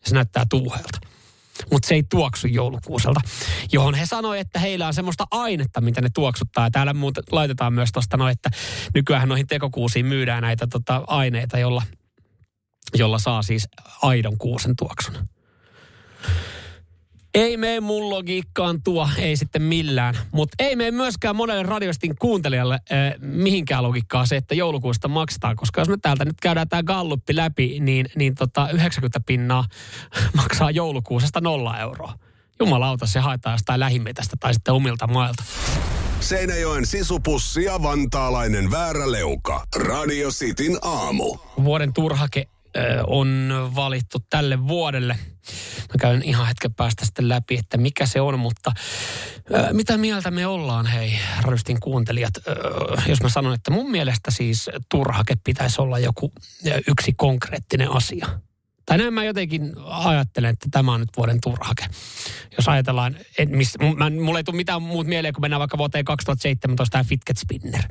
Ja 0.04 0.10
se 0.10 0.14
näyttää 0.14 0.46
tuuheelta. 0.50 1.00
Mutta 1.72 1.88
se 1.88 1.96
ei 1.96 2.04
tuoksu 2.10 2.48
joulukuuselta, 2.48 3.22
johon 3.72 3.96
he 3.96 4.06
sanoi, 4.06 4.40
että 4.40 4.60
heillä 4.60 4.88
on 4.88 4.94
semmoista 4.94 5.28
ainetta, 5.32 5.82
mitä 5.82 6.02
ne 6.02 6.10
tuoksuttaa. 6.14 6.66
Ja 6.66 6.72
täällä 6.72 6.94
muuten 6.94 7.24
laitetaan 7.32 7.74
myös 7.74 7.92
tuosta 7.92 8.18
no, 8.18 8.30
että 8.30 8.50
nykyään 8.94 9.30
noihin 9.30 9.48
tekokuusiin 9.48 10.06
myydään 10.06 10.42
näitä 10.42 10.68
tota, 10.68 11.04
aineita, 11.08 11.60
jolla, 11.60 11.84
jolla 12.94 13.20
saa 13.20 13.42
siis 13.42 13.68
aidon 14.02 14.38
kuusen 14.38 14.76
tuoksun. 14.76 15.16
Ei 17.34 17.58
mene 17.58 17.80
mun 17.80 18.10
logiikkaan 18.10 18.84
tuo, 18.84 19.10
ei 19.18 19.38
sitten 19.38 19.62
millään. 19.62 20.18
Mutta 20.32 20.56
ei 20.60 20.76
mene 20.76 20.92
myöskään 20.92 21.36
monelle 21.36 21.64
radiostin 21.64 22.16
kuuntelijalle 22.20 22.74
äh, 22.74 23.14
mihinkään 23.20 23.84
logiikkaa 23.84 24.26
se, 24.26 24.36
että 24.36 24.56
joulukuusta 24.56 25.08
maksetaan. 25.08 25.56
Koska 25.56 25.82
jos 25.82 25.90
me 25.90 25.98
täältä 26.02 26.26
nyt 26.26 26.42
käydään 26.42 26.70
tämä 26.70 26.84
galluppi 26.84 27.36
läpi, 27.36 27.80
niin, 27.80 28.06
niin 28.16 28.36
tota 28.36 28.70
90 28.70 29.20
pinnaa 29.26 29.66
maksaa 30.38 30.72
joulukuusesta 30.72 31.42
nolla 31.42 31.80
euroa. 31.80 32.14
Jumalauta, 32.60 33.06
se 33.06 33.20
haetaan 33.20 33.54
jostain 33.54 33.80
lähimetästä 33.80 34.36
tai 34.40 34.54
sitten 34.54 34.74
omilta 34.74 35.08
mailta. 35.08 35.44
Seinäjoen 36.20 36.86
sisupussi 36.86 37.64
ja 37.64 37.84
vantaalainen 37.84 38.72
vääräleuka. 38.72 39.66
Radio 39.76 40.30
Cityn 40.30 40.78
aamu. 40.82 41.38
Vuoden 41.64 41.94
turhake 41.94 42.48
on 43.08 43.52
valittu 43.76 44.18
tälle 44.30 44.68
vuodelle. 44.68 45.20
Mä 45.80 45.96
käyn 46.00 46.22
ihan 46.24 46.48
hetken 46.48 46.74
päästä 46.74 47.06
sitten 47.06 47.30
läpi, 47.30 47.58
että 47.58 47.78
mikä 47.78 48.06
se 48.06 48.22
on, 48.22 48.40
mutta 48.40 48.72
mitä 49.72 49.98
mieltä 49.98 50.32
me 50.32 50.48
ollaan, 50.48 50.86
hei, 50.86 51.20
Rystin 51.48 51.80
kuuntelijat, 51.80 52.34
jos 53.08 53.22
mä 53.22 53.30
sanon, 53.30 53.54
että 53.54 53.72
mun 53.72 53.92
mielestä 53.92 54.32
siis 54.32 54.70
turhake 54.92 55.34
pitäisi 55.44 55.82
olla 55.82 56.00
joku 56.00 56.32
yksi 56.88 57.14
konkreettinen 57.18 57.92
asia. 57.92 58.28
Tai 58.92 58.98
näin 58.98 59.14
mä 59.14 59.24
jotenkin 59.24 59.74
ajattelen, 59.86 60.50
että 60.50 60.68
tämä 60.72 60.94
on 60.94 61.00
nyt 61.00 61.10
vuoden 61.18 61.42
turhake. 61.42 61.86
Jos 62.58 62.68
ajatellaan, 62.68 63.16
että 63.38 63.56
miss, 63.56 63.78
mä, 63.98 64.10
mulla 64.10 64.40
ei 64.40 64.44
tule 64.44 64.56
mitään 64.56 64.82
muut 64.82 65.08
mieleen, 65.08 65.34
kun 65.34 65.42
mennään 65.42 65.60
vaikka 65.60 65.78
vuoteen 65.78 66.06
2017 66.06 66.92
tämä 66.92 67.04
Fitket 67.04 67.38
Spinner. 67.38 67.82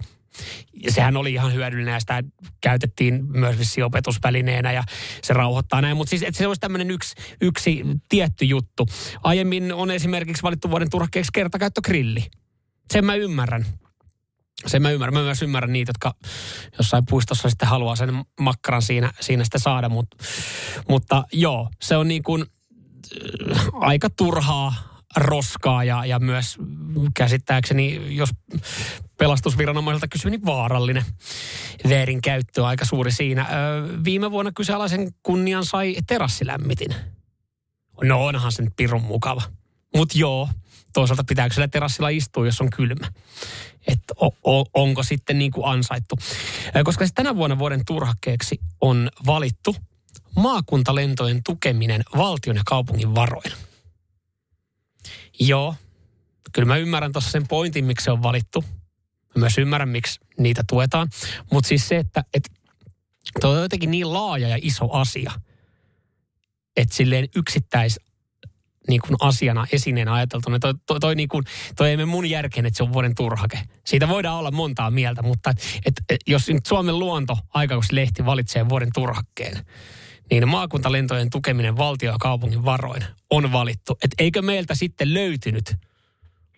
Ja 0.85 0.93
sehän 0.93 1.17
oli 1.17 1.33
ihan 1.33 1.55
hyödyllinen 1.55 1.95
ja 1.95 2.01
sitä 2.01 2.23
käytettiin 2.61 3.25
myös 3.25 3.77
opetusvälineenä 3.85 4.73
ja 4.73 4.85
se 5.23 5.33
rauhoittaa 5.33 5.81
näin. 5.81 5.97
Mutta 5.97 6.11
siis 6.11 6.23
että 6.23 6.39
se 6.39 6.47
olisi 6.47 6.61
tämmöinen 6.61 6.91
yksi, 6.91 7.15
yksi 7.41 7.85
tietty 8.09 8.45
juttu. 8.45 8.87
Aiemmin 9.23 9.73
on 9.73 9.91
esimerkiksi 9.91 10.43
valittu 10.43 10.71
vuoden 10.71 10.91
turhakkeeksi 10.91 11.31
kertakäyttögrilli. 11.35 12.25
Sen 12.93 13.05
mä 13.05 13.15
ymmärrän. 13.15 13.67
Sen 14.67 14.83
mä 14.83 14.91
ymmärrän. 14.91 15.15
Mä 15.15 15.23
myös 15.23 15.43
ymmärrän 15.43 15.73
niitä, 15.73 15.91
jotka 15.91 16.15
jossain 16.79 17.05
puistossa 17.09 17.51
sitten 17.51 17.69
haluaa 17.69 17.97
sen 17.97 18.25
makkaran 18.41 18.83
siinä, 18.83 19.13
siinä 19.21 19.45
sitten 19.45 19.61
saada. 19.61 19.89
Mut, 19.89 20.07
mutta 20.89 21.25
joo, 21.33 21.69
se 21.83 21.97
on 21.97 22.09
niin 22.09 22.23
kuin 22.23 22.45
äh, 23.57 23.67
aika 23.73 24.11
turhaa 24.11 24.75
roskaa 25.17 25.85
ja, 25.85 26.05
ja 26.05 26.19
myös 26.19 26.57
käsittääkseni, 27.15 28.17
jos 28.17 28.31
pelastusviranomaiselta 29.19 30.09
kysyy, 30.09 30.31
niin 30.31 30.45
vaarallinen 30.45 31.05
väärinkäyttö 31.89 32.67
aika 32.67 32.85
suuri 32.85 33.13
siinä. 33.13 33.43
Ö, 33.43 34.05
viime 34.05 34.31
vuonna 34.31 34.53
kyseenalaisen 34.55 35.11
kunnian 35.23 35.65
sai 35.65 35.97
terassilämmitin. 36.07 36.95
No 38.03 38.27
onhan 38.27 38.53
se 38.53 38.63
nyt 38.63 38.73
pirun 38.77 39.03
mukava. 39.03 39.43
Mutta 39.97 40.19
joo, 40.19 40.49
toisaalta 40.93 41.25
pitääkö 41.25 41.55
siellä 41.55 41.69
terassilla 41.69 42.09
istua, 42.09 42.47
jos 42.47 42.61
on 42.61 42.71
kylmä. 42.71 43.07
Että 43.87 44.15
o, 44.21 44.27
o, 44.27 44.65
onko 44.75 45.03
sitten 45.03 45.39
niin 45.39 45.51
kuin 45.51 45.67
ansaittu. 45.67 46.17
Koska 46.85 47.05
siis 47.05 47.15
tänä 47.15 47.37
vuonna 47.37 47.59
vuoden 47.59 47.85
turhakkeeksi 47.85 48.61
on 48.81 49.11
valittu 49.27 49.77
maakuntalentojen 50.37 51.43
tukeminen 51.43 52.03
valtion 52.17 52.57
ja 52.57 52.63
kaupungin 52.67 53.15
varoin. 53.15 53.53
Joo, 55.41 55.75
kyllä 56.53 56.67
mä 56.67 56.77
ymmärrän 56.77 57.13
tuossa 57.13 57.31
sen 57.31 57.49
pointin, 57.49 57.85
miksi 57.85 58.05
se 58.05 58.11
on 58.11 58.23
valittu. 58.23 58.65
Mä 59.35 59.41
myös 59.41 59.59
ymmärrän, 59.59 59.89
miksi 59.89 60.21
niitä 60.39 60.65
tuetaan. 60.69 61.09
Mutta 61.53 61.69
siis 61.69 61.89
se, 61.89 61.97
että, 61.97 62.25
että 62.35 62.51
tuo 63.41 63.51
on 63.51 63.63
jotenkin 63.63 63.91
niin 63.91 64.13
laaja 64.13 64.49
ja 64.49 64.59
iso 64.63 64.93
asia, 64.93 65.33
että 66.77 66.95
silleen 66.95 67.29
yksittäis 67.37 68.01
niin 68.91 69.01
kuin 69.01 69.17
asiana, 69.21 69.67
esineen 69.73 70.09
ajateltuna. 70.09 70.59
Toi, 70.59 70.75
toi, 70.87 71.01
toi, 71.01 71.15
niin 71.15 71.29
kuin, 71.29 71.45
toi 71.77 71.91
ei 71.91 71.97
mene 71.97 72.07
mun 72.07 72.31
järkeen, 72.31 72.67
että 72.67 72.77
se 72.77 72.83
on 72.83 72.93
vuoden 72.93 73.15
turhake. 73.15 73.59
Siitä 73.87 74.09
voidaan 74.09 74.39
olla 74.39 74.51
montaa 74.51 74.91
mieltä, 74.91 75.23
mutta 75.23 75.51
et, 75.51 75.59
et, 75.87 75.95
et, 76.09 76.21
jos 76.27 76.49
nyt 76.49 76.67
Suomen 76.67 76.99
luonto 76.99 77.39
lehti 77.93 78.25
valitsee 78.25 78.69
vuoden 78.69 78.89
turhakkeen, 78.95 79.67
niin 80.31 80.49
maakuntalentojen 80.49 81.31
tukeminen 81.31 81.77
valtio- 81.77 82.13
ja 82.13 82.19
kaupungin 82.21 82.65
varoin 82.65 83.05
on 83.31 83.53
valittu. 83.53 83.93
Että 83.93 84.15
eikö 84.19 84.43
meiltä 84.43 84.75
sitten 84.75 85.15
löytynyt 85.15 85.77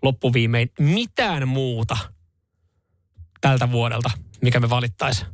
loppuviimein 0.02 0.70
mitään 0.78 1.48
muuta 1.48 1.96
tältä 3.40 3.70
vuodelta, 3.70 4.10
mikä 4.42 4.60
me 4.60 4.70
valittaisi 4.70 5.24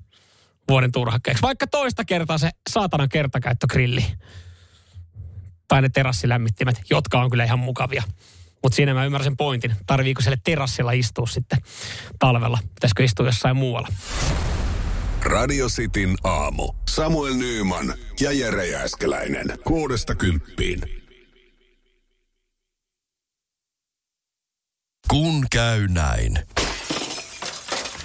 vuoden 0.68 0.92
turhakkeeksi. 0.92 1.42
Vaikka 1.42 1.66
toista 1.66 2.04
kertaa 2.04 2.38
se 2.38 2.50
saatana 2.70 3.08
kertakäyttögrilli. 3.08 4.04
Tai 5.68 5.82
ne 5.82 5.88
terassilämmittimet, 5.88 6.80
jotka 6.90 7.20
on 7.20 7.30
kyllä 7.30 7.44
ihan 7.44 7.58
mukavia. 7.58 8.02
Mutta 8.62 8.76
siinä 8.76 8.94
mä 8.94 9.04
ymmärrän 9.04 9.24
sen 9.24 9.36
pointin. 9.36 9.76
Tarviiko 9.86 10.22
siellä 10.22 10.38
terassilla 10.44 10.92
istua 10.92 11.26
sitten 11.26 11.58
talvella? 12.18 12.58
Pitäisikö 12.74 13.04
istua 13.04 13.26
jossain 13.26 13.56
muualla? 13.56 13.88
Radio 15.22 15.68
Cityn 15.68 16.16
aamu. 16.24 16.72
Samuel 16.88 17.34
Nyyman 17.34 17.94
ja 18.20 18.32
Jere 18.32 18.66
Jääskeläinen. 18.66 19.58
Kuudesta 19.64 20.14
kymppiin. 20.14 20.80
Kun 25.08 25.46
käy 25.50 25.88
näin. 25.88 26.38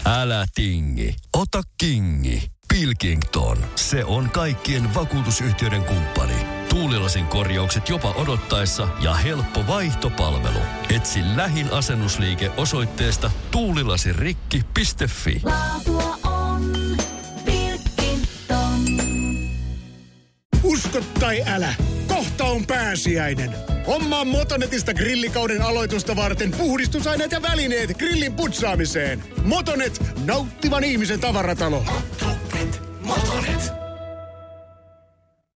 Älä 0.05 0.45
tingi, 0.55 1.16
ota 1.38 1.61
kingi. 1.78 2.51
Pilkington, 2.68 3.57
se 3.76 4.05
on 4.05 4.30
kaikkien 4.30 4.93
vakuutusyhtiöiden 4.93 5.84
kumppani. 5.84 6.53
Tuulilasin 6.74 7.26
korjaukset 7.26 7.90
jopa 7.90 8.12
odottaessa 8.12 8.88
ja 9.02 9.14
helppo 9.14 9.68
vaihtopalvelu. 9.68 10.60
Etsi 10.96 11.20
lähin 11.36 11.74
asennusliike 11.74 12.52
osoitteesta 12.58 13.32
tuulilasirikki.fi. 13.52 15.42
Laatua 15.44 16.18
on 16.24 16.74
Pilkington. 17.46 18.86
Usko 20.64 21.00
tai 21.20 21.44
älä, 21.48 21.74
kohta 22.08 22.44
on 22.44 22.66
pääsiäinen. 22.66 23.56
Hommaa 23.88 24.26
Motonetista 24.26 24.94
grillikauden 24.94 25.62
aloitusta 25.62 26.16
varten 26.16 26.52
puhdistusaineet 26.52 27.32
ja 27.32 27.42
välineet 27.42 27.98
grillin 27.98 28.34
putsaamiseen. 28.34 29.24
Motonet, 29.44 30.02
nauttivan 30.26 30.84
ihmisen 30.84 31.20
tavaratalo. 31.20 31.86